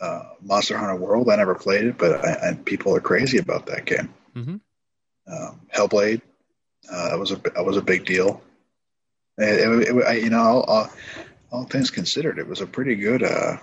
uh, 0.01 0.23
Monster 0.41 0.77
Hunter 0.77 0.95
World. 0.95 1.29
I 1.29 1.35
never 1.35 1.55
played 1.55 1.85
it, 1.85 1.97
but 1.97 2.23
I, 2.25 2.49
I, 2.49 2.53
people 2.53 2.95
are 2.95 3.01
crazy 3.01 3.37
about 3.37 3.65
that 3.67 3.85
game. 3.85 4.13
Mhm. 4.35 4.59
Um, 5.27 5.61
Hellblade. 5.75 6.21
Uh, 6.91 7.09
that 7.09 7.19
was 7.19 7.31
a 7.31 7.35
that 7.37 7.65
was 7.65 7.77
a 7.77 7.81
big 7.81 8.05
deal. 8.05 8.41
It, 9.37 9.59
it, 9.59 9.95
it- 9.97 10.05
I- 10.05 10.13
you 10.13 10.29
know, 10.29 10.39
all, 10.39 10.61
all, 10.63 10.89
all 11.51 11.63
things 11.65 11.89
considered, 11.91 12.39
it 12.39 12.47
was 12.47 12.61
a 12.61 12.65
pretty 12.67 12.95
good 12.95 13.23
uh, 13.23 13.57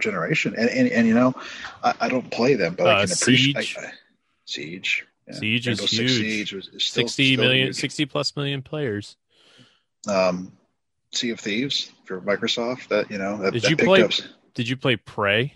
generation. 0.00 0.54
And 0.56 0.68
and, 0.70 0.88
and 0.88 1.06
you 1.06 1.14
know, 1.14 1.34
I, 1.82 1.94
I 2.02 2.08
don't 2.08 2.30
play 2.30 2.54
them, 2.54 2.74
but 2.76 2.86
I 2.86 3.02
Uh, 3.02 3.06
can 3.06 3.12
appreciate 3.12 3.56
Siege. 3.56 3.76
Siege. 4.46 5.06
yeah. 5.28 5.34
Siege 5.34 5.66
Rainbow 5.68 5.86
Six 5.86 5.92
huge. 6.12 6.20
Siege 6.20 6.52
was, 6.54 6.68
is 6.68 6.84
still, 6.84 7.02
60 7.04 7.34
still 7.34 7.44
million, 7.44 7.66
huge. 7.68 7.76
60 7.76 8.06
plus 8.06 8.36
million 8.36 8.62
players. 8.62 9.16
Um, 10.08 10.52
Sea 11.12 11.30
of 11.30 11.40
Thieves 11.40 11.90
for 12.04 12.20
Microsoft. 12.20 12.88
That 12.88 13.10
you 13.10 13.18
know 13.18 13.38
that, 13.38 13.52
Did 13.52 13.62
that 13.62 13.70
you 13.70 13.76
picked 13.76 13.86
play- 13.86 14.02
up. 14.02 14.10
Did 14.54 14.68
you 14.68 14.76
play 14.76 14.96
Prey? 14.96 15.54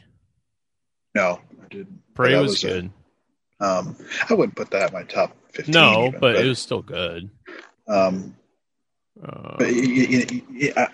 No, 1.15 1.41
I 1.63 1.69
didn't. 1.69 2.01
Prey 2.15 2.37
was, 2.39 2.53
was 2.53 2.65
a- 2.65 2.67
good. 2.69 2.91
Um, 3.61 3.97
I 4.29 4.35
wouldn't 4.35 4.57
put 4.57 4.71
that 4.71 4.89
in 4.89 4.95
my 4.95 5.03
top 5.03 5.37
fifteen. 5.53 5.73
no, 5.73 6.09
even, 6.09 6.21
but, 6.21 6.37
it 6.37 6.47
was 6.47 6.59
still 6.61 6.83
good. 6.83 7.29
Um, 7.89 8.37
Uh, 9.21 9.57
but 9.59 9.67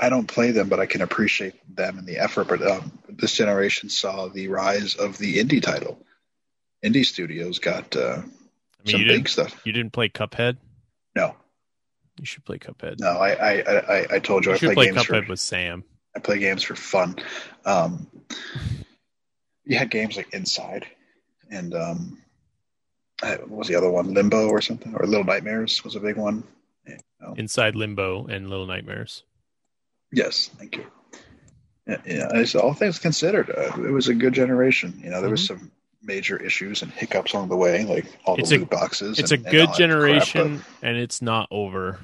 I 0.01 0.09
don't 0.09 0.27
play 0.27 0.51
them, 0.51 0.71
but 0.71 0.81
I 0.81 0.87
can 0.87 1.03
appreciate 1.03 1.55
them 1.77 1.99
and 1.99 2.07
the 2.07 2.17
effort. 2.17 2.49
But 2.49 2.63
um, 2.67 2.91
this 3.09 3.35
generation 3.35 3.91
saw 3.91 4.29
the 4.29 4.49
rise 4.49 4.95
of 4.95 5.19
the 5.19 5.39
indie 5.45 5.61
title. 5.63 5.99
Indie 6.83 7.05
studios 7.05 7.59
got 7.59 7.95
uh, 7.97 8.23
I 8.23 8.23
mean, 8.87 8.97
some 8.97 9.03
big 9.05 9.29
stuff. 9.29 9.61
you 9.65 9.73
didn't 9.73 9.93
play 9.93 10.09
Cuphead. 10.09 10.57
No, 11.15 11.35
You 12.19 12.25
should 12.25 12.45
play 12.47 12.59
Cuphead. 12.59 12.99
no, 12.99 13.09
I 13.11 13.31
I, 13.33 13.79
I, 13.79 14.07
I 14.15 14.19
told 14.21 14.47
you, 14.47 14.53
you 14.53 14.55
I 14.55 14.59
should 14.59 14.67
play 14.69 14.75
play 14.75 14.87
games 14.87 14.99
Cuphead 15.07 15.25
for 15.25 15.31
with 15.33 15.41
Sam. 15.41 15.85
I 16.17 16.21
play 16.21 16.39
games 16.39 16.63
for 16.63 16.75
fun. 16.77 17.17
Um, 17.65 18.07
you 19.65 19.79
had 19.79 19.91
games 19.91 20.17
like 20.17 20.33
Inside, 20.35 20.87
and 21.51 21.75
um, 21.75 22.19
what 23.21 23.49
was 23.51 23.69
the 23.69 23.75
other 23.77 23.91
one? 23.91 24.15
Limbo 24.15 24.49
or 24.49 24.61
something, 24.61 24.95
or 24.95 25.07
Little 25.07 25.25
Nightmares 25.25 25.83
was 25.85 25.97
a 25.97 26.01
big 26.01 26.17
one. 26.17 26.45
You 26.87 26.99
know. 27.21 27.35
Inside 27.37 27.75
Limbo 27.75 28.27
and 28.27 28.51
Little 28.51 28.67
Nightmares. 28.67 29.23
Yes, 30.13 30.51
thank 30.59 30.77
you. 30.77 30.87
Yeah, 31.87 31.97
yeah 32.07 32.29
it's 32.35 32.55
all 32.55 32.73
things 32.75 32.99
considered, 32.99 33.51
uh, 33.51 33.83
it 33.83 33.91
was 33.91 34.09
a 34.09 34.15
good 34.15 34.33
generation. 34.35 35.01
You 35.03 35.11
know, 35.11 35.21
there 35.21 35.31
was 35.31 35.47
some 35.47 35.71
major 36.03 36.37
issues 36.37 36.83
and 36.83 36.91
hiccups 36.93 37.33
along 37.33 37.49
the 37.49 37.57
way, 37.57 37.85
like 37.85 38.07
all 38.25 38.37
the 38.37 38.43
Mm-hmm. 38.43 38.55
A- 38.55 38.59
loot 38.59 38.71
boxes. 38.71 39.19
It's 39.19 39.33
and- 39.33 39.47
a 39.47 39.51
good 39.51 39.61
that 39.61 39.67
crap, 39.69 39.79
generation, 39.79 40.63
and 40.83 40.97
it's 40.97 41.21
not 41.21 41.49
over. 41.51 41.99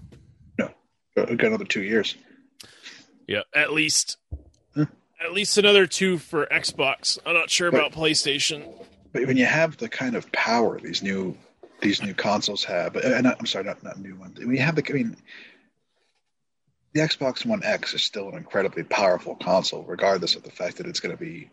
No, 0.59 0.71
got 1.17 1.31
another 1.31 1.65
two 1.65 1.83
years. 1.83 2.17
Yeah, 3.31 3.43
at 3.55 3.73
least. 3.73 4.17
Hmm. 4.75 4.83
At 5.25 5.33
least 5.33 5.57
another 5.57 5.87
two 5.87 6.19
for 6.19 6.47
Xbox. 6.47 7.17
I'm 7.25 7.35
not 7.35 7.49
sure 7.49 7.71
But- 7.71 7.79
about 7.79 7.93
PlayStation. 7.93 8.69
But 9.13 9.25
when 9.27 9.37
you 9.37 9.47
have 9.47 9.77
the 9.77 9.89
kind 9.89 10.17
of 10.17 10.31
power 10.33 10.81
these 10.81 11.01
new 11.03 11.37
these 11.81 12.03
new 12.03 12.13
consoles 12.13 12.65
have, 12.65 12.95
and 12.97 13.27
I'm 13.27 13.47
sorry, 13.47 13.65
not 13.65 13.83
not 13.85 13.99
new 14.01 14.17
ones. 14.17 14.39
When 14.39 14.51
you 14.55 14.61
have 14.63 14.75
the, 14.75 14.85
I 14.89 14.93
mean, 14.93 15.17
the 16.93 17.01
Xbox 17.01 17.47
One 17.47 17.63
X 17.65 17.95
is 17.95 18.03
still 18.03 18.29
an 18.29 18.37
incredibly 18.37 18.83
powerful 18.83 19.37
console, 19.37 19.85
regardless 19.85 20.35
of 20.35 20.43
the 20.43 20.51
fact 20.51 20.77
that 20.79 20.87
it's 20.87 21.01
going 21.01 21.17
to 21.17 21.21
be 21.23 21.51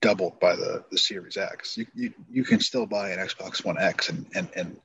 doubled 0.00 0.38
by 0.40 0.54
the 0.56 0.84
the 0.90 0.98
Series 0.98 1.36
X. 1.36 1.76
You 1.76 1.86
you, 1.94 2.14
you 2.30 2.44
can 2.44 2.60
still 2.60 2.86
buy 2.86 3.10
an 3.10 3.18
Xbox 3.18 3.64
One 3.64 3.78
X 3.78 4.08
and 4.10 4.26
and, 4.34 4.48
and 4.54 4.80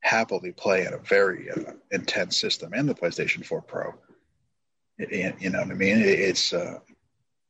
happily 0.00 0.52
play 0.52 0.86
in 0.86 0.92
a 0.94 0.98
very 0.98 1.50
uh, 1.50 1.72
intense 1.90 2.36
system, 2.36 2.72
and 2.74 2.88
the 2.88 2.94
PlayStation 2.94 3.44
4 3.44 3.62
Pro. 3.62 3.94
Y- 4.98 5.34
You 5.40 5.50
know 5.50 5.60
what 5.60 5.70
I 5.70 5.74
mean? 5.74 5.98
It's 6.00 6.52
uh, 6.52 6.78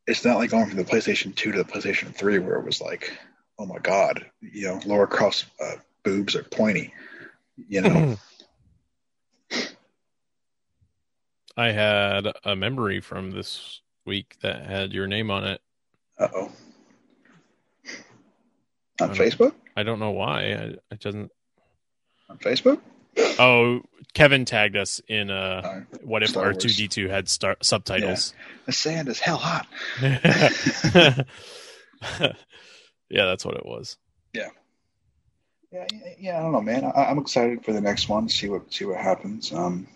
it's 0.07 0.24
not 0.24 0.38
like 0.38 0.51
going 0.51 0.66
from 0.66 0.76
the 0.76 0.84
PlayStation 0.84 1.34
2 1.34 1.53
to 1.53 1.59
the 1.59 1.64
PlayStation 1.64 2.14
3, 2.14 2.38
where 2.38 2.57
it 2.59 2.64
was 2.64 2.80
like 2.80 3.16
oh 3.59 3.66
my 3.66 3.78
god, 3.78 4.24
you 4.40 4.66
know, 4.66 4.80
Lara 4.84 5.07
Croft 5.07 5.47
uh, 5.62 5.76
boobs 6.03 6.34
are 6.34 6.42
pointy. 6.45 6.92
You 7.68 7.82
know, 7.82 8.16
I 11.57 11.70
had 11.70 12.26
a 12.45 12.57
memory 12.57 13.01
from 13.01 13.30
this 13.30 13.80
week 14.05 14.36
that 14.42 14.66
had 14.66 14.92
your 14.92 15.07
name 15.07 15.30
on 15.30 15.45
it. 15.45 15.61
uh 16.18 16.28
oh. 16.34 16.53
On 19.01 19.11
Um, 19.11 19.16
Facebook? 19.16 19.55
I 19.76 19.82
don't 19.82 19.99
know 20.01 20.11
why. 20.12 20.40
I, 20.40 20.74
it 20.90 21.01
doesn't. 21.01 21.30
On 22.30 22.38
Facebook? 22.38 22.80
Oh, 23.38 23.80
Kevin 24.15 24.45
tagged 24.45 24.77
us 24.77 25.01
in 25.09 25.31
uh, 25.31 25.83
what 26.03 26.23
if 26.23 26.37
R 26.37 26.53
two 26.55 26.69
D 26.69 26.89
two 26.89 27.09
had 27.09 27.29
star- 27.29 27.57
subtitles? 27.62 28.33
the 28.67 28.73
sand 28.73 29.09
is 29.09 29.19
hell 29.21 29.37
hot. 29.39 29.67
yeah, 30.01 31.25
that's 33.11 33.45
what 33.45 33.57
it 33.57 33.67
was. 33.67 33.97
Yeah, 34.33 34.49
yeah, 35.73 35.87
yeah. 36.19 36.39
I 36.39 36.43
don't 36.43 36.53
know, 36.53 36.61
man. 36.62 36.85
I, 36.85 37.05
I'm 37.07 37.19
excited 37.19 37.65
for 37.65 37.73
the 37.73 37.81
next 37.81 38.09
one. 38.09 38.29
See 38.29 38.49
what 38.49 38.73
see 38.73 38.85
what 38.85 38.99
happens. 38.99 39.53
Um, 39.53 39.87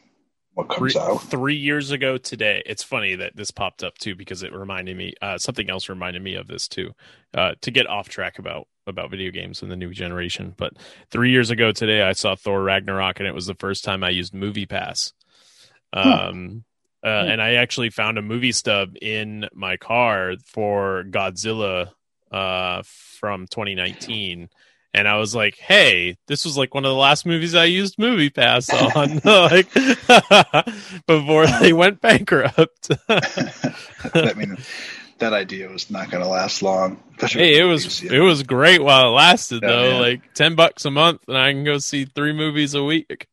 what 0.54 0.68
comes 0.68 0.94
Three, 0.94 1.00
out. 1.00 1.22
three 1.22 1.54
years 1.56 1.92
ago 1.92 2.18
today. 2.18 2.62
It's 2.66 2.82
funny 2.82 3.14
that 3.14 3.36
this 3.36 3.52
popped 3.52 3.84
up 3.84 3.96
too 3.98 4.16
because 4.16 4.42
it 4.42 4.52
reminded 4.52 4.96
me. 4.96 5.14
Uh, 5.22 5.38
something 5.38 5.70
else 5.70 5.88
reminded 5.88 6.22
me 6.22 6.34
of 6.34 6.48
this 6.48 6.66
too. 6.66 6.90
Uh, 7.32 7.52
to 7.60 7.70
get 7.70 7.86
off 7.86 8.08
track 8.08 8.38
about 8.40 8.66
about 8.88 9.10
video 9.10 9.30
games 9.30 9.62
and 9.62 9.70
the 9.70 9.76
new 9.76 9.92
generation, 9.92 10.54
but 10.56 10.72
three 11.10 11.30
years 11.30 11.50
ago 11.50 11.72
today, 11.72 12.02
I 12.02 12.12
saw 12.12 12.34
Thor 12.34 12.62
Ragnarok, 12.62 13.20
and 13.20 13.28
it 13.28 13.34
was 13.34 13.46
the 13.46 13.54
first 13.54 13.84
time 13.84 14.02
I 14.02 14.10
used 14.10 14.32
MoviePass. 14.32 15.12
Huh. 15.94 16.28
Um, 16.30 16.64
uh, 17.04 17.06
and 17.06 17.40
I 17.40 17.54
actually 17.54 17.90
found 17.90 18.18
a 18.18 18.22
movie 18.22 18.52
stub 18.52 18.96
in 19.00 19.48
my 19.54 19.76
car 19.76 20.34
for 20.44 21.04
Godzilla 21.04 21.90
uh, 22.32 22.82
from 22.84 23.46
2019. 23.46 24.48
And 24.94 25.06
I 25.06 25.16
was 25.16 25.34
like, 25.34 25.56
"Hey, 25.58 26.16
this 26.26 26.44
was 26.44 26.56
like 26.56 26.74
one 26.74 26.84
of 26.84 26.88
the 26.88 26.96
last 26.96 27.26
movies 27.26 27.54
I 27.54 27.66
used 27.66 27.98
MoviePass 27.98 28.72
on, 28.96 29.20
like 29.50 29.72
before 31.06 31.46
they 31.60 31.72
went 31.72 32.00
bankrupt." 32.00 32.90
I 33.08 34.32
mean, 34.34 34.56
that 35.18 35.32
idea 35.32 35.68
was 35.68 35.90
not 35.90 36.10
going 36.10 36.22
to 36.22 36.28
last 36.28 36.62
long. 36.62 37.02
hey, 37.20 37.58
it 37.58 37.64
was 37.64 38.02
it 38.02 38.20
was 38.20 38.42
great 38.42 38.82
while 38.82 39.08
it 39.08 39.12
lasted, 39.16 39.62
Yeah, 39.62 39.68
though. 39.68 39.90
yeah. 39.94 39.98
Like 40.00 40.34
ten 40.34 40.54
bucks 40.54 40.84
a 40.84 40.90
month, 40.90 41.22
and 41.28 41.36
I 41.36 41.52
can 41.52 41.64
go 41.64 41.78
see 41.78 42.04
three 42.04 42.32
movies 42.32 42.74
a 42.74 42.82
week. 42.84 43.26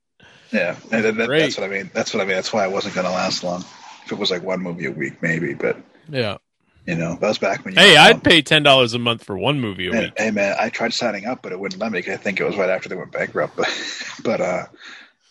Yeah, 0.52 0.76
and 0.92 1.04
that, 1.04 1.16
that- 1.18 1.30
that's 1.30 1.58
what 1.58 1.66
I 1.66 1.70
mean. 1.70 1.90
That's 1.94 2.14
what 2.14 2.22
I 2.22 2.26
mean. 2.26 2.36
That's 2.36 2.54
why 2.54 2.66
it 2.66 2.72
wasn't 2.72 2.96
going 2.96 3.06
to 3.08 3.12
last 3.14 3.44
long. 3.44 3.62
If 4.06 4.12
it 4.12 4.18
was 4.18 4.30
like 4.32 4.44
one 4.44 4.62
movie 4.62 4.86
a 4.86 4.92
week, 4.92 5.22
maybe. 5.22 5.54
But 5.56 5.78
Yeah. 6.10 6.38
you 6.86 6.96
know, 6.96 7.16
that 7.16 7.28
was 7.28 7.40
back 7.40 7.66
when. 7.66 7.74
You 7.74 7.80
Hey, 7.82 7.98
I'd 7.98 8.12
young. 8.12 8.22
pay 8.22 8.42
ten 8.42 8.64
dollars 8.64 8.94
a 8.94 9.00
month 9.00 9.24
for 9.24 9.38
one 9.38 9.60
movie 9.60 9.88
a 9.88 9.92
Man, 9.92 10.04
week. 10.04 10.14
hey 10.18 10.32
man, 10.32 10.56
I 10.60 10.70
tried 10.70 10.94
signing 10.94 11.26
up, 11.26 11.42
but 11.42 11.52
it 11.52 11.60
wouldn't 11.60 11.82
let 11.82 11.92
me. 11.92 12.02
'cause 12.02 12.14
I 12.14 12.18
think 12.18 12.40
it 12.40 12.44
was 12.46 12.56
right 12.58 12.70
after 12.70 12.90
they 12.90 12.96
went 12.96 13.12
bankrupt. 13.12 13.56
But 13.58 13.68
but 14.24 14.42
uh, 14.42 14.66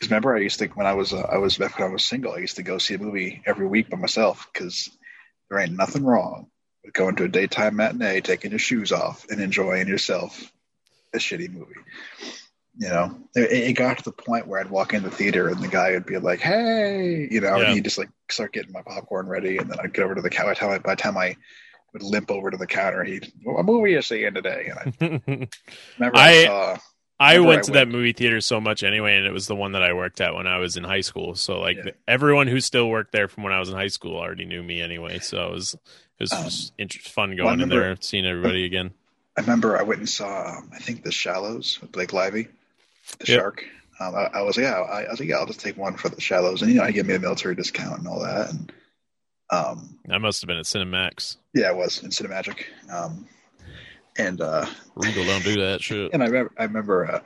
'cause 0.01 0.11
remember, 0.11 0.35
I 0.35 0.41
used 0.41 0.59
to 0.59 0.67
when 0.69 0.87
I 0.87 0.95
was 0.95 1.13
uh, 1.13 1.21
I 1.21 1.39
was 1.39 1.57
back 1.57 1.79
when 1.79 1.89
I 1.89 1.93
was 1.93 2.05
single, 2.05 2.33
I 2.33 2.39
used 2.39 2.57
to 2.57 2.63
go 2.65 2.79
see 2.79 2.95
a 2.95 2.99
movie 2.99 3.41
every 3.47 3.67
week 3.69 3.89
by 3.91 3.97
myself 3.97 4.49
because 4.53 4.91
there 5.51 5.59
ain't 5.59 5.73
nothing 5.77 6.05
wrong 6.05 6.49
with 6.85 6.95
going 6.95 7.17
to 7.17 7.25
a 7.25 7.29
daytime 7.29 7.77
matinee, 7.77 8.21
taking 8.21 8.51
your 8.51 8.59
shoes 8.59 8.93
off, 8.93 9.27
and 9.31 9.41
enjoying 9.41 9.89
yourself 9.89 10.53
a 11.15 11.19
shitty 11.19 11.51
movie. 11.53 11.75
You 12.77 12.89
know, 12.89 13.19
it, 13.37 13.53
it 13.53 13.73
got 13.75 13.99
to 13.99 14.05
the 14.05 14.11
point 14.13 14.49
where 14.49 14.59
I'd 14.59 14.69
walk 14.71 14.95
in 14.95 15.05
the 15.05 15.11
theater 15.11 15.49
and 15.49 15.61
the 15.63 15.69
guy 15.69 15.93
would 15.93 16.07
be 16.07 16.19
like, 16.19 16.41
"Hey," 16.41 17.29
you 17.31 17.41
know, 17.41 17.57
Yeah. 17.57 17.67
and 17.67 17.75
he'd 17.75 17.85
just 17.85 17.99
like 17.99 18.09
start 18.31 18.53
getting 18.53 18.73
my 18.73 18.83
popcorn 18.83 19.29
ready, 19.29 19.59
and 19.59 19.71
then 19.71 19.79
I'd 19.81 19.95
get 19.95 20.05
over 20.05 20.17
to 20.17 20.23
the 20.23 20.31
counter. 20.31 20.51
By 20.51 20.55
time 20.55 20.71
I, 20.73 20.79
by 20.79 20.95
the 20.95 21.03
time 21.03 21.17
I 21.17 21.37
would 21.93 22.03
limp 22.03 22.33
over 22.33 22.51
to 22.51 22.57
the 22.57 22.67
counter, 22.67 23.05
he'd, 23.05 23.33
"What 23.45 23.65
movie 23.65 23.85
are 23.85 23.97
you 23.99 24.03
seeing 24.03 24.35
today?" 24.35 24.71
And 24.71 24.79
I 25.01 25.49
remember 25.99 26.19
I, 26.19 26.31
I- 26.31 26.45
saw, 26.47 26.79
I 27.21 27.39
went 27.39 27.61
I 27.61 27.63
to 27.67 27.73
that 27.73 27.89
movie 27.89 28.13
theater 28.13 28.41
so 28.41 28.61
much 28.61 28.83
anyway, 28.83 29.17
and 29.17 29.27
it 29.27 29.33
was 29.33 29.47
the 29.47 29.55
one 29.55 29.73
that 29.73 29.83
I 29.83 29.93
worked 29.93 30.21
at 30.21 30.35
when 30.35 30.47
I 30.47 30.59
was 30.59 30.77
in 30.77 30.85
high 30.85 31.01
school. 31.01 31.35
So 31.37 31.61
like 31.61 31.77
Yeah. 31.77 31.93
everyone 32.09 32.49
who 32.49 32.61
still 32.61 32.89
worked 32.89 33.13
there 33.13 33.29
from 33.29 33.45
when 33.45 33.53
I 33.53 33.61
was 33.61 33.69
in 33.69 33.77
high 33.77 33.89
school 33.89 34.17
already 34.17 34.45
knew 34.45 34.63
me 34.63 34.81
anyway. 34.81 35.21
So 35.21 35.47
it 35.49 35.53
was 35.53 35.75
it 35.75 35.81
was 36.21 36.33
Um, 36.33 36.45
just 36.45 36.73
inter- 36.79 37.01
fun 37.01 37.37
well, 37.37 37.49
I 37.49 37.51
going 37.57 37.61
in 37.61 37.69
there 37.69 37.91
and 37.91 38.03
seeing 38.03 38.27
everybody 38.27 38.65
again. 38.65 38.93
I 39.37 39.41
remember 39.41 39.77
I 39.79 39.83
went 39.83 39.99
and 39.99 40.09
saw, 40.09 40.59
um, 40.59 40.71
I 40.73 40.79
think, 40.79 41.03
The 41.03 41.11
Shallows 41.11 41.81
with 41.81 41.91
Blake 41.91 42.13
Lively, 42.13 42.49
the 43.19 43.27
Yep. 43.27 43.41
shark. 43.41 43.65
Um, 44.01 44.15
I, 44.15 44.27
I 44.35 44.43
was 44.43 44.57
like, 44.57 44.65
yeah, 44.65 44.75
I, 44.81 45.03
I 45.03 45.11
was 45.11 45.19
like, 45.21 45.29
yeah, 45.29 45.37
I'll 45.37 45.47
just 45.47 45.59
take 45.61 45.77
one 45.77 45.97
for 45.97 46.09
The 46.09 46.21
Shallows, 46.21 46.63
and 46.63 46.71
you 46.71 46.79
know, 46.79 46.85
he 46.87 46.93
gave 46.93 47.07
me 47.07 47.15
a 47.15 47.19
military 47.19 47.55
discount 47.57 47.99
and 47.99 48.07
all 48.09 48.21
that, 48.21 48.51
and 48.51 48.73
um, 49.51 49.99
I 50.11 50.19
must 50.19 50.41
have 50.41 50.47
been 50.49 50.57
at 50.59 50.65
Cinemax. 50.67 51.37
yeah, 51.53 51.71
it 51.71 51.77
was 51.77 52.03
in 52.03 52.11
Cinemagic, 52.11 52.65
um, 52.93 53.27
and 54.17 54.41
uh, 54.41 54.67
Regal 54.95 55.25
don't 55.25 55.45
do 55.45 55.61
that 55.61 55.83
shit. 55.83 56.13
and 56.13 56.23
I 56.23 56.27
remember, 56.27 56.53
I 56.59 56.65
remember, 56.65 57.11
uh, 57.11 57.21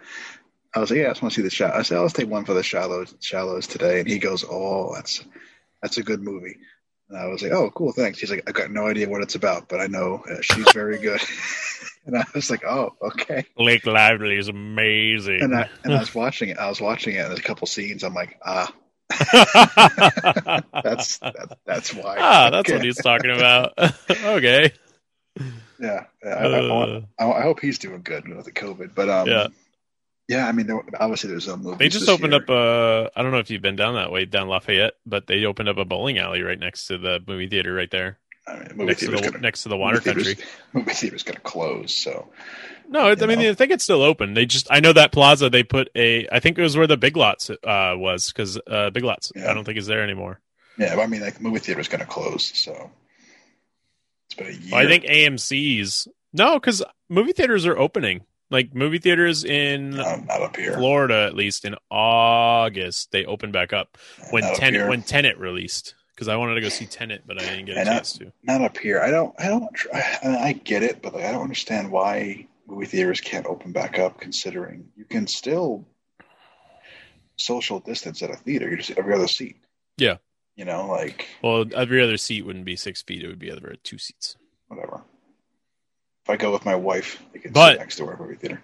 I 0.74 0.80
was 0.80 0.90
like, 0.90 1.00
yeah, 1.00 1.06
I 1.06 1.10
just 1.10 1.22
want 1.22 1.34
to 1.34 1.40
see 1.40 1.42
the 1.42 1.50
Shallows. 1.50 1.76
I 1.76 1.82
said, 1.82 1.98
let's 2.00 2.12
take 2.12 2.28
one 2.28 2.44
for 2.44 2.54
The 2.54 2.62
Shallows, 2.62 3.14
Shallows 3.20 3.66
today, 3.66 4.00
and 4.00 4.08
he 4.08 4.18
goes, 4.18 4.44
oh, 4.48 4.94
that's 4.94 5.24
that's 5.82 5.98
a 5.98 6.02
good 6.02 6.22
movie. 6.22 6.56
And 7.08 7.18
I 7.18 7.26
was 7.26 7.42
like, 7.42 7.52
oh, 7.52 7.70
cool, 7.70 7.92
thanks. 7.92 8.18
He's 8.18 8.30
like, 8.30 8.44
I 8.46 8.52
got 8.52 8.70
no 8.70 8.86
idea 8.86 9.08
what 9.08 9.22
it's 9.22 9.34
about, 9.34 9.68
but 9.68 9.80
I 9.80 9.86
know 9.86 10.22
uh, 10.30 10.42
she's 10.42 10.70
very 10.72 10.98
good. 10.98 11.20
and 12.06 12.18
I 12.18 12.24
was 12.34 12.50
like, 12.50 12.64
oh, 12.64 12.94
okay. 13.00 13.46
Blake 13.56 13.86
Lively 13.86 14.36
is 14.36 14.48
amazing. 14.48 15.40
and 15.40 15.54
I 15.54 15.68
and 15.84 15.94
I 15.94 16.00
was 16.00 16.14
watching 16.14 16.50
it. 16.50 16.58
I 16.58 16.68
was 16.68 16.80
watching 16.80 17.14
it, 17.14 17.18
and 17.18 17.30
there's 17.30 17.40
a 17.40 17.42
couple 17.42 17.66
scenes. 17.66 18.04
I'm 18.04 18.14
like, 18.14 18.38
ah, 18.44 18.72
that's 20.82 21.18
that, 21.18 21.58
that's 21.64 21.94
why. 21.94 22.16
ah, 22.18 22.50
that's 22.50 22.70
what 22.70 22.84
he's 22.84 22.96
talking 22.98 23.30
about. 23.30 23.72
okay. 24.10 24.72
Yeah, 25.80 26.04
I, 26.24 26.28
I, 26.28 26.44
I, 26.46 26.72
want- 26.72 27.04
Uh, 27.18 27.30
I, 27.30 27.38
I 27.38 27.42
hope 27.42 27.60
he's 27.60 27.78
doing 27.78 28.02
good 28.02 28.26
with 28.28 28.44
the 28.46 28.52
COVID. 28.52 28.94
But 28.94 29.08
um, 29.08 29.28
Yeah. 29.28 29.46
yeah, 30.28 30.46
I 30.48 30.52
mean, 30.52 30.66
there, 30.66 30.82
obviously 31.00 31.30
there's 31.30 31.44
some 31.46 31.62
movies. 31.62 31.78
they 31.78 31.88
just 31.88 32.08
opened 32.08 32.32
year. 32.32 32.42
up 32.42 32.48
a. 32.50 33.10
I 33.16 33.22
don't 33.22 33.32
know 33.32 33.38
if 33.38 33.50
you've 33.50 33.62
been 33.62 33.76
down 33.76 33.94
that 33.94 34.10
way 34.12 34.24
down 34.24 34.48
Lafayette, 34.48 34.94
but 35.06 35.26
they 35.26 35.44
opened 35.44 35.68
up 35.68 35.76
a 35.78 35.84
bowling 35.84 36.18
alley 36.18 36.42
right 36.42 36.58
next 36.58 36.86
to 36.88 36.98
the 36.98 37.22
movie 37.26 37.48
theater 37.48 37.72
right 37.74 37.90
there. 37.90 38.18
I 38.46 38.54
mean, 38.58 38.68
movie 38.74 38.86
next 38.86 39.00
to 39.00 39.10
the 39.10 39.20
gonna, 39.20 39.38
next 39.38 39.62
to 39.64 39.68
the 39.68 39.76
water 39.76 39.96
movie 40.04 40.24
country. 40.24 40.44
Movie 40.72 40.92
theater's 40.92 41.22
going 41.22 41.36
to 41.36 41.42
close, 41.42 41.92
so 41.92 42.28
No, 42.88 43.08
I 43.10 43.14
mean. 43.26 43.38
I 43.40 43.52
think 43.54 43.70
it's 43.72 43.84
still 43.84 44.02
open. 44.02 44.32
They 44.34 44.46
just 44.46 44.66
I 44.70 44.80
know 44.80 44.92
that 44.94 45.12
plaza 45.12 45.50
they 45.50 45.62
put 45.62 45.90
a 45.94 46.26
I 46.32 46.40
think 46.40 46.58
it 46.58 46.62
was 46.62 46.74
where 46.76 46.86
the 46.86 46.96
Big 46.96 47.16
Lots 47.16 47.50
uh, 47.50 47.94
was 47.96 48.28
because 48.32 48.58
uh, 48.66 48.88
Big 48.90 49.04
Lots 49.04 49.32
Yeah. 49.36 49.50
I 49.50 49.54
don't 49.54 49.64
think 49.64 49.76
is 49.78 49.86
there 49.86 50.02
anymore. 50.02 50.40
yeah. 50.78 50.96
I 50.98 51.06
mean, 51.06 51.20
like 51.20 51.34
the 51.34 51.42
movie 51.42 51.58
theater's 51.58 51.88
going 51.88 52.00
to 52.00 52.06
close, 52.06 52.44
so 52.58 52.90
been 54.38 54.46
a 54.46 54.50
year. 54.50 54.68
Well, 54.72 54.80
I 54.80 54.86
think 54.86 55.04
AMC's 55.04 56.08
no 56.32 56.54
because 56.58 56.82
movie 57.08 57.32
theaters 57.32 57.66
are 57.66 57.76
opening. 57.76 58.22
Like 58.50 58.74
movie 58.74 58.98
theaters 58.98 59.44
in 59.44 59.90
no, 59.90 60.16
not 60.26 60.42
up 60.42 60.56
here. 60.56 60.72
Florida, 60.74 61.26
at 61.26 61.34
least 61.34 61.66
in 61.66 61.74
August, 61.90 63.12
they 63.12 63.26
opened 63.26 63.52
back 63.52 63.74
up 63.74 63.98
when 64.30 64.42
not 64.42 64.56
Tenet 64.56 64.88
when 64.88 65.02
Tenet 65.02 65.36
released. 65.38 65.94
Because 66.14 66.28
I 66.28 66.36
wanted 66.36 66.54
to 66.56 66.62
go 66.62 66.68
see 66.68 66.86
Tenet, 66.86 67.22
but 67.26 67.40
I 67.40 67.44
didn't 67.44 67.66
get 67.66 67.76
a 67.76 67.80
And 67.80 67.88
chance 67.88 68.14
to. 68.14 68.32
not 68.42 68.60
up 68.62 68.76
here. 68.78 69.00
I 69.00 69.10
don't. 69.10 69.32
I 69.38 69.46
don't. 69.48 69.68
I, 69.94 70.36
I 70.48 70.52
get 70.52 70.82
it, 70.82 71.00
but 71.00 71.14
like, 71.14 71.24
I 71.24 71.30
don't 71.30 71.42
understand 71.42 71.92
why 71.92 72.46
movie 72.66 72.86
theaters 72.86 73.20
can't 73.20 73.46
open 73.46 73.70
back 73.70 73.98
up. 74.00 74.18
Considering 74.18 74.88
you 74.96 75.04
can 75.04 75.26
still 75.28 75.86
social 77.36 77.78
distance 77.80 78.22
at 78.22 78.30
a 78.30 78.36
theater. 78.36 78.68
You 78.68 78.78
just 78.78 78.90
every 78.98 79.14
other 79.14 79.28
seat. 79.28 79.56
Yeah. 79.96 80.16
You 80.58 80.64
know, 80.64 80.88
like 80.88 81.28
Well, 81.40 81.64
every 81.74 82.02
other 82.02 82.16
seat 82.16 82.42
wouldn't 82.44 82.64
be 82.64 82.74
six 82.74 83.00
feet; 83.00 83.22
it 83.22 83.28
would 83.28 83.38
be 83.38 83.50
other 83.50 83.76
two 83.84 83.96
seats. 83.96 84.36
whatever. 84.66 85.02
If 86.24 86.30
I 86.30 86.36
go 86.36 86.52
with 86.52 86.64
my 86.66 86.74
wife, 86.74 87.22
I 87.34 87.38
can 87.38 87.52
But- 87.52 87.74
sit 87.74 87.78
next 87.78 87.96
to 87.96 88.06
her 88.06 88.12
at 88.14 88.20
movie 88.20 88.34
theater. 88.34 88.60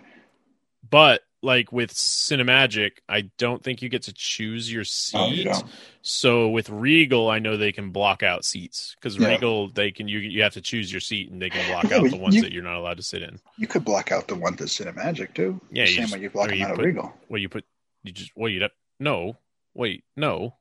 But 0.91 1.23
like 1.41 1.71
with 1.73 1.93
Cinemagic, 1.95 2.93
I 3.09 3.31
don't 3.39 3.63
think 3.63 3.81
you 3.81 3.89
get 3.89 4.03
to 4.03 4.13
choose 4.13 4.71
your 4.73 4.85
Oh, 5.15 5.29
you 5.31 5.37
seat. 5.37 5.45
don't. 5.45 5.65
so 6.03 6.49
with 6.49 6.69
Regal, 6.69 7.31
I 7.31 7.39
know 7.39 7.57
they 7.57 7.71
can 7.73 7.91
block 7.91 8.23
out 8.23 8.45
seats 8.45 8.95
because 8.97 9.17
Yeah. 9.17 9.29
Regal 9.29 9.69
they 9.69 9.93
can 9.93 10.09
you 10.09 10.19
you 10.19 10.43
have 10.43 10.55
to 10.55 10.61
choose 10.61 10.91
your 10.93 11.01
seat 11.01 11.31
and 11.31 11.41
they 11.41 11.49
can 11.49 11.65
block 11.71 11.85
Yeah, 11.91 11.99
out 11.99 12.11
the 12.11 12.17
ones 12.19 12.35
you- 12.35 12.43
that 12.43 12.53
you're 12.53 12.63
not 12.65 12.77
allowed 12.77 12.97
to 12.99 13.03
sit 13.05 13.23
in. 13.23 13.39
You 13.57 13.67
could 13.69 13.85
block 13.85 14.11
out 14.11 14.27
the 14.29 14.35
one 14.35 14.57
that's 14.57 14.77
Cinemagic 14.79 15.33
too. 15.35 15.61
Yeah, 15.71 15.85
the 15.85 15.91
you 15.91 15.95
same 15.97 16.03
just- 16.05 16.15
way 16.15 16.21
you 16.23 16.31
block 16.31 16.49
them 16.51 16.59
you 16.59 16.65
out 16.65 16.73
of 16.73 16.77
put- 16.79 16.87
Regal. 16.87 17.15
Well, 17.29 17.41
you 17.41 17.49
put 17.49 17.65
you 18.03 18.11
just 18.13 18.33
well 18.37 18.51
you 18.51 18.69
no 18.99 19.37
wait 19.75 20.03
no 20.17 20.57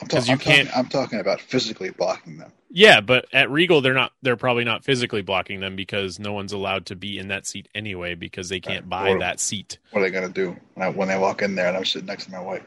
I'm, 0.00 0.06
'cause 0.06 0.26
ta- 0.26 0.32
you 0.32 0.32
I'm 0.34 0.38
can't- 0.38 0.76
I'm 0.76 0.88
talking 0.88 1.18
about 1.20 1.40
physically 1.40 1.90
blocking 1.90 2.36
them. 2.38 2.52
Yeah, 2.70 3.00
but 3.00 3.26
at 3.32 3.50
Regal, 3.50 3.80
they're 3.80 3.94
not. 3.94 4.12
They're 4.22 4.36
probably 4.36 4.64
not 4.64 4.84
physically 4.84 5.22
blocking 5.22 5.60
them 5.60 5.74
because 5.74 6.18
no 6.18 6.32
one's 6.34 6.52
allowed 6.52 6.86
to 6.86 6.96
be 6.96 7.18
in 7.18 7.28
that 7.28 7.46
seat 7.46 7.68
anyway 7.74 8.14
because 8.14 8.48
they 8.50 8.60
can't 8.60 8.88
buy 8.88 9.10
Or- 9.10 9.18
that 9.20 9.40
seat. 9.40 9.78
What 9.90 10.02
are 10.02 10.04
they 10.04 10.10
gonna 10.10 10.28
do 10.28 10.56
when, 10.74 10.86
I, 10.86 10.90
when 10.90 11.08
they 11.08 11.16
walk 11.18 11.40
in 11.42 11.54
there 11.54 11.68
and 11.68 11.76
I'm 11.76 11.84
sitting 11.86 12.06
next 12.06 12.26
to 12.26 12.30
my 12.32 12.40
wife? 12.40 12.62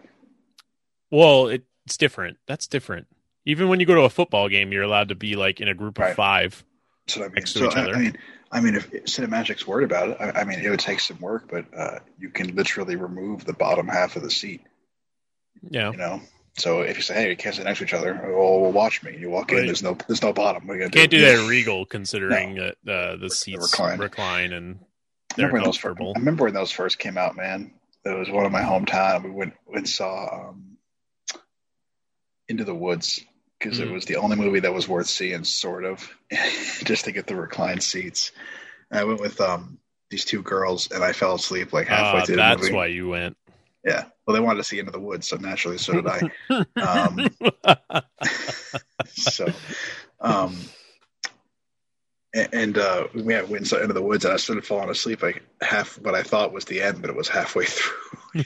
Well, 1.12 1.48
it, 1.50 1.64
it's 1.86 1.98
different. 1.98 2.38
That's 2.48 2.68
different. 2.68 3.08
Even 3.46 3.70
when 3.70 3.80
you 3.80 3.86
go 3.86 3.96
to 3.96 4.02
a 4.02 4.10
football 4.10 4.50
game, 4.50 4.72
you're 4.72 4.84
allowed 4.84 5.10
to 5.10 5.16
be 5.16 5.36
like 5.36 5.60
in 5.62 5.68
a 5.68 5.74
group 5.74 5.98
of 6.00 6.04
Right. 6.06 6.16
five. 6.16 6.64
That's 7.08 7.18
what 7.18 7.24
I 7.26 7.28
mean. 7.28 7.36
Next 7.36 7.54
to 7.54 7.60
so 7.60 7.66
each 7.68 7.76
I, 7.76 7.82
other. 7.82 7.96
I 7.96 8.00
mean, 8.00 8.18
I 8.52 8.60
mean, 8.62 8.76
if 8.76 8.92
Cinemagic's 8.92 9.66
worried 9.68 9.86
about 9.86 10.10
it, 10.10 10.18
I, 10.20 10.42
I 10.42 10.44
mean, 10.44 10.60
it 10.60 10.70
would 10.70 10.80
take 10.80 11.00
some 11.00 11.20
work, 11.20 11.48
but 11.50 11.66
uh, 11.78 12.00
you 12.20 12.30
can 12.30 12.56
literally 12.56 12.96
remove 12.96 13.46
the 13.46 13.54
bottom 13.54 13.88
half 13.88 14.16
of 14.16 14.24
the 14.24 14.32
seat. 14.32 14.62
Yeah, 15.70 15.92
You 15.92 15.98
know, 15.98 16.22
so 16.58 16.82
if 16.82 16.98
you 16.98 17.02
say, 17.04 17.14
"Hey, 17.16 17.30
you 17.30 17.36
can't 17.36 17.56
sit 17.56 17.64
next 17.66 17.80
to 17.80 17.86
each 17.86 17.94
other," 17.94 18.20
oh, 18.26 18.60
well, 18.62 18.72
watch 18.72 19.04
me. 19.04 19.18
You 19.18 19.30
walk 19.30 19.52
in, 19.52 19.66
there's 19.66 19.84
no, 19.84 19.98
there's 20.08 20.22
no 20.22 20.34
bottom. 20.34 20.68
What 20.68 20.74
are 20.74 20.76
you 20.78 20.82
gonna 20.84 20.92
can't 20.92 21.12
do 21.12 21.20
do? 21.20 21.26
that 21.26 21.40
at 21.44 21.50
Regal 21.50 21.86
considering 21.86 22.56
that 22.56 22.76
uh, 22.92 23.16
the 23.18 23.30
seats 23.30 23.62
recline. 23.80 24.00
recline, 24.00 24.54
and 24.54 24.80
they're 25.38 25.48
remember, 25.48 25.54
when 25.54 25.64
those, 25.66 25.78
fir- 25.78 25.96
I 26.00 26.20
remember 26.20 26.44
when 26.46 26.54
those 26.54 26.72
first 26.72 27.00
came 27.00 27.18
out, 27.18 27.36
man. 27.36 27.74
It 28.04 28.18
was 28.18 28.30
one 28.32 28.46
of 28.46 28.52
my 28.52 28.62
hometown. 28.64 29.24
We 29.24 29.30
went 29.30 29.54
and 29.72 29.88
saw 29.88 30.50
um, 30.50 30.78
Into 32.48 32.64
the 32.66 32.74
Woods 32.76 33.24
because 33.60 33.80
it 33.80 33.88
Mhm. 33.88 33.94
was 33.94 34.06
the 34.06 34.16
only 34.16 34.36
movie 34.38 34.62
that 34.62 34.74
was 34.74 34.88
worth 34.88 35.08
seeing, 35.08 35.44
sort 35.44 35.86
of, 35.86 36.10
just 36.84 37.06
to 37.06 37.12
get 37.12 37.28
the 37.28 37.36
reclined 37.36 37.84
seats. 37.84 38.32
And 38.90 39.00
I 39.00 39.04
went 39.04 39.20
with 39.22 39.40
um, 39.40 39.78
these 40.10 40.26
two 40.26 40.42
girls, 40.42 40.90
and 40.92 41.04
I 41.04 41.14
fell 41.14 41.36
asleep 41.36 41.72
like 41.74 41.88
halfway 41.88 42.22
Uh, 42.22 42.26
through 42.26 42.36
the 42.38 42.42
that's 42.42 42.72
why 42.72 42.88
you 42.88 43.08
went. 43.10 43.38
Yeah. 43.84 44.06
Well, 44.26 44.36
they 44.36 44.40
wanted 44.40 44.58
to 44.58 44.64
see 44.64 44.80
Into 44.80 44.92
the 44.92 45.00
Woods, 45.00 45.28
so 45.28 45.38
naturally, 45.38 45.78
so 45.78 45.94
did 45.94 46.08
I. 46.08 46.22
Um, 46.82 47.30
so, 49.08 49.48
um, 50.20 50.56
a- 52.36 52.54
and 52.56 52.78
uh, 52.78 53.08
we 53.14 53.24
went 53.24 53.50
and 53.50 53.72
Into 53.74 53.94
the 53.94 54.02
Woods, 54.02 54.26
and 54.26 54.34
I 54.34 54.38
started 54.38 54.66
falling 54.66 54.90
asleep 54.90 55.22
like 55.24 55.42
half 55.62 56.00
what 56.00 56.16
I 56.16 56.24
thought 56.24 56.54
was 56.54 56.66
the 56.66 56.82
end, 56.82 57.02
but 57.02 57.10
it 57.10 57.16
was 57.16 57.28
halfway 57.28 57.66
through. 57.66 58.44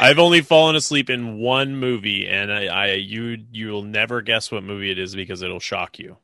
I've 0.00 0.18
only 0.18 0.40
fallen 0.40 0.76
asleep 0.76 1.10
in 1.10 1.38
one 1.38 1.76
movie, 1.76 2.26
and 2.28 2.52
I, 2.52 2.66
I 2.66 2.92
you 2.94 3.44
you'll 3.52 3.82
never 3.82 4.22
guess 4.22 4.50
what 4.50 4.62
movie 4.64 4.90
it 4.90 4.98
is 4.98 5.14
because 5.14 5.42
it'll 5.42 5.60
shock 5.60 5.98
you. 5.98 6.16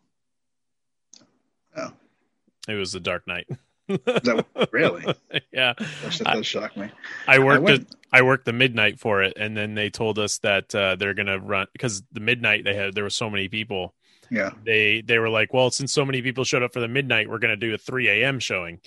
Oh. 1.77 1.93
It 2.69 2.75
was 2.75 2.93
The 2.93 3.01
Dark 3.01 3.27
Knight. 3.27 3.49
That 3.89 4.45
really? 4.73 5.05
yeah, 5.53 5.75
That 5.77 6.23
does 6.25 6.47
shock 6.47 6.77
me. 6.77 6.91
I 7.27 7.39
worked 7.39 7.69
at, 7.69 7.83
I 8.13 8.23
worked 8.23 8.45
the 8.45 8.53
midnight 8.53 8.99
for 8.99 9.23
it, 9.23 9.35
and 9.37 9.57
then 9.57 9.75
they 9.75 9.91
told 9.91 10.19
us 10.19 10.39
that 10.39 10.75
uh, 10.75 10.97
they're 10.97 11.15
gonna 11.15 11.39
run 11.39 11.67
because 11.73 12.03
the 12.13 12.21
midnight 12.21 12.65
they 12.65 12.75
had 12.75 12.95
there 12.95 13.05
were 13.05 13.11
so 13.11 13.31
many 13.31 13.49
people. 13.49 13.95
Yeah. 14.31 14.51
They 14.65 15.03
they 15.03 15.19
were 15.19 15.29
like, 15.29 15.55
well, 15.55 15.71
since 15.71 15.93
so 15.93 16.05
many 16.05 16.23
people 16.23 16.45
showed 16.45 16.63
up 16.63 16.73
for 16.73 16.81
the 16.81 16.89
midnight, 16.89 17.31
we're 17.31 17.39
gonna 17.39 17.57
do 17.57 17.75
a 17.75 17.79
three 17.79 18.09
a.m. 18.09 18.41
showing. 18.41 18.81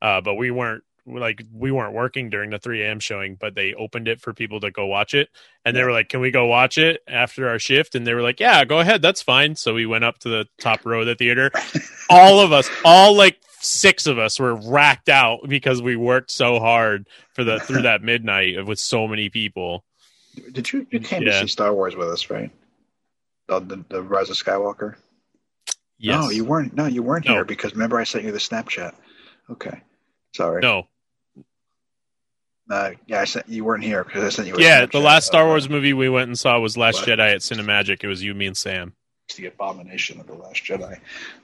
Uh, 0.00 0.20
but 0.20 0.34
we 0.34 0.50
weren't 0.50 0.84
like 1.06 1.42
we 1.52 1.70
weren't 1.70 1.94
working 1.94 2.30
during 2.30 2.50
the 2.50 2.58
3 2.58 2.82
a.m. 2.82 3.00
showing, 3.00 3.36
but 3.36 3.54
they 3.54 3.74
opened 3.74 4.08
it 4.08 4.20
for 4.20 4.32
people 4.32 4.60
to 4.60 4.70
go 4.70 4.86
watch 4.86 5.14
it, 5.14 5.28
and 5.64 5.76
they 5.76 5.84
were 5.84 5.92
like, 5.92 6.08
"Can 6.08 6.20
we 6.20 6.30
go 6.30 6.46
watch 6.46 6.78
it 6.78 7.00
after 7.06 7.48
our 7.48 7.58
shift?" 7.58 7.94
And 7.94 8.06
they 8.06 8.14
were 8.14 8.22
like, 8.22 8.40
"Yeah, 8.40 8.64
go 8.64 8.80
ahead, 8.80 9.02
that's 9.02 9.22
fine." 9.22 9.54
So 9.54 9.74
we 9.74 9.86
went 9.86 10.04
up 10.04 10.18
to 10.20 10.28
the 10.28 10.48
top 10.58 10.84
row 10.84 11.00
of 11.00 11.06
the 11.06 11.14
theater. 11.14 11.50
all 12.10 12.40
of 12.40 12.52
us, 12.52 12.68
all 12.84 13.16
like 13.16 13.38
six 13.66 14.06
of 14.06 14.18
us, 14.18 14.38
were 14.40 14.54
racked 14.54 15.08
out 15.08 15.40
because 15.48 15.82
we 15.82 15.96
worked 15.96 16.30
so 16.30 16.58
hard 16.60 17.06
for 17.34 17.44
the 17.44 17.60
through 17.60 17.82
that 17.82 18.02
midnight 18.02 18.64
with 18.66 18.78
so 18.78 19.06
many 19.08 19.28
people. 19.28 19.84
Did 20.52 20.72
you 20.72 20.86
you 20.90 21.00
came 21.00 21.22
Yeah. 21.22 21.32
to 21.32 21.40
see 21.40 21.46
Star 21.48 21.74
Wars 21.74 21.96
with 21.96 22.08
us, 22.08 22.30
right? 22.30 22.50
The, 23.48 23.60
the, 23.60 23.84
the 23.88 24.02
Rise 24.02 24.30
of 24.30 24.36
Skywalker. 24.36 24.96
Yes, 25.98 26.24
No, 26.24 26.30
you 26.30 26.44
weren't. 26.44 26.74
No, 26.74 26.86
you 26.86 27.02
weren't 27.02 27.26
No. 27.26 27.34
here 27.34 27.44
because 27.44 27.72
remember 27.72 27.98
I 27.98 28.04
sent 28.04 28.24
you 28.24 28.32
the 28.32 28.38
Snapchat. 28.38 28.94
Okay, 29.50 29.80
sorry. 30.34 30.60
no, 30.60 30.88
Uh, 32.68 32.90
yeah, 33.06 33.20
I 33.20 33.24
sent 33.24 33.48
you 33.48 33.64
weren't 33.64 33.84
here 33.84 34.02
because 34.04 34.24
I 34.24 34.28
sent 34.28 34.48
you. 34.48 34.56
A 34.56 34.60
yeah. 34.60 34.84
The 34.86 34.98
Snapchat 34.98 35.02
last 35.04 35.26
Star 35.26 35.42
of, 35.42 35.46
uh, 35.46 35.50
Wars 35.50 35.68
movie 35.70 35.92
we 35.92 36.08
went 36.08 36.28
and 36.28 36.38
saw 36.38 36.58
was 36.58 36.76
Last 36.76 37.06
What? 37.06 37.08
Jedi 37.08 37.32
at 37.34 37.40
Cinemagic. 37.40 38.02
It 38.02 38.08
was 38.08 38.22
you, 38.22 38.34
me, 38.34 38.46
and 38.46 38.56
Sam. 38.56 38.94
The 39.34 39.46
abomination 39.46 40.20
of 40.20 40.26
the 40.28 40.34
Last 40.34 40.62
Jedi. 40.64 40.98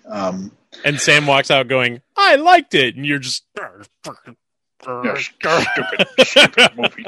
Um, 0.08 0.52
And 0.84 1.00
Sam 1.00 1.26
walks 1.26 1.50
out 1.50 1.66
going, 1.68 2.00
"I 2.16 2.36
liked 2.36 2.74
it," 2.74 2.94
and 2.96 3.04
you're 3.04 3.18
just. 3.18 3.44
yeah, 3.56 5.14
stupid, 5.16 6.06
stupid 6.26 6.76
movie. 6.76 7.04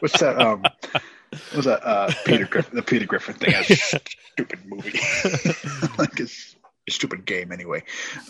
What's 0.00 0.18
that? 0.20 0.40
Um, 0.40 0.64
was 1.54 1.66
that? 1.66 1.84
Uh, 1.86 2.10
Peter 2.24 2.46
Griffin, 2.46 2.74
the 2.76 2.82
Peter 2.82 3.06
Griffin 3.06 3.34
thing. 3.34 3.54
Stupid 3.64 4.60
movie. 4.66 4.92
like 5.98 6.18
it's 6.18 6.56
a 6.88 6.90
stupid 6.90 7.24
game 7.26 7.52
anyway. 7.52 7.82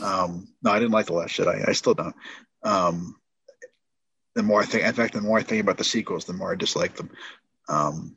Um, 0.02 0.48
no, 0.62 0.72
I 0.72 0.78
didn't 0.80 0.92
like 0.92 1.06
the 1.06 1.12
Last 1.14 1.36
Jedi. 1.36 1.66
I 1.68 1.72
still 1.72 1.94
don't. 1.94 2.14
Um, 2.64 3.16
the 4.34 4.42
more 4.42 4.60
I 4.60 4.64
think, 4.66 4.84
in 4.84 4.92
fact, 4.94 5.14
the 5.14 5.20
more 5.20 5.38
I 5.38 5.42
think 5.42 5.62
about 5.62 5.78
the 5.78 5.84
sequels, 5.84 6.24
the 6.24 6.32
more 6.32 6.52
I 6.52 6.56
dislike 6.56 6.96
them. 6.96 7.10
Um, 7.68 8.16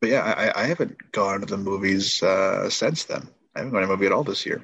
but 0.00 0.08
yeah, 0.08 0.22
I, 0.22 0.62
I 0.62 0.66
haven't 0.66 1.12
gone 1.12 1.40
to 1.40 1.46
the 1.46 1.56
movies 1.56 2.22
uh, 2.22 2.68
since 2.70 3.04
then. 3.04 3.28
I 3.54 3.60
haven't 3.60 3.72
gone 3.72 3.82
to 3.82 3.86
a 3.88 3.90
movie 3.90 4.06
at 4.06 4.12
all 4.12 4.24
this 4.24 4.44
year. 4.46 4.62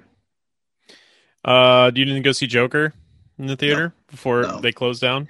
Uh, 1.45 1.91
you 1.95 2.05
didn't 2.05 2.23
go 2.23 2.33
see 2.33 2.47
Joker 2.47 2.93
in 3.39 3.47
the 3.47 3.57
theater 3.57 3.93
before 4.09 4.43
No. 4.43 4.61
they 4.61 4.73
closed 4.73 5.01
down? 5.01 5.29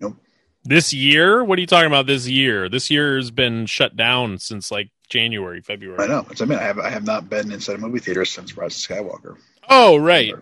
Nope. 0.00 0.16
This 0.64 0.92
year? 0.94 1.44
What 1.44 1.58
are 1.58 1.60
you 1.60 1.66
talking 1.66 1.86
about? 1.88 2.06
This 2.06 2.26
year? 2.26 2.68
This 2.68 2.90
year 2.90 3.16
has 3.16 3.30
been 3.30 3.66
shut 3.66 3.96
down 3.96 4.38
since 4.38 4.70
like 4.70 4.90
January, 5.10 5.60
February. 5.60 6.02
I 6.02 6.06
know. 6.06 6.22
That's 6.22 6.40
I 6.40 6.46
mean. 6.46 6.58
I 6.58 6.62
have 6.62 6.78
I 6.78 6.88
have 6.88 7.04
not 7.04 7.28
been 7.28 7.52
inside 7.52 7.74
a 7.74 7.78
movie 7.78 7.98
theater 7.98 8.24
since 8.24 8.56
Rise 8.56 8.76
of 8.76 8.96
Skywalker. 8.96 9.36
Oh, 9.68 9.96
right. 9.96 10.34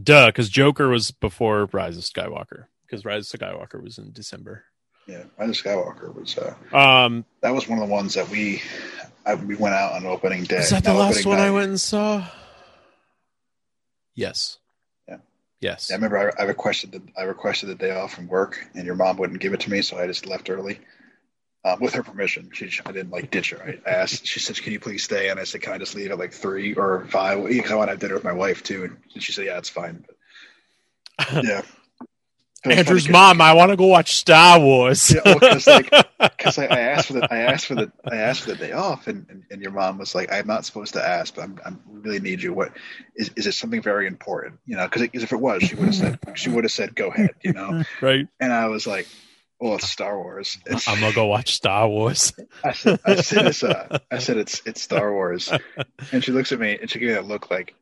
Duh, 0.00 0.26
because 0.26 0.48
Joker 0.48 0.88
was 0.88 1.10
before 1.10 1.68
Rise 1.72 1.96
of 1.96 2.04
Skywalker. 2.04 2.66
Because 2.86 3.04
Rise 3.04 3.32
of 3.32 3.40
Skywalker 3.40 3.82
was 3.82 3.98
in 3.98 4.12
December. 4.12 4.64
Yeah, 5.06 5.22
Rise 5.38 5.50
of 5.50 5.64
Skywalker 5.64 6.12
was. 6.14 6.36
Uh, 6.36 6.54
Um, 6.76 7.24
that 7.40 7.54
was 7.54 7.68
one 7.68 7.78
of 7.80 7.86
the 7.86 7.92
ones 7.92 8.14
that 8.14 8.28
we 8.28 8.62
I, 9.24 9.34
we 9.34 9.54
went 9.56 9.74
out 9.74 9.92
on 9.92 10.06
opening 10.06 10.44
day. 10.44 10.58
is 10.58 10.70
that 10.70 10.84
the 10.84 10.94
last 10.94 11.18
opening 11.18 11.28
one 11.28 11.38
I 11.38 11.50
went 11.50 11.68
and 11.68 11.80
saw? 11.80 12.26
Yes. 14.14 14.58
Yeah. 15.08 15.18
Yes. 15.60 15.88
Yeah, 15.90 15.94
I 15.94 15.98
remember 15.98 16.32
I, 16.38 16.42
I 16.42 16.46
requested 16.46 16.92
the 16.92 17.02
I 17.18 17.22
requested 17.24 17.68
the 17.68 17.74
day 17.74 17.90
off 17.92 18.14
from 18.14 18.28
work, 18.28 18.58
and 18.74 18.84
your 18.86 18.94
mom 18.94 19.16
wouldn't 19.16 19.40
give 19.40 19.52
it 19.52 19.60
to 19.60 19.70
me, 19.70 19.82
so 19.82 19.98
I 19.98 20.06
just 20.06 20.26
left 20.26 20.50
early. 20.50 20.80
Um, 21.64 21.80
with 21.80 21.94
her 21.94 22.02
permission, 22.04 22.50
she 22.52 22.70
I 22.86 22.92
didn't 22.92 23.10
like 23.10 23.30
ditch 23.32 23.50
her. 23.50 23.76
I 23.86 23.90
asked. 23.90 24.24
She 24.26 24.38
said, 24.40 24.56
"Can 24.56 24.72
you 24.72 24.78
please 24.80 25.02
stay?" 25.02 25.30
And 25.30 25.40
I 25.40 25.44
said, 25.44 25.62
"Can 25.62 25.72
I 25.72 25.78
just 25.78 25.94
leave 25.96 26.10
at 26.12 26.18
like 26.18 26.32
three 26.32 26.74
or 26.74 27.06
five? 27.10 27.44
Because 27.46 27.72
I 27.72 27.74
want 27.74 27.88
to 27.88 27.92
have 27.92 27.98
dinner 27.98 28.14
with 28.14 28.22
my 28.24 28.32
wife 28.32 28.62
too." 28.62 28.84
And 28.84 29.22
she 29.22 29.32
said, 29.32 29.46
"Yeah, 29.46 29.58
it's 29.58 29.68
fine." 29.68 30.04
But, 30.06 31.32
yeah, 31.44 31.58
It 31.58 31.64
was 31.64 31.75
Andrew's 32.72 33.08
mom, 33.08 33.40
I 33.40 33.52
want 33.54 33.70
to 33.70 33.76
go 33.76 33.86
watch 33.86 34.14
Star 34.16 34.58
Wars. 34.60 35.12
Yeah, 35.14 35.20
well, 35.24 35.38
'cause, 35.40 35.66
like, 35.66 35.90
because 36.20 36.58
I, 36.58 36.64
I 36.66 36.80
asked 36.80 37.06
for 37.08 37.12
the 37.14 37.28
I 37.32 37.38
asked 37.38 37.66
for 37.66 37.74
the 37.74 37.92
I 38.10 38.16
asked 38.16 38.42
for 38.42 38.50
the 38.50 38.56
day 38.56 38.72
off, 38.72 39.06
and, 39.06 39.26
and, 39.28 39.42
and 39.50 39.62
your 39.62 39.70
mom 39.70 39.98
was 39.98 40.14
like, 40.14 40.32
"I'm 40.32 40.46
not 40.46 40.64
supposed 40.64 40.94
to 40.94 41.06
ask, 41.06 41.34
but 41.34 41.42
I'm, 41.42 41.58
I'm 41.64 41.80
really 41.88 42.20
need 42.20 42.42
you. 42.42 42.52
What 42.52 42.72
is 43.16 43.30
is 43.36 43.46
it 43.46 43.52
something 43.52 43.82
very 43.82 44.06
important? 44.06 44.58
You 44.66 44.76
know, 44.76 44.86
because 44.88 45.02
if 45.12 45.32
it 45.32 45.40
was, 45.40 45.62
she 45.62 45.74
would 45.74 45.86
have 45.86 45.94
said 45.94 46.18
she 46.34 46.50
would 46.50 46.64
have 46.64 46.72
said, 46.72 46.94
"Go 46.94 47.08
ahead," 47.08 47.30
you 47.42 47.52
know. 47.52 47.82
right. 48.00 48.26
And 48.40 48.52
I 48.52 48.66
was 48.68 48.86
like, 48.86 49.06
"Well, 49.60 49.74
it's 49.76 49.88
Star 49.88 50.18
Wars." 50.18 50.58
It's, 50.66 50.86
I'm 50.88 51.00
gonna 51.00 51.14
go 51.14 51.26
watch 51.26 51.54
Star 51.54 51.88
Wars. 51.88 52.32
I 52.64 52.72
said, 52.72 53.00
I 53.04 53.14
said 53.16 53.46
it's 53.46 53.62
uh, 53.62 53.98
I 54.10 54.18
said 54.18 54.36
it's 54.36 54.62
it's 54.66 54.82
Star 54.82 55.12
Wars, 55.12 55.52
and 56.12 56.22
she 56.24 56.32
looks 56.32 56.52
at 56.52 56.58
me 56.60 56.78
and 56.80 56.90
she 56.90 56.98
gave 56.98 57.08
me 57.08 57.14
that 57.14 57.26
look 57.26 57.50
like, 57.50 57.74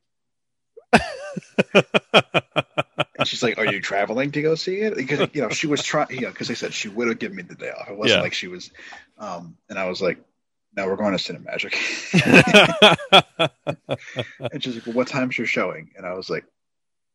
she's 3.27 3.43
like, 3.43 3.59
"Are 3.59 3.67
you 3.67 3.81
traveling 3.81 4.31
to 4.33 4.43
go 4.43 4.55
see 4.55 4.77
it?" 4.77 4.97
Because 4.97 5.29
you 5.33 5.43
know 5.43 5.49
she 5.51 5.67
was 5.67 5.83
trying, 5.83 6.11
you 6.11 6.23
know, 6.23 6.31
because 6.31 6.49
they 6.49 6.55
said 6.55 6.75
she 6.75 6.89
would 6.89 7.09
have 7.09 7.19
given 7.19 7.37
me 7.37 7.43
the 7.43 7.55
day 7.55 7.71
off. 7.71 7.89
It 7.89 7.97
wasn't 7.97 8.19
Yeah. 8.19 8.23
like 8.23 8.35
she 8.35 8.49
was, 8.49 8.71
um, 9.19 9.57
and 9.69 9.79
I 9.79 9.89
was 9.89 10.03
like, 10.03 10.19
"No, 10.77 10.87
we're 10.87 10.97
going 10.97 11.17
to 11.17 11.33
Cinemagic." 11.33 11.75
and 14.53 14.63
she's 14.63 14.75
like, 14.77 14.87
"Well, 14.87 14.95
what 14.95 15.09
time's 15.09 15.37
your 15.39 15.47
showing?" 15.47 15.91
And 15.97 16.07
I 16.07 16.15
was 16.15 16.31
like, 16.31 16.45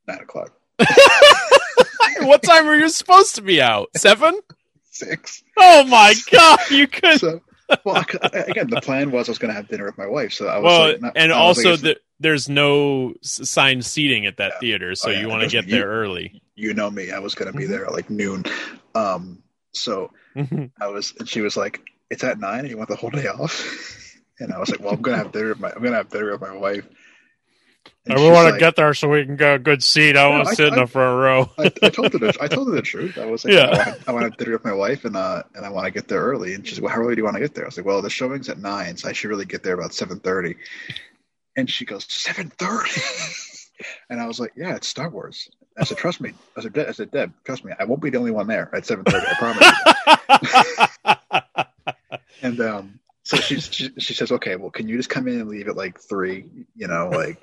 nine 0.08 0.20
o'clock, 0.20 0.52
what 2.22 2.44
time 2.44 2.66
were 2.66 2.76
you 2.76 2.90
supposed 2.90 3.36
to 3.36 3.42
be 3.42 3.62
out? 3.62 3.90
Seven? 3.96 4.40
six. 4.92 5.44
Oh 5.58 5.84
my 5.86 6.14
god, 6.32 6.60
you 6.72 6.88
could. 6.88 7.20
So, 7.20 7.42
well, 7.84 7.96
I 8.24 8.28
again, 8.48 8.70
the 8.70 8.82
plan 8.82 9.12
was 9.12 9.30
I 9.30 9.32
was 9.32 9.40
going 9.40 9.50
to 9.50 9.56
have 9.56 9.68
dinner 9.68 9.86
with 9.86 9.98
my 9.98 10.08
wife, 10.08 10.34
so 10.34 10.48
I 10.48 10.58
was 10.58 10.64
Well, 10.66 10.88
like, 10.92 11.02
not- 11.02 11.14
and 11.16 11.32
like, 11.32 11.40
also 11.40 11.62
it's- 11.74 11.82
the, 11.82 11.98
there's 12.20 12.50
no 12.50 13.14
signed 13.22 13.86
seating 13.86 14.26
at 14.26 14.38
that 14.38 14.60
theater, 14.60 14.94
so 14.96 15.10
Oh, 15.10 15.12
yeah, 15.14 15.22
you 15.22 15.30
want 15.30 15.44
to 15.44 15.48
get 15.50 15.66
you- 15.68 15.72
there 15.76 15.88
early. 15.88 16.42
you 16.56 16.74
know 16.74 16.90
me, 16.92 17.12
I 17.12 17.20
was 17.20 17.36
going 17.36 17.52
to 17.52 17.58
be 17.58 17.66
there 17.66 17.86
at 17.86 17.94
like 17.94 18.10
noon. 18.10 18.44
Um, 18.96 19.42
so 19.74 20.12
I 20.80 20.88
was, 20.88 21.14
and 21.20 21.28
she 21.30 21.42
was 21.42 21.56
like, 21.56 21.82
"It's 22.10 22.24
at 22.24 22.40
nine, 22.40 22.60
and 22.62 22.70
you 22.70 22.78
want 22.78 22.90
the 22.90 22.96
whole 22.96 23.10
day 23.12 23.28
off?" 23.28 23.96
And 24.42 24.54
I 24.54 24.58
was 24.58 24.70
like, 24.70 24.80
"Well, 24.80 24.94
I'm 24.94 25.02
gonna 25.02 25.18
have 25.18 25.34
dinner 25.34 25.50
with 25.50 25.60
my, 25.60 25.70
I'm 25.70 25.84
gonna 25.84 25.98
have 25.98 26.10
dinner 26.10 26.32
with 26.32 26.40
my 26.40 26.56
wife." 26.56 26.86
And 28.10 28.20
we 28.20 28.30
want 28.30 28.48
to 28.48 28.52
like- 28.52 28.60
get 28.60 28.76
there 28.76 28.94
so 28.94 29.08
we 29.10 29.26
can 29.26 29.36
get 29.36 29.56
a 29.56 29.60
good 29.60 29.84
seat. 29.84 30.18
I 30.18 30.28
want 30.28 30.48
to 30.48 30.56
sit 30.56 30.70
in 30.70 30.76
the 30.76 30.88
front 30.88 31.20
row. 31.20 31.50
I, 31.58 31.72
I 31.86 31.90
told 31.90 32.14
her, 32.14 32.20
the, 32.20 32.38
I 32.42 32.48
told 32.48 32.68
her 32.70 32.76
the 32.76 32.82
truth. 32.82 33.18
I 33.18 33.26
was 33.26 33.46
like, 33.46 33.54
Yeah. 33.54 33.68
I, 33.68 33.78
want, 33.90 34.10
I 34.10 34.12
want 34.12 34.38
to 34.38 34.44
dinner 34.44 34.58
with 34.58 34.66
my 34.66 34.74
wife, 34.74 35.06
and 35.06 35.16
uh, 35.16 35.44
and 35.56 35.66
I 35.66 35.70
want 35.70 35.86
to 35.86 35.92
get 35.92 36.08
there 36.08 36.22
early. 36.22 36.54
And 36.54 36.68
she's 36.68 36.80
like, 36.80 36.86
"Well, 36.86 36.96
how 36.96 37.02
early 37.02 37.16
do 37.16 37.20
you 37.20 37.26
want 37.26 37.36
to 37.36 37.42
get 37.42 37.54
there?" 37.54 37.66
I 37.66 37.68
was 37.68 37.78
like, 37.78 37.86
"Well, 37.86 38.02
the 38.02 38.10
showing's 38.10 38.50
at 38.50 38.58
nine, 38.58 38.98
so 38.98 39.10
I 39.10 39.14
should 39.14 39.30
really 39.30 39.46
get 39.46 39.64
there 39.64 39.74
about 39.76 39.94
seven 39.94 40.20
30. 40.20 40.56
And 41.56 41.70
she 41.70 41.84
goes, 41.86 42.06
7.30? 42.08 43.70
and 44.10 44.22
I 44.22 44.28
was 44.28 44.40
like, 44.40 44.54
"Yeah, 44.56 44.76
it's 44.76 44.88
Star 44.88 45.10
Wars." 45.10 45.50
I 45.78 45.84
said, 45.84 45.98
"Trust 45.98 46.22
me." 46.22 46.34
I 46.58 46.62
said, 46.62 46.78
"I 46.78 46.92
said, 46.92 47.12
Deb, 47.12 47.34
trust 47.44 47.66
me. 47.66 47.74
I 47.80 47.84
won't 47.86 48.02
be 48.02 48.10
the 48.10 48.18
only 48.18 48.32
one 48.32 48.48
there 48.48 48.74
at 48.74 48.84
7.30, 48.84 49.26
I 49.28 49.34
promise." 50.26 51.66
And 52.42 52.62
um, 52.62 53.00
so 53.24 53.36
she, 53.38 53.60
she 53.60 53.90
she 54.00 54.14
says, 54.14 54.32
"Okay, 54.32 54.56
well, 54.56 54.70
can 54.70 54.88
you 54.88 54.96
just 54.96 55.10
come 55.10 55.28
in 55.28 55.42
and 55.42 55.50
leave 55.50 55.68
at 55.68 55.76
like 55.76 56.00
three? 56.00 56.46
You 56.76 56.88
know, 56.88 57.10
like." 57.10 57.42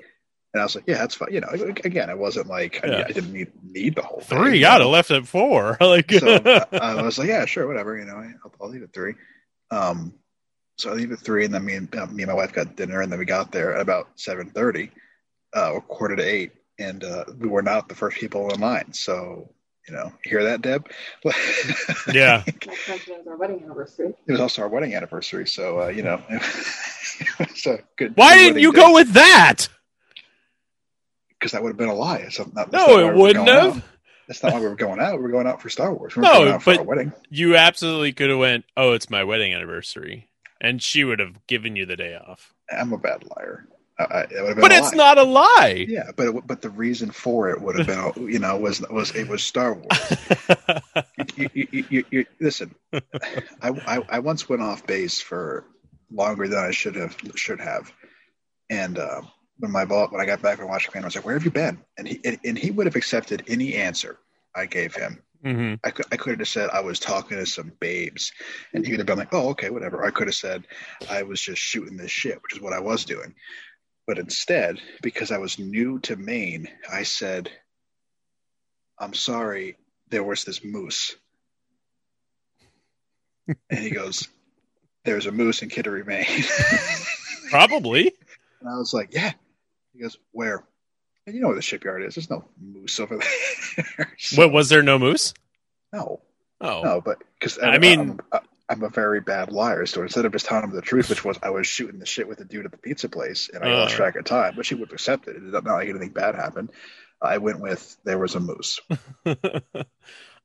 And 0.53 0.61
I 0.61 0.65
was 0.65 0.75
like, 0.75 0.85
"Yeah, 0.87 0.97
that's 0.97 1.15
fine." 1.15 1.31
You 1.31 1.41
know, 1.41 1.49
again, 1.49 2.09
I 2.09 2.13
wasn't 2.13 2.47
like 2.47 2.79
I, 2.83 2.87
Yeah. 2.87 3.05
I 3.07 3.11
didn't 3.11 3.33
need 3.33 3.51
need 3.63 3.95
the 3.95 4.01
whole 4.01 4.21
thing, 4.21 4.39
Three, 4.39 4.59
you 4.59 4.67
I'd 4.67 4.81
have 4.81 4.89
left 4.89 5.11
at 5.11 5.27
four. 5.27 5.77
like, 5.81 6.11
so 6.11 6.39
I, 6.71 6.77
I 6.77 7.01
was 7.01 7.17
like, 7.17 7.27
"Yeah, 7.27 7.45
sure, 7.45 7.67
whatever." 7.67 7.97
You 7.97 8.05
know, 8.05 8.15
I'll, 8.15 8.53
I'll 8.61 8.69
leave 8.69 8.83
at 8.83 8.93
three. 8.93 9.13
Um, 9.71 10.13
so 10.77 10.91
I 10.91 10.93
leave 10.93 11.11
at 11.11 11.19
three, 11.19 11.45
and 11.45 11.53
then 11.53 11.65
me 11.65 11.75
and 11.75 11.93
uh, 11.95 12.07
me 12.07 12.23
and 12.23 12.31
my 12.31 12.35
wife 12.35 12.53
got 12.53 12.75
dinner, 12.75 13.01
and 13.01 13.11
then 13.11 13.19
we 13.19 13.25
got 13.25 13.51
there 13.51 13.75
at 13.75 13.81
about 13.81 14.09
seven 14.15 14.49
thirty, 14.49 14.91
uh, 15.55 15.71
or 15.73 15.81
quarter 15.81 16.15
to 16.15 16.23
eight, 16.23 16.53
and 16.79 17.03
uh, 17.03 17.25
we 17.37 17.47
were 17.47 17.61
not 17.61 17.89
the 17.89 17.95
first 17.95 18.17
people 18.17 18.51
in 18.53 18.59
line. 18.61 18.93
So 18.93 19.49
you 19.87 19.93
know, 19.95 20.11
hear 20.23 20.43
that, 20.43 20.61
Deb? 20.61 20.89
yeah. 22.13 22.43
our 23.27 23.37
wedding 23.37 23.63
anniversary. 23.63 24.13
It 24.27 24.31
was 24.31 24.41
also 24.41 24.61
our 24.63 24.67
wedding 24.67 24.93
anniversary, 24.93 25.47
so 25.47 25.81
uh, 25.81 25.87
you 25.87 26.03
know, 26.03 26.21
it 26.29 27.39
was 27.39 27.65
a 27.65 27.79
good. 27.95 28.15
Why 28.15 28.37
didn't 28.37 28.59
you 28.59 28.71
wedding 28.71 28.85
go 28.85 28.93
with 28.93 29.13
that? 29.13 29.67
Because 31.47 31.53
that 31.53 31.63
would 31.63 31.69
have 31.69 31.77
been 31.77 31.87
a 31.87 31.93
lie. 31.93 32.17
It's 32.17 32.39
not, 32.53 32.73
No, 32.73 33.07
it 33.07 33.15
wouldn't 33.15 33.47
have. 33.47 33.77
out. 33.77 33.83
That's 34.27 34.43
not 34.43 34.51
why 34.51 34.59
we 34.59 34.65
were 34.67 34.75
going 34.75 34.99
out. 34.99 35.15
We 35.15 35.23
were 35.23 35.29
going 35.31 35.47
out 35.47 35.61
for 35.61 35.69
Star 35.69 35.93
Wars. 35.93 36.13
We 36.13 36.23
No, 36.23 36.33
going 36.33 36.49
out 36.49 36.61
for 36.61 36.71
but- 36.73 36.79
our 36.79 36.83
wedding. 36.85 37.13
You 37.29 37.55
absolutely 37.55 38.11
could 38.11 38.29
have 38.29 38.37
went. 38.39 38.65
Oh, 38.75 38.91
it's 38.91 39.09
my 39.09 39.23
wedding 39.23 39.53
anniversary, 39.53 40.27
and 40.59 40.83
she 40.83 41.05
would 41.05 41.19
have 41.19 41.47
given 41.47 41.77
you 41.77 41.85
the 41.85 41.95
day 41.95 42.17
off. 42.17 42.53
I'm 42.69 42.91
a 42.91 42.97
bad 42.97 43.23
liar. 43.37 43.65
I, 43.97 44.03
it 44.23 44.29
would 44.31 44.47
have 44.47 44.55
been 44.57 44.59
But 44.59 44.71
it's 44.73 44.91
not 44.93 45.17
a 45.17 45.23
lie. 45.23 45.85
Yeah, 45.87 46.11
but 46.17 46.27
it, 46.27 46.45
but 46.45 46.61
the 46.61 46.69
reason 46.69 47.11
for 47.11 47.49
it 47.49 47.61
would 47.61 47.79
have 47.79 47.87
been, 47.87 48.27
you 48.29 48.39
know, 48.39 48.57
was 48.57 48.81
was 48.89 49.15
it 49.15 49.29
was 49.29 49.41
Star 49.41 49.73
Wars. 49.73 50.17
you, 51.37 51.67
you, 51.71 52.05
you, 52.11 52.25
listen, 52.41 52.75
I, 52.91 52.99
I 53.61 54.01
I 54.09 54.19
once 54.19 54.49
went 54.49 54.61
off 54.61 54.85
base 54.85 55.21
for 55.21 55.63
longer 56.11 56.49
than 56.49 56.59
I 56.59 56.71
should 56.71 56.95
have 56.95 57.15
should 57.35 57.61
have, 57.61 57.93
and 58.69 58.99
uh, 58.99 59.21
when 59.59 59.71
my 59.71 59.85
boss 59.85 60.11
when 60.11 60.21
I 60.21 60.25
got 60.25 60.41
back 60.41 60.57
from 60.57 60.69
Washington, 60.69 61.03
I 61.03 61.07
was 61.07 61.15
like, 61.15 61.25
"Where 61.25 61.35
have 61.35 61.45
you 61.45 61.51
been?" 61.51 61.79
And 61.97 62.07
he 62.07 62.19
and, 62.23 62.39
and 62.43 62.57
he 62.57 62.71
would 62.71 62.85
have 62.85 62.95
accepted 62.95 63.43
any 63.47 63.75
answer 63.75 64.19
I 64.55 64.65
gave 64.65 64.95
him. 64.95 65.21
hmm 65.43 65.75
I 65.83 65.91
could 65.91 66.05
I 66.11 66.17
could 66.17 66.31
have 66.31 66.39
just 66.39 66.53
said 66.53 66.69
I 66.69 66.81
was 66.81 66.99
talking 66.99 67.37
to 67.37 67.45
some 67.45 67.71
babes, 67.79 68.31
and 68.73 68.85
he 68.85 68.91
would 68.93 68.99
have 68.99 69.07
been 69.07 69.17
like, 69.17 69.33
"Oh, 69.33 69.49
okay, 69.49 69.69
whatever." 69.69 70.05
I 70.05 70.11
could 70.11 70.27
have 70.27 70.35
said 70.35 70.65
I 71.09 71.23
was 71.23 71.41
just 71.41 71.61
shooting 71.61 71.97
this 71.97 72.11
shit, 72.11 72.41
which 72.41 72.55
is 72.55 72.61
what 72.61 72.73
I 72.73 72.79
was 72.79 73.05
doing. 73.05 73.33
But 74.05 74.19
instead, 74.19 74.79
because 75.01 75.31
I 75.31 75.37
was 75.37 75.59
new 75.59 75.99
to 75.99 76.15
Maine, 76.15 76.67
I 76.91 77.03
said, 77.03 77.51
"I'm 78.99 79.13
sorry, 79.13 79.77
there 80.09 80.23
was 80.23 80.43
this 80.43 80.63
moose," 80.63 81.15
and 83.69 83.79
he 83.79 83.89
goes, 83.89 84.27
"There's 85.03 85.25
a 85.25 85.31
moose 85.31 85.61
in 85.61 85.69
Kittery, 85.69 86.03
Maine." 86.05 86.45
Probably. 87.49 88.13
and 88.61 88.69
I 88.69 88.77
was 88.77 88.93
like, 88.93 89.13
"Yeah." 89.13 89.33
He 89.97 90.03
goes, 90.03 90.17
"Where?" 90.31 90.63
And 91.25 91.35
you 91.35 91.41
know 91.41 91.47
where 91.47 91.55
the 91.55 91.61
shipyard 91.61 92.03
is. 92.03 92.15
There's 92.15 92.29
no 92.29 92.45
moose 92.61 92.99
over 92.99 93.17
there. 93.75 94.13
So- 94.17 94.37
What 94.41 94.51
was 94.53 94.69
there 94.69 94.83
no 94.83 94.97
moose? 94.99 95.33
no. 95.91 96.21
Oh, 96.61 96.81
No, 96.83 97.01
but 97.01 97.19
because 97.39 97.59
I 97.61 97.77
mean- 97.77 98.19
I'm, 98.31 98.41
I'm 98.69 98.83
a 98.83 98.89
very 98.89 99.21
bad 99.21 99.51
liar. 99.51 99.85
So 99.85 100.01
instead 100.01 100.25
of 100.25 100.31
just 100.31 100.45
telling 100.47 100.63
him 100.63 100.71
the 100.71 100.81
truth, 100.81 101.09
which 101.09 101.23
was 101.23 101.37
I 101.43 101.49
was 101.51 101.67
shooting 101.67 101.99
the 101.99 102.05
shit 102.05 102.27
with 102.27 102.37
the 102.39 102.45
dude 102.45 102.65
at 102.65 102.71
the 102.71 102.77
pizza 102.77 103.07
place, 103.09 103.49
and 103.53 103.63
I 103.63 103.71
Uh. 103.71 103.77
lost 103.79 103.95
track 103.95 104.15
of 104.15 104.25
time, 104.25 104.55
which 104.55 104.69
he 104.69 104.75
would 104.75 104.89
have 104.89 104.93
accepted. 104.93 105.35
It 105.35 105.39
did 105.41 105.53
not 105.53 105.65
like 105.65 105.87
anything 105.89 106.09
bad 106.09 106.35
happened. 106.35 106.71
I 107.21 107.37
went 107.39 107.59
with 107.59 107.97
there 108.03 108.17
was 108.19 108.35
a 108.35 108.39
moose. 108.39 108.79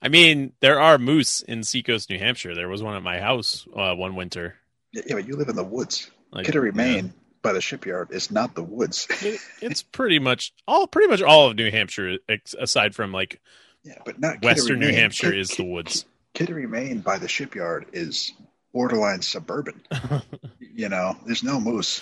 I 0.03 0.09
mean, 0.09 0.53
there 0.61 0.80
are 0.80 0.98
moose 0.98 1.42
in 1.42 1.62
Seacoast, 1.62 2.11
New 2.11 2.18
Hampshire. 2.18 2.55
There 2.55 2.68
was 2.68 2.82
one 2.82 2.96
at 2.96 3.03
my 3.03 3.20
house 3.20 3.66
uh, 3.74 3.94
one 3.94 4.14
winter. 4.16 4.57
Yeah, 4.92 5.03
but 5.14 5.26
you 5.28 5.36
live 5.36 5.48
in 5.48 5.57
the 5.57 5.64
woods. 5.64 6.11
Like, 6.32 6.46
Kittery. 6.46 6.72
Maine, 6.74 7.12
by 7.43 7.53
the 7.53 7.61
shipyard, 7.61 8.09
is 8.12 8.30
not 8.30 8.55
the 8.55 8.62
woods. 8.62 9.07
It- 9.22 9.40
it's 9.61 9.82
pretty 9.82 10.18
much 10.18 10.53
all, 10.66 10.86
pretty 10.86 11.09
much 11.09 11.22
all 11.22 11.49
of 11.51 11.57
New 11.57 11.70
Hampshire, 11.70 12.18
ex- 12.28 12.55
aside 12.59 12.95
from 12.95 13.12
like 13.12 13.40
yeah, 13.84 13.99
but 14.05 14.20
not 14.20 14.43
Western 14.43 14.78
New 14.78 14.93
Hampshire, 14.93 15.34
is 15.34 15.51
the 15.51 15.64
woods. 15.64 16.07
Kittery, 16.34 16.66
Maine, 16.66 17.01
by 17.01 17.18
the 17.18 17.28
shipyard 17.28 17.86
is 17.93 18.32
borderline 18.72 19.20
suburban. 19.20 19.82
you 20.61 20.88
know, 20.88 21.16
there's 21.26 21.43
no 21.43 21.61
moose. 21.61 22.01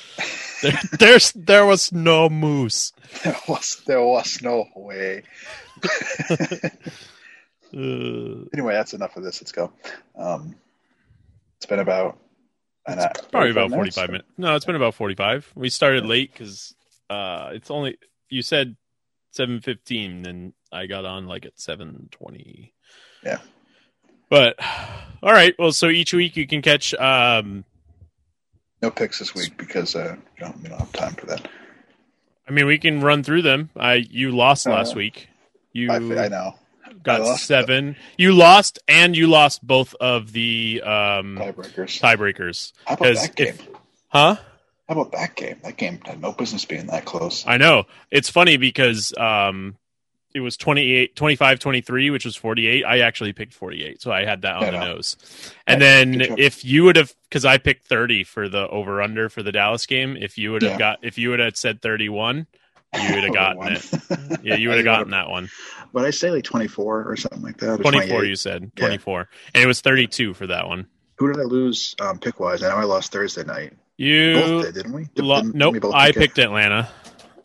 there, 0.62 0.78
there's 0.98 1.32
there 1.32 1.66
was 1.66 1.90
no 1.92 2.28
moose. 2.28 2.92
there 3.24 3.36
was 3.48 3.82
there 3.86 4.02
was 4.02 4.40
no 4.42 4.66
way. 4.76 5.22
Anyway, 7.72 8.74
that's 8.74 8.94
enough 8.94 9.16
of 9.16 9.22
this. 9.22 9.40
Let's 9.40 9.52
go. 9.52 9.72
Um, 10.16 10.56
it's 11.56 11.66
been 11.66 11.78
about 11.78 12.18
an 12.86 12.98
hour, 12.98 13.10
probably 13.30 13.50
about 13.50 13.70
45 13.70 14.08
minutes? 14.08 14.26
45. 14.26 14.38
No, 14.38 14.56
it's 14.56 14.64
been 14.64 14.76
about 14.76 14.94
45. 14.94 15.52
We 15.54 15.68
started 15.68 16.06
late 16.06 16.32
because 16.32 16.74
uh, 17.08 17.50
it's 17.52 17.70
only 17.70 17.98
you 18.28 18.42
said 18.42 18.76
7:15, 19.36 20.26
and 20.26 20.52
I 20.72 20.86
got 20.86 21.04
on 21.04 21.26
like 21.26 21.46
at 21.46 21.56
7:20. 21.56 22.72
Yeah. 23.24 23.38
But 24.28 24.56
all 25.22 25.32
right, 25.32 25.54
well, 25.58 25.72
so 25.72 25.88
each 25.88 26.14
week 26.14 26.36
you 26.36 26.46
can 26.46 26.62
catch. 26.62 26.94
Um, 26.94 27.64
No 28.82 28.90
picks 28.90 29.18
this 29.18 29.34
week 29.34 29.56
because 29.56 29.94
uh, 29.94 30.16
you 30.40 30.54
we 30.62 30.68
don't 30.68 30.78
have 30.78 30.92
time 30.92 31.14
for 31.14 31.26
that. 31.26 31.48
I 32.48 32.52
mean, 32.52 32.66
we 32.66 32.78
can 32.78 33.00
run 33.00 33.22
through 33.22 33.42
them. 33.42 33.70
I 33.76 33.94
you 33.94 34.32
lost 34.32 34.66
Uh, 34.66 34.72
last 34.72 34.96
week. 34.96 35.28
You 35.72 35.90
I, 35.92 35.96
I 35.96 36.28
know 36.28 36.54
got 37.02 37.38
seven. 37.38 37.96
You 38.16 38.32
lost, 38.32 38.78
and 38.88 39.16
you 39.16 39.26
lost 39.26 39.66
both 39.66 39.94
of 40.00 40.32
the 40.32 40.82
um, 40.84 41.36
Tiebreakers. 41.38 42.00
tiebreakers. 42.00 42.72
How 42.84 42.94
about 42.94 43.04
'cause 43.06 43.22
that 43.22 43.36
game? 43.36 43.46
if- 43.48 43.68
Huh? 44.08 44.36
How 44.88 44.94
about 45.00 45.12
that 45.12 45.36
game? 45.36 45.56
That 45.62 45.76
game 45.76 46.00
had 46.04 46.20
no 46.20 46.32
business 46.32 46.64
being 46.64 46.86
that 46.88 47.04
close. 47.04 47.44
I 47.46 47.56
know. 47.58 47.84
It's 48.10 48.28
funny 48.28 48.56
because 48.56 49.14
um 49.16 49.76
it 50.34 50.40
was 50.40 50.56
28 50.56 51.14
25 51.14 51.58
23 51.60 52.10
which 52.10 52.24
was 52.24 52.34
48. 52.34 52.84
I 52.84 52.98
actually 53.00 53.32
picked 53.32 53.52
48, 53.52 54.02
so 54.02 54.10
I 54.10 54.24
had 54.24 54.42
that 54.42 54.56
on 54.56 54.62
Yeah, 54.62 54.70
the 54.72 54.78
no. 54.80 54.94
nose. 54.94 55.16
And 55.66 55.80
Yeah, 55.80 55.86
then 56.04 56.20
if 56.38 56.64
you 56.64 56.82
would 56.84 56.96
have 56.96 57.14
cuz 57.30 57.44
I 57.44 57.58
picked 57.58 57.86
30 57.86 58.24
for 58.24 58.48
the 58.48 58.66
over 58.68 59.00
under 59.00 59.28
for 59.28 59.44
the 59.44 59.52
Dallas 59.52 59.86
game, 59.86 60.16
if 60.16 60.36
you 60.36 60.50
would 60.52 60.62
have 60.62 60.72
Yeah. 60.72 60.78
got 60.78 60.98
if 61.02 61.16
you 61.18 61.30
would 61.30 61.38
have 61.40 61.56
said 61.56 61.80
31, 61.80 62.48
You 62.94 63.14
would 63.14 63.24
have 63.24 63.34
gotten 63.34 63.72
it. 63.72 64.40
Yeah, 64.42 64.56
you 64.56 64.68
would 64.68 64.76
have 64.78 64.84
gotten 64.84 65.10
that 65.10 65.28
one. 65.30 65.48
But 65.92 66.04
I 66.04 66.10
say 66.10 66.30
like 66.30 66.44
24 66.44 67.04
or 67.10 67.16
something 67.16 67.42
like 67.42 67.58
that. 67.58 67.80
24, 67.80 68.24
you 68.24 68.36
said. 68.36 68.70
Yeah. 68.76 68.86
24. 68.86 69.28
And 69.54 69.62
it 69.62 69.66
was 69.66 69.80
32 69.80 70.34
for 70.34 70.46
that 70.48 70.66
one. 70.68 70.86
Who 71.16 71.32
did 71.32 71.40
I 71.40 71.44
lose 71.44 71.94
um, 72.00 72.18
pick 72.18 72.40
wise? 72.40 72.62
I 72.62 72.68
know 72.70 72.76
I 72.76 72.84
lost 72.84 73.12
Thursday 73.12 73.44
night. 73.44 73.70
both 73.70 73.78
You. 73.98 74.62
did, 74.62 74.74
didn't 74.74 74.92
we? 74.92 75.04
Did- 75.14 75.24
Lo- 75.24 75.40
didn't 75.42 75.54
nope. 75.54 75.72
we 75.74 75.78
both 75.80 75.94
I 75.94 76.08
pick 76.08 76.16
it? 76.16 76.20
picked 76.20 76.38
Atlanta. 76.38 76.88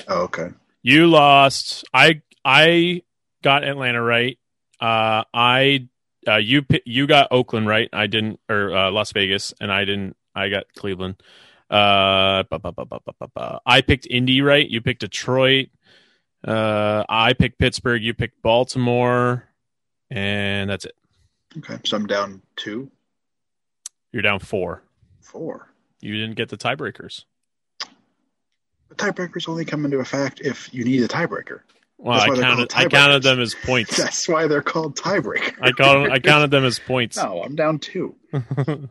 Oh, 0.07 0.23
okay. 0.23 0.49
You 0.81 1.07
lost. 1.07 1.83
I 1.93 2.21
I 2.43 3.01
got 3.43 3.63
Atlanta 3.63 4.01
right. 4.01 4.37
Uh, 4.79 5.23
I 5.33 5.87
uh, 6.27 6.35
you 6.37 6.63
you 6.85 7.07
got 7.07 7.27
Oakland 7.31 7.67
right. 7.67 7.89
I 7.91 8.07
didn't, 8.07 8.39
or 8.49 8.75
uh, 8.75 8.91
Las 8.91 9.11
Vegas, 9.11 9.53
and 9.59 9.71
I 9.71 9.83
didn't. 9.85 10.15
I 10.35 10.49
got 10.49 10.65
Cleveland. 10.75 11.15
Uh, 11.69 12.43
ba, 12.49 12.59
ba, 12.59 12.71
ba. 12.71 13.59
I 13.65 13.81
picked 13.81 14.07
Indy 14.07 14.41
right. 14.41 14.67
You 14.67 14.81
picked 14.81 15.01
Detroit. 15.01 15.69
Uh, 16.45 17.03
I 17.09 17.33
picked 17.33 17.57
Pittsburgh. 17.57 18.03
You 18.03 18.13
picked 18.13 18.41
Baltimore, 18.43 19.49
and 20.11 20.69
that's 20.69 20.85
it. 20.85 20.95
Okay. 21.57 21.77
So 21.85 21.97
I'm 21.97 22.05
down 22.05 22.41
two, 22.55 22.91
You're 24.11 24.21
down 24.21 24.39
four. 24.39 24.83
four. 25.21 25.69
You 26.01 26.13
didn't 26.13 26.35
get 26.35 26.49
the 26.49 26.57
tiebreakers. 26.57 27.23
The 28.89 28.95
tiebreakers 28.95 29.49
only 29.49 29.65
come 29.65 29.85
into 29.85 29.97
effect 29.97 30.41
if 30.41 30.71
you 30.73 30.83
need 30.83 31.01
a 31.01 31.07
tiebreaker. 31.07 31.61
Well, 31.97 32.19
I 32.19 32.27
counted. 32.39 32.71
I 32.75 32.87
counted 32.87 33.23
them 33.23 33.39
as 33.39 33.55
points. 33.55 33.97
That's 33.97 34.27
why 34.27 34.47
they're 34.47 34.61
called 34.61 34.97
tiebreakers. 34.97 35.55
I 35.61 35.71
counted. 35.71 36.11
I 36.11 36.19
counted 36.19 36.51
them 36.51 36.63
as 36.63 36.77
points. 36.77 37.17
No, 37.17 37.41
I'm 37.41 37.55
down 37.55 37.79
two. 37.79 38.15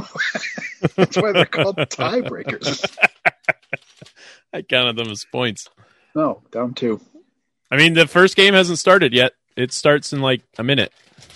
That's 0.96 1.16
why 1.16 1.32
they're 1.32 1.46
called 1.46 1.76
tiebreakers. 1.76 2.96
I 4.52 4.62
counted 4.62 4.96
them 4.96 5.10
as 5.10 5.24
points. 5.30 5.68
No, 6.14 6.42
down 6.50 6.74
two. 6.74 7.00
I 7.70 7.76
mean, 7.76 7.94
the 7.94 8.06
first 8.06 8.36
game 8.36 8.54
hasn't 8.54 8.78
started 8.78 9.12
yet. 9.12 9.32
It 9.56 9.72
starts 9.72 10.12
in 10.12 10.20
like 10.20 10.42
a 10.58 10.62
minute. 10.64 10.92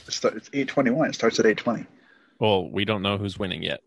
It 0.07 0.13
start- 0.13 0.35
It's 0.37 0.51
eight 0.53 0.69
twenty 0.69 0.91
one. 0.91 1.09
It 1.09 1.15
starts 1.15 1.39
at 1.41 1.47
eight 1.47 1.59
twenty. 1.59 1.87
Well, 2.39 2.69
we 2.71 2.85
don't 2.85 3.03
know 3.03 3.19
who's 3.19 3.39
winning 3.39 3.63
yet. 3.63 3.81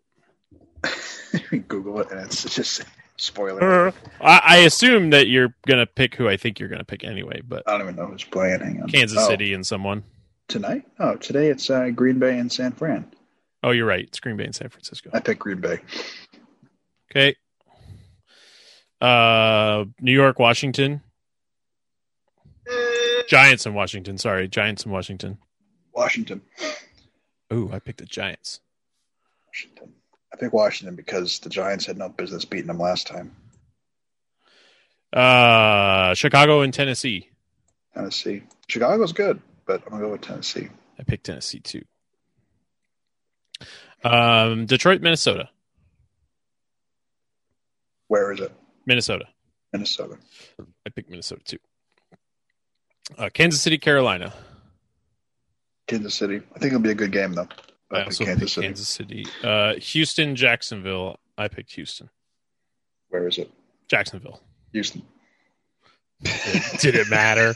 Google 1.68 2.00
it, 2.02 2.12
and 2.12 2.20
it's 2.22 2.44
just 2.56 2.84
spoiler. 3.18 3.94
I, 4.22 4.42
I 4.44 4.58
assume 4.58 5.12
that 5.12 5.28
you're 5.28 5.56
gonna 5.66 5.86
pick 5.88 6.16
who 6.16 6.28
I 6.28 6.38
think 6.38 6.60
you're 6.60 6.70
gonna 6.70 6.84
pick 6.84 7.04
anyway, 7.04 7.42
but 7.48 7.64
I 7.68 7.72
don't 7.78 7.82
even 7.82 7.96
know 7.96 8.06
who's 8.08 8.24
playing. 8.24 8.60
Hang 8.60 8.82
on. 8.84 8.90
Kansas 8.90 9.18
Oh, 9.20 9.28
City 9.28 9.54
and 9.54 9.66
someone. 9.66 10.04
tonight. 10.48 10.84
Oh, 11.00 11.16
today 11.16 11.48
it's 11.48 11.70
uh, 11.70 11.90
Green 11.90 12.20
Bay 12.20 12.38
and 12.38 12.52
San 12.52 12.74
Fran. 12.74 13.12
Oh, 13.64 13.72
you're 13.72 13.86
right. 13.86 14.04
It's 14.04 14.20
Green 14.20 14.36
Bay 14.36 14.44
and 14.44 14.54
San 14.54 14.70
Francisco. 14.70 15.10
I 15.14 15.22
picked 15.22 15.40
Green 15.40 15.62
Bay. 15.62 15.80
Okay. 17.10 17.36
Uh, 19.00 19.86
New 20.02 20.12
York, 20.12 20.38
Washington. 20.38 21.02
Giants 23.30 23.66
in 23.66 23.74
Washington. 23.74 24.18
Sorry, 24.18 24.48
Giants 24.48 24.86
in 24.86 24.92
Washington. 24.92 25.38
Washington. 25.94 26.42
Ooh, 27.54 27.70
I 27.72 27.80
picked 27.80 28.00
the 28.00 28.06
Giants. 28.06 28.60
Washington. 29.48 29.94
I 30.34 30.38
picked 30.38 30.54
Washington 30.54 30.96
because 30.96 31.40
the 31.40 31.50
Giants 31.50 31.86
had 31.86 31.98
no 31.98 32.10
business 32.10 32.44
beating 32.46 32.68
them 32.68 32.80
last 32.80 33.08
time. 33.08 33.36
Uh, 35.14 36.16
Chicago 36.16 36.62
and 36.62 36.74
Tennessee. 36.74 37.30
Tennessee. 37.94 38.44
Chicago's 38.68 39.14
good, 39.14 39.42
but 39.66 39.84
I'm 39.86 39.92
gonna 39.92 40.04
go 40.04 40.12
with 40.12 40.22
Tennessee. 40.22 40.70
I 41.00 41.04
picked 41.04 41.26
Tennessee 41.26 41.60
too. 41.60 41.84
Um, 44.04 44.66
Detroit, 44.66 45.02
Minnesota. 45.02 45.50
Where 48.08 48.32
is 48.32 48.40
it? 48.40 48.52
Minnesota. 48.86 49.26
Minnesota. 49.72 50.18
I 50.86 50.90
picked 50.90 51.10
Minnesota 51.10 51.42
too. 51.44 51.58
Uh, 53.18 53.30
Kansas 53.34 53.62
City, 53.62 53.78
Carolina. 53.78 54.34
Kansas 55.88 56.14
City. 56.16 56.42
I 56.56 56.60
think 56.60 56.74
it'll 56.74 56.80
be 56.80 56.92
a 56.92 56.96
good 56.96 57.12
game 57.12 57.34
though. 57.34 57.48
I 57.92 58.00
I 58.00 58.04
also 58.06 58.26
Kansas 58.26 58.54
City. 58.54 58.68
Kansas 58.68 58.88
City. 58.88 59.26
Uh, 59.44 59.76
Houston, 59.76 60.36
Jacksonville. 60.36 61.20
I 61.38 61.48
picked 61.48 61.74
Houston. 61.74 62.10
Where 63.10 63.28
is 63.28 63.38
it? 63.38 63.52
Jacksonville. 63.88 64.42
Houston. 64.72 65.04
Did 66.80 66.96
it 66.96 67.10
matter? 67.10 67.54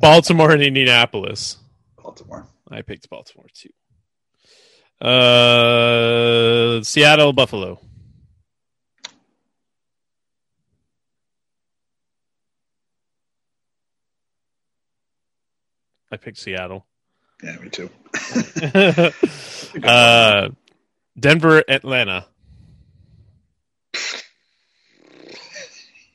Baltimore 0.00 0.50
and 0.52 0.62
Indianapolis. 0.62 1.58
Baltimore. 1.96 2.46
I 2.70 2.82
picked 2.82 3.08
Baltimore 3.08 3.46
too. 3.54 3.70
Uh, 5.02 6.80
Seattle, 6.84 7.32
Buffalo. 7.32 7.80
I 16.12 16.16
picked 16.18 16.38
Seattle. 16.38 16.86
Yeah, 17.42 17.56
me 17.58 17.68
too. 17.70 17.90
uh, 19.82 20.50
Denver, 21.18 21.64
Atlanta. 21.66 22.26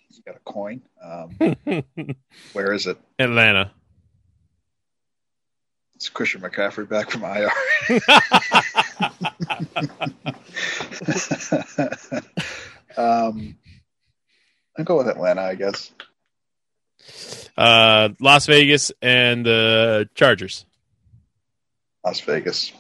You 0.10 0.22
got 0.26 0.36
a 0.36 0.40
coin. 0.46 0.82
Um, 1.04 1.36
where 2.54 2.72
is 2.72 2.88
it? 2.88 2.98
Atlanta. 3.20 3.74
It's 5.98 6.10
Christian 6.10 6.42
McCaffrey 6.42 6.88
back 6.88 7.10
from 7.10 7.24
IR. 7.24 7.50
um, 12.98 13.58
I'll 14.78 14.86
go 14.86 14.98
with 14.98 15.08
Atlanta, 15.08 15.42
I 15.42 15.56
guess. 15.56 15.92
Uh, 17.58 18.10
Las 18.20 18.46
Vegas 18.46 18.92
and 19.02 19.46
the 19.46 20.10
Chargers. 20.14 20.66
Las 22.06 22.20
Vegas. 22.22 22.72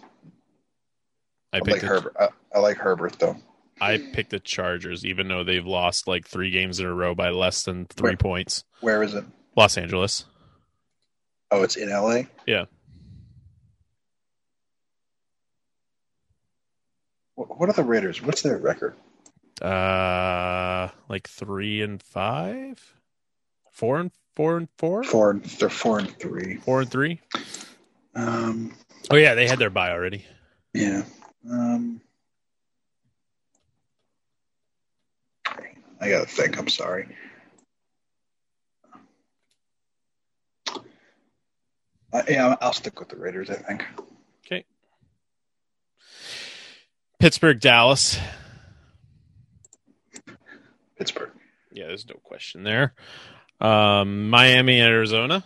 I 1.53 1.57
I, 1.57 1.59
like 1.61 1.81
the, 1.81 1.87
Herbert. 1.87 2.15
I, 2.19 2.27
I 2.53 2.59
like 2.59 2.77
Herbert 2.77 3.17
though. 3.19 3.35
I 3.79 3.97
picked 3.97 4.31
the 4.31 4.39
Chargers, 4.39 5.05
even 5.05 5.27
though 5.27 5.43
they've 5.43 5.65
lost 5.65 6.07
like 6.07 6.27
three 6.27 6.49
games 6.51 6.79
in 6.79 6.85
a 6.85 6.93
row 6.93 7.13
by 7.15 7.29
less 7.29 7.63
than 7.63 7.85
three 7.85 8.11
Right. 8.11 8.19
points. 8.19 8.63
Where 8.81 9.03
is 9.03 9.13
it? 9.13 9.23
Los 9.55 9.77
Angeles. 9.77 10.25
Oh, 11.51 11.63
it's 11.63 11.77
in 11.77 11.89
LA. 11.89 12.23
Yeah. 12.45 12.65
What, 17.37 17.69
are 17.69 17.73
the 17.73 17.83
Raiders? 17.83 18.19
What's 18.21 18.41
their 18.41 18.57
record? 18.57 18.95
Uh, 19.61 20.89
like 21.07 21.27
three 21.29 21.83
and 21.83 22.01
five, 22.01 22.95
four 23.71 23.99
and 23.99 24.11
four 24.35 24.57
and 24.57 24.67
four, 24.79 25.03
Four. 25.03 25.29
and- 25.31 25.43
They're 25.43 25.69
four 25.69 25.99
and 25.99 26.09
three. 26.17 26.55
four 26.57 26.81
and 26.81 26.89
three. 26.89 27.21
Um, 28.15 28.73
Oh 29.11 29.15
yeah, 29.15 29.35
they 29.35 29.47
had 29.47 29.59
their 29.59 29.69
bye 29.69 29.91
already. 29.91 30.25
yeah. 30.73 31.03
Um, 31.49 32.01
I 35.99 36.09
gotta 36.09 36.25
think. 36.25 36.57
I'm 36.57 36.67
sorry. 36.67 37.15
Uh, 42.11 42.23
yeah, 42.27 42.55
I'll 42.61 42.73
stick 42.73 42.99
with 42.99 43.09
the 43.09 43.15
Raiders. 43.15 43.49
I 43.51 43.55
think. 43.55 43.83
Okay. 44.45 44.65
Pittsburgh, 47.19 47.59
Dallas. 47.59 48.19
Pittsburgh. 50.97 51.31
Yeah, 51.71 51.87
there's 51.87 52.07
no 52.07 52.15
question 52.23 52.63
there. 52.63 52.93
Um, 53.59 54.29
Miami, 54.29 54.79
Arizona. 54.81 55.43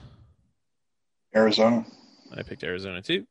Arizona. 1.36 1.86
I 2.36 2.44
picked 2.44 2.64
Arizona 2.64 3.02
too. 3.02 3.26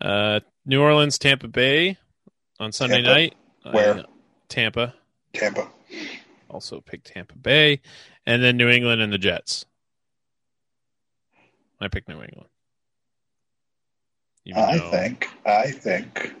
Uh, 0.00 0.40
New 0.64 0.80
Orleans, 0.82 1.18
Tampa 1.18 1.48
Bay 1.48 1.96
on 2.58 2.72
Sunday 2.72 3.02
Tampa? 3.02 3.10
night. 3.10 3.34
Where? 3.74 3.94
I- 3.98 4.04
Tampa. 4.48 4.94
Tampa. 5.34 5.68
Also 6.48 6.80
picked 6.80 7.08
Tampa 7.08 7.36
Bay, 7.36 7.80
and 8.24 8.42
then 8.42 8.56
New 8.56 8.68
England 8.68 9.02
and 9.02 9.12
the 9.12 9.18
Jets. 9.18 9.66
I 11.80 11.88
picked 11.88 12.08
New 12.08 12.22
England. 12.22 12.48
Even 14.46 14.62
I 14.62 14.78
though- 14.78 14.90
think. 14.90 15.28
I 15.44 15.70
think. 15.70 16.34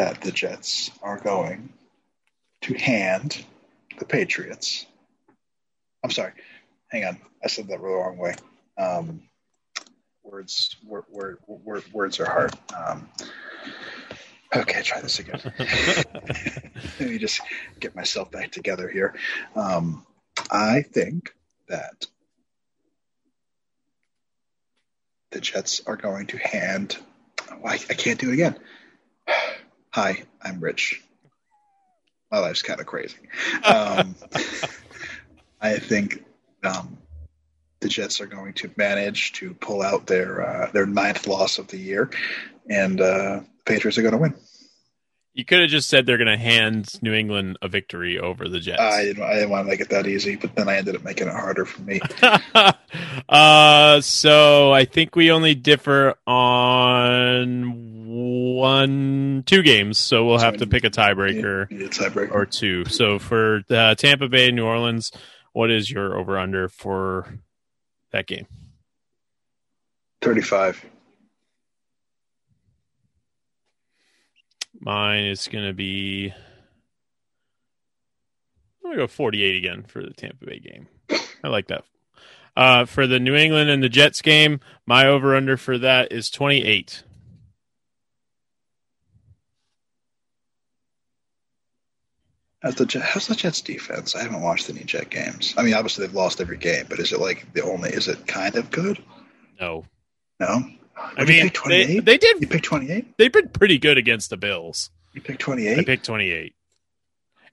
That 0.00 0.22
the 0.22 0.32
Jets 0.32 0.90
are 1.02 1.18
going 1.18 1.74
to 2.62 2.72
hand 2.72 3.44
the 3.98 4.06
Patriots. 4.06 4.86
I'm 6.02 6.10
sorry. 6.10 6.32
Hang 6.88 7.04
on. 7.04 7.18
I 7.44 7.48
said 7.48 7.68
that 7.68 7.82
the 7.82 7.86
wrong 7.86 8.16
way. 8.16 8.34
Um, 8.78 9.20
words, 10.22 10.74
word, 10.86 11.04
word, 11.10 11.36
word, 11.46 11.84
words 11.92 12.18
are 12.18 12.24
hard. 12.24 12.54
Um, 12.74 13.10
okay, 14.56 14.80
try 14.80 15.02
this 15.02 15.18
again. 15.18 15.42
Let 15.58 17.00
me 17.00 17.18
just 17.18 17.42
get 17.78 17.94
myself 17.94 18.30
back 18.30 18.52
together 18.52 18.88
here. 18.88 19.14
Um, 19.54 20.06
I 20.50 20.80
think 20.80 21.34
that 21.68 22.06
the 25.30 25.42
Jets 25.42 25.82
are 25.86 25.96
going 25.96 26.28
to 26.28 26.38
hand. 26.38 26.96
Oh, 27.50 27.66
I, 27.66 27.74
I 27.74 27.94
can't 27.94 28.18
do 28.18 28.30
it 28.30 28.32
again. 28.32 28.58
Hi, 29.92 30.22
I'm 30.40 30.60
Rich. 30.60 31.02
my 32.30 32.38
life's 32.38 32.62
kind 32.62 32.78
of 32.78 32.86
crazy. 32.86 33.18
Um, 33.64 34.14
I 35.60 35.78
think 35.80 36.24
um, 36.62 36.96
the 37.80 37.88
Jets 37.88 38.20
are 38.20 38.26
going 38.26 38.52
to 38.54 38.70
manage 38.76 39.32
to 39.32 39.52
pull 39.54 39.82
out 39.82 40.06
their 40.06 40.46
uh, 40.46 40.70
their 40.70 40.86
ninth 40.86 41.26
loss 41.26 41.58
of 41.58 41.66
the 41.66 41.76
year, 41.76 42.08
and 42.68 43.00
uh, 43.00 43.40
the 43.40 43.64
Patriots 43.64 43.98
are 43.98 44.02
going 44.02 44.12
to 44.12 44.18
win. 44.18 44.34
You 45.34 45.44
could 45.44 45.60
have 45.60 45.70
just 45.70 45.88
said 45.88 46.06
they're 46.06 46.18
going 46.18 46.28
to 46.28 46.36
hand 46.36 47.02
New 47.02 47.12
England 47.12 47.58
a 47.60 47.68
victory 47.68 48.18
over 48.18 48.48
the 48.48 48.60
Jets. 48.60 48.80
I 48.80 49.04
didn't, 49.04 49.24
I 49.24 49.34
didn't 49.34 49.50
want 49.50 49.66
to 49.66 49.70
make 49.70 49.80
it 49.80 49.88
that 49.90 50.06
easy, 50.06 50.36
but 50.36 50.54
then 50.54 50.68
I 50.68 50.76
ended 50.76 50.94
up 50.94 51.02
making 51.02 51.26
it 51.26 51.32
harder 51.32 51.64
for 51.64 51.82
me. 51.82 52.00
uh, 53.28 54.00
so 54.00 54.72
I 54.72 54.84
think 54.84 55.16
we 55.16 55.30
only 55.30 55.54
differ 55.54 56.16
on 56.26 57.89
one, 58.30 59.42
two 59.46 59.62
games. 59.62 59.98
So 59.98 60.24
we'll 60.24 60.38
have 60.38 60.58
to 60.58 60.66
pick 60.66 60.84
a 60.84 60.90
tiebreaker, 60.90 61.68
tiebreaker. 61.70 62.32
or 62.32 62.46
two. 62.46 62.84
So 62.86 63.18
for 63.18 63.62
uh, 63.70 63.94
Tampa 63.94 64.28
Bay, 64.28 64.50
New 64.50 64.64
Orleans, 64.64 65.12
what 65.52 65.70
is 65.70 65.90
your 65.90 66.16
over 66.18 66.38
under 66.38 66.68
for 66.68 67.38
that 68.12 68.26
game? 68.26 68.46
35. 70.22 70.84
Mine 74.80 75.24
is 75.24 75.48
going 75.48 75.66
to 75.66 75.74
be. 75.74 76.32
I'm 78.82 78.82
going 78.82 78.96
to 78.96 79.02
go 79.02 79.06
48 79.06 79.56
again 79.56 79.82
for 79.84 80.02
the 80.02 80.12
Tampa 80.14 80.46
Bay 80.46 80.58
game. 80.58 80.88
I 81.44 81.48
like 81.48 81.68
that. 81.68 81.84
Uh, 82.56 82.84
for 82.84 83.06
the 83.06 83.20
New 83.20 83.34
England 83.34 83.70
and 83.70 83.82
the 83.82 83.88
Jets 83.88 84.22
game, 84.22 84.60
my 84.86 85.06
over 85.06 85.36
under 85.36 85.56
for 85.56 85.78
that 85.78 86.12
is 86.12 86.30
28. 86.30 87.04
How's 92.62 92.74
the, 92.74 92.84
Jet- 92.84 93.02
how's 93.02 93.26
the 93.26 93.34
Jets 93.34 93.62
defense? 93.62 94.14
I 94.14 94.22
haven't 94.22 94.42
watched 94.42 94.68
any 94.68 94.84
Jet 94.84 95.08
games. 95.08 95.54
I 95.56 95.62
mean, 95.62 95.72
obviously 95.74 96.06
they've 96.06 96.14
lost 96.14 96.40
every 96.40 96.58
game, 96.58 96.84
but 96.88 96.98
is 96.98 97.12
it 97.12 97.18
like 97.20 97.50
the 97.54 97.62
only? 97.62 97.90
Is 97.90 98.06
it 98.06 98.26
kind 98.26 98.54
of 98.56 98.70
good? 98.70 99.02
No. 99.58 99.86
No. 100.38 100.62
I 100.96 101.24
mean, 101.24 101.44
they, 101.44 101.48
28. 101.48 102.04
they 102.04 102.12
you 102.12 102.18
did. 102.18 102.50
picked 102.50 102.64
28. 102.66 103.16
They've 103.16 103.32
been 103.32 103.48
pretty 103.48 103.78
good 103.78 103.96
against 103.96 104.28
the 104.28 104.36
Bills. 104.36 104.90
You 105.14 105.22
picked 105.22 105.42
I 105.42 105.46
28. 105.46 105.86
picked 105.86 106.04
28. 106.04 106.54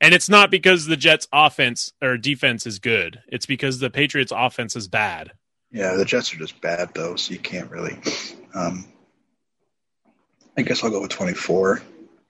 And 0.01 0.13
it's 0.13 0.29
not 0.29 0.51
because 0.51 0.85
the 0.85 0.97
Jets' 0.97 1.27
offense 1.33 1.93
or 2.01 2.17
defense 2.17 2.67
is 2.67 2.79
good. 2.79 3.21
It's 3.29 3.45
because 3.45 3.79
the 3.79 3.89
Patriots' 3.89 4.33
offense 4.35 4.75
is 4.75 4.87
bad. 4.87 5.31
Yeah, 5.71 5.95
the 5.95 6.05
Jets 6.05 6.33
are 6.33 6.37
just 6.37 6.59
bad 6.61 6.93
though, 6.93 7.15
so 7.15 7.33
you 7.33 7.39
can't 7.39 7.71
really. 7.71 7.97
Um, 8.53 8.85
I 10.57 10.61
guess 10.61 10.83
I'll 10.83 10.91
go 10.91 11.01
with 11.01 11.11
24. 11.11 11.81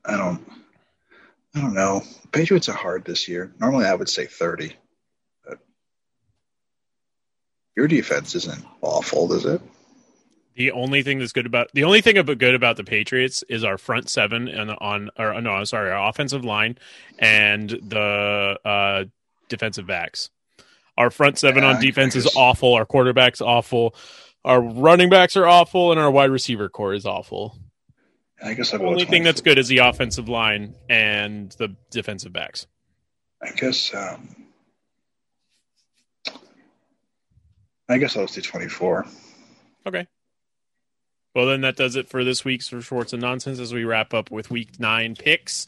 I 0.06 0.18
don't. 0.18 0.48
I 1.56 1.62
don't 1.62 1.74
know. 1.74 2.04
Patriots 2.32 2.70
are 2.70 2.76
hard 2.76 3.06
this 3.06 3.28
year. 3.28 3.54
Normally, 3.60 3.86
I 3.86 3.96
would 3.96 4.10
say 4.10 4.26
30. 4.26 4.74
But 5.46 5.60
your 7.76 7.88
defense 7.88 8.36
isn't 8.36 8.64
awful, 8.82 9.32
is 9.34 9.46
it? 9.46 9.62
The 10.56 10.72
only 10.72 11.04
thing 11.04 11.20
that's 11.20 11.34
good 11.34 11.46
about 11.46 11.70
the 11.74 11.84
only 11.84 12.02
thing 12.02 12.18
about 12.18 12.40
good 12.40 12.56
about 12.56 12.78
the 12.78 12.84
Patriots 12.84 13.44
is 13.48 13.64
our 13.64 13.78
front 13.78 14.10
seven 14.10 14.48
and 14.48 14.72
on 14.72 15.12
or 15.18 15.40
no, 15.40 15.52
I'm 15.52 15.66
sorry, 15.66 15.92
our 15.92 16.10
offensive 16.10 16.44
line 16.44 16.80
and 17.20 17.70
the 17.70 18.58
uh, 18.66 19.04
defensive 19.50 19.86
backs. 19.86 20.32
Our 20.98 21.12
front 21.12 21.38
seven 21.38 21.62
Yeah, 21.62 21.76
on 21.76 21.82
defense 21.82 22.16
is 22.16 22.28
awful. 22.36 22.74
Our 22.74 22.88
quarterback's 22.88 23.40
awful. 23.40 23.96
Our 24.44 24.60
running 24.60 25.10
backs 25.12 25.38
are 25.38 25.46
awful, 25.46 25.92
and 25.92 26.00
our 26.00 26.10
wide 26.10 26.32
receiver 26.32 26.70
core 26.70 26.96
is 26.96 27.06
awful. 27.06 27.56
I 28.44 28.54
guess 28.54 28.74
I'll 28.74 28.80
The 28.80 28.86
only 28.86 29.06
thing 29.06 29.24
that's 29.24 29.42
good 29.42 29.58
is 29.58 29.68
the 29.68 29.80
offensive 29.80 30.30
line 30.30 30.76
and 30.90 31.52
the 31.54 31.76
defensive 31.92 32.34
backs. 32.34 32.68
I 33.42 33.52
guess. 33.52 33.94
Um, 33.94 34.48
I 37.90 37.98
guess 37.98 38.18
I'll 38.18 38.28
say 38.28 38.42
24. 38.42 39.06
Okay. 39.86 40.08
Well, 41.34 41.46
then 41.46 41.62
that 41.62 41.76
does 41.76 41.96
it 41.96 42.10
for 42.10 42.24
this 42.24 42.44
week's 42.44 42.68
for 42.68 42.82
Sports 42.82 43.14
and 43.14 43.22
Nonsense 43.22 43.60
as 43.60 43.74
we 43.74 43.86
wrap 43.86 44.14
up 44.14 44.32
with 44.32 44.50
week 44.50 44.80
nine 44.80 45.16
picks. 45.16 45.68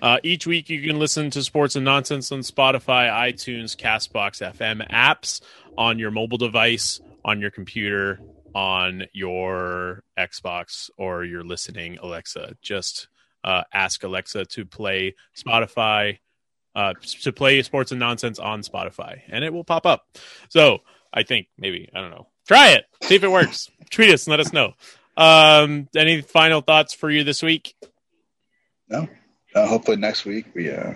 Uh, 0.00 0.18
each 0.22 0.46
week 0.46 0.70
you 0.70 0.82
can 0.86 0.98
listen 0.98 1.30
to 1.30 1.42
Sports 1.42 1.76
and 1.76 1.84
Nonsense 1.84 2.32
on 2.32 2.40
Spotify, 2.40 3.10
iTunes, 3.10 3.76
Castbox, 3.76 4.40
FM 4.54 4.88
apps 4.90 5.40
on 5.76 5.98
your 5.98 6.10
mobile 6.10 6.38
device, 6.38 7.00
on 7.24 7.40
your 7.40 7.50
computer, 7.50 8.20
on 8.54 9.04
your 9.12 10.02
Xbox, 10.18 10.90
or 10.96 11.24
your 11.24 11.44
listening 11.44 11.98
Alexa. 11.98 12.56
Just 12.62 13.08
uh, 13.44 13.62
ask 13.72 14.02
Alexa 14.02 14.44
to 14.46 14.64
play 14.64 15.14
Spotify, 15.36 16.18
uh, 16.74 16.94
to 17.22 17.32
play 17.32 17.62
Sports 17.62 17.92
and 17.92 18.00
Nonsense 18.00 18.38
on 18.38 18.62
Spotify, 18.62 19.20
and 19.28 19.44
it 19.44 19.52
will 19.52 19.64
pop 19.64 19.86
up. 19.86 20.06
So 20.48 20.80
I 21.12 21.22
think 21.22 21.48
maybe 21.58 21.88
I 21.94 22.00
don't 22.00 22.10
know. 22.10 22.28
Try 22.46 22.70
it. 22.70 22.84
See 23.02 23.14
if 23.14 23.24
it 23.24 23.30
works. 23.30 23.70
Tweet 23.90 24.10
us 24.10 24.26
and 24.26 24.32
let 24.32 24.40
us 24.40 24.52
know. 24.52 24.72
Um, 25.16 25.88
any 25.94 26.22
final 26.22 26.60
thoughts 26.60 26.94
for 26.94 27.10
you 27.10 27.24
this 27.24 27.42
week? 27.42 27.74
No. 28.88 29.08
Uh, 29.54 29.66
hopefully 29.66 29.98
next 29.98 30.24
week 30.24 30.46
we 30.54 30.70
uh, 30.70 30.94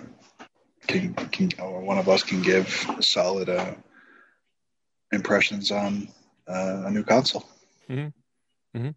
can 0.87 1.13
can 1.13 1.51
or 1.61 1.81
one 1.81 1.97
of 1.97 2.09
us 2.09 2.23
can 2.23 2.41
give 2.41 2.67
solid 3.01 3.49
uh, 3.49 3.73
impressions 5.11 5.71
on 5.71 6.07
uh, 6.47 6.83
a 6.85 6.91
new 6.91 7.03
console. 7.03 7.45
Mm-hmm. 7.89 8.77
Mm-hmm. 8.77 8.89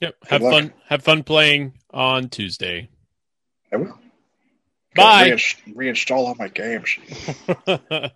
Yep. 0.00 0.16
Have 0.28 0.42
luck. 0.42 0.52
fun. 0.52 0.72
Have 0.88 1.02
fun 1.02 1.22
playing 1.22 1.74
on 1.90 2.28
Tuesday. 2.28 2.88
I 3.72 3.76
will. 3.76 3.98
Bye. 4.94 5.30
Reinst- 5.30 5.74
reinstall 5.74 6.16
all 6.28 6.34
my 6.38 6.48
games. 6.48 6.98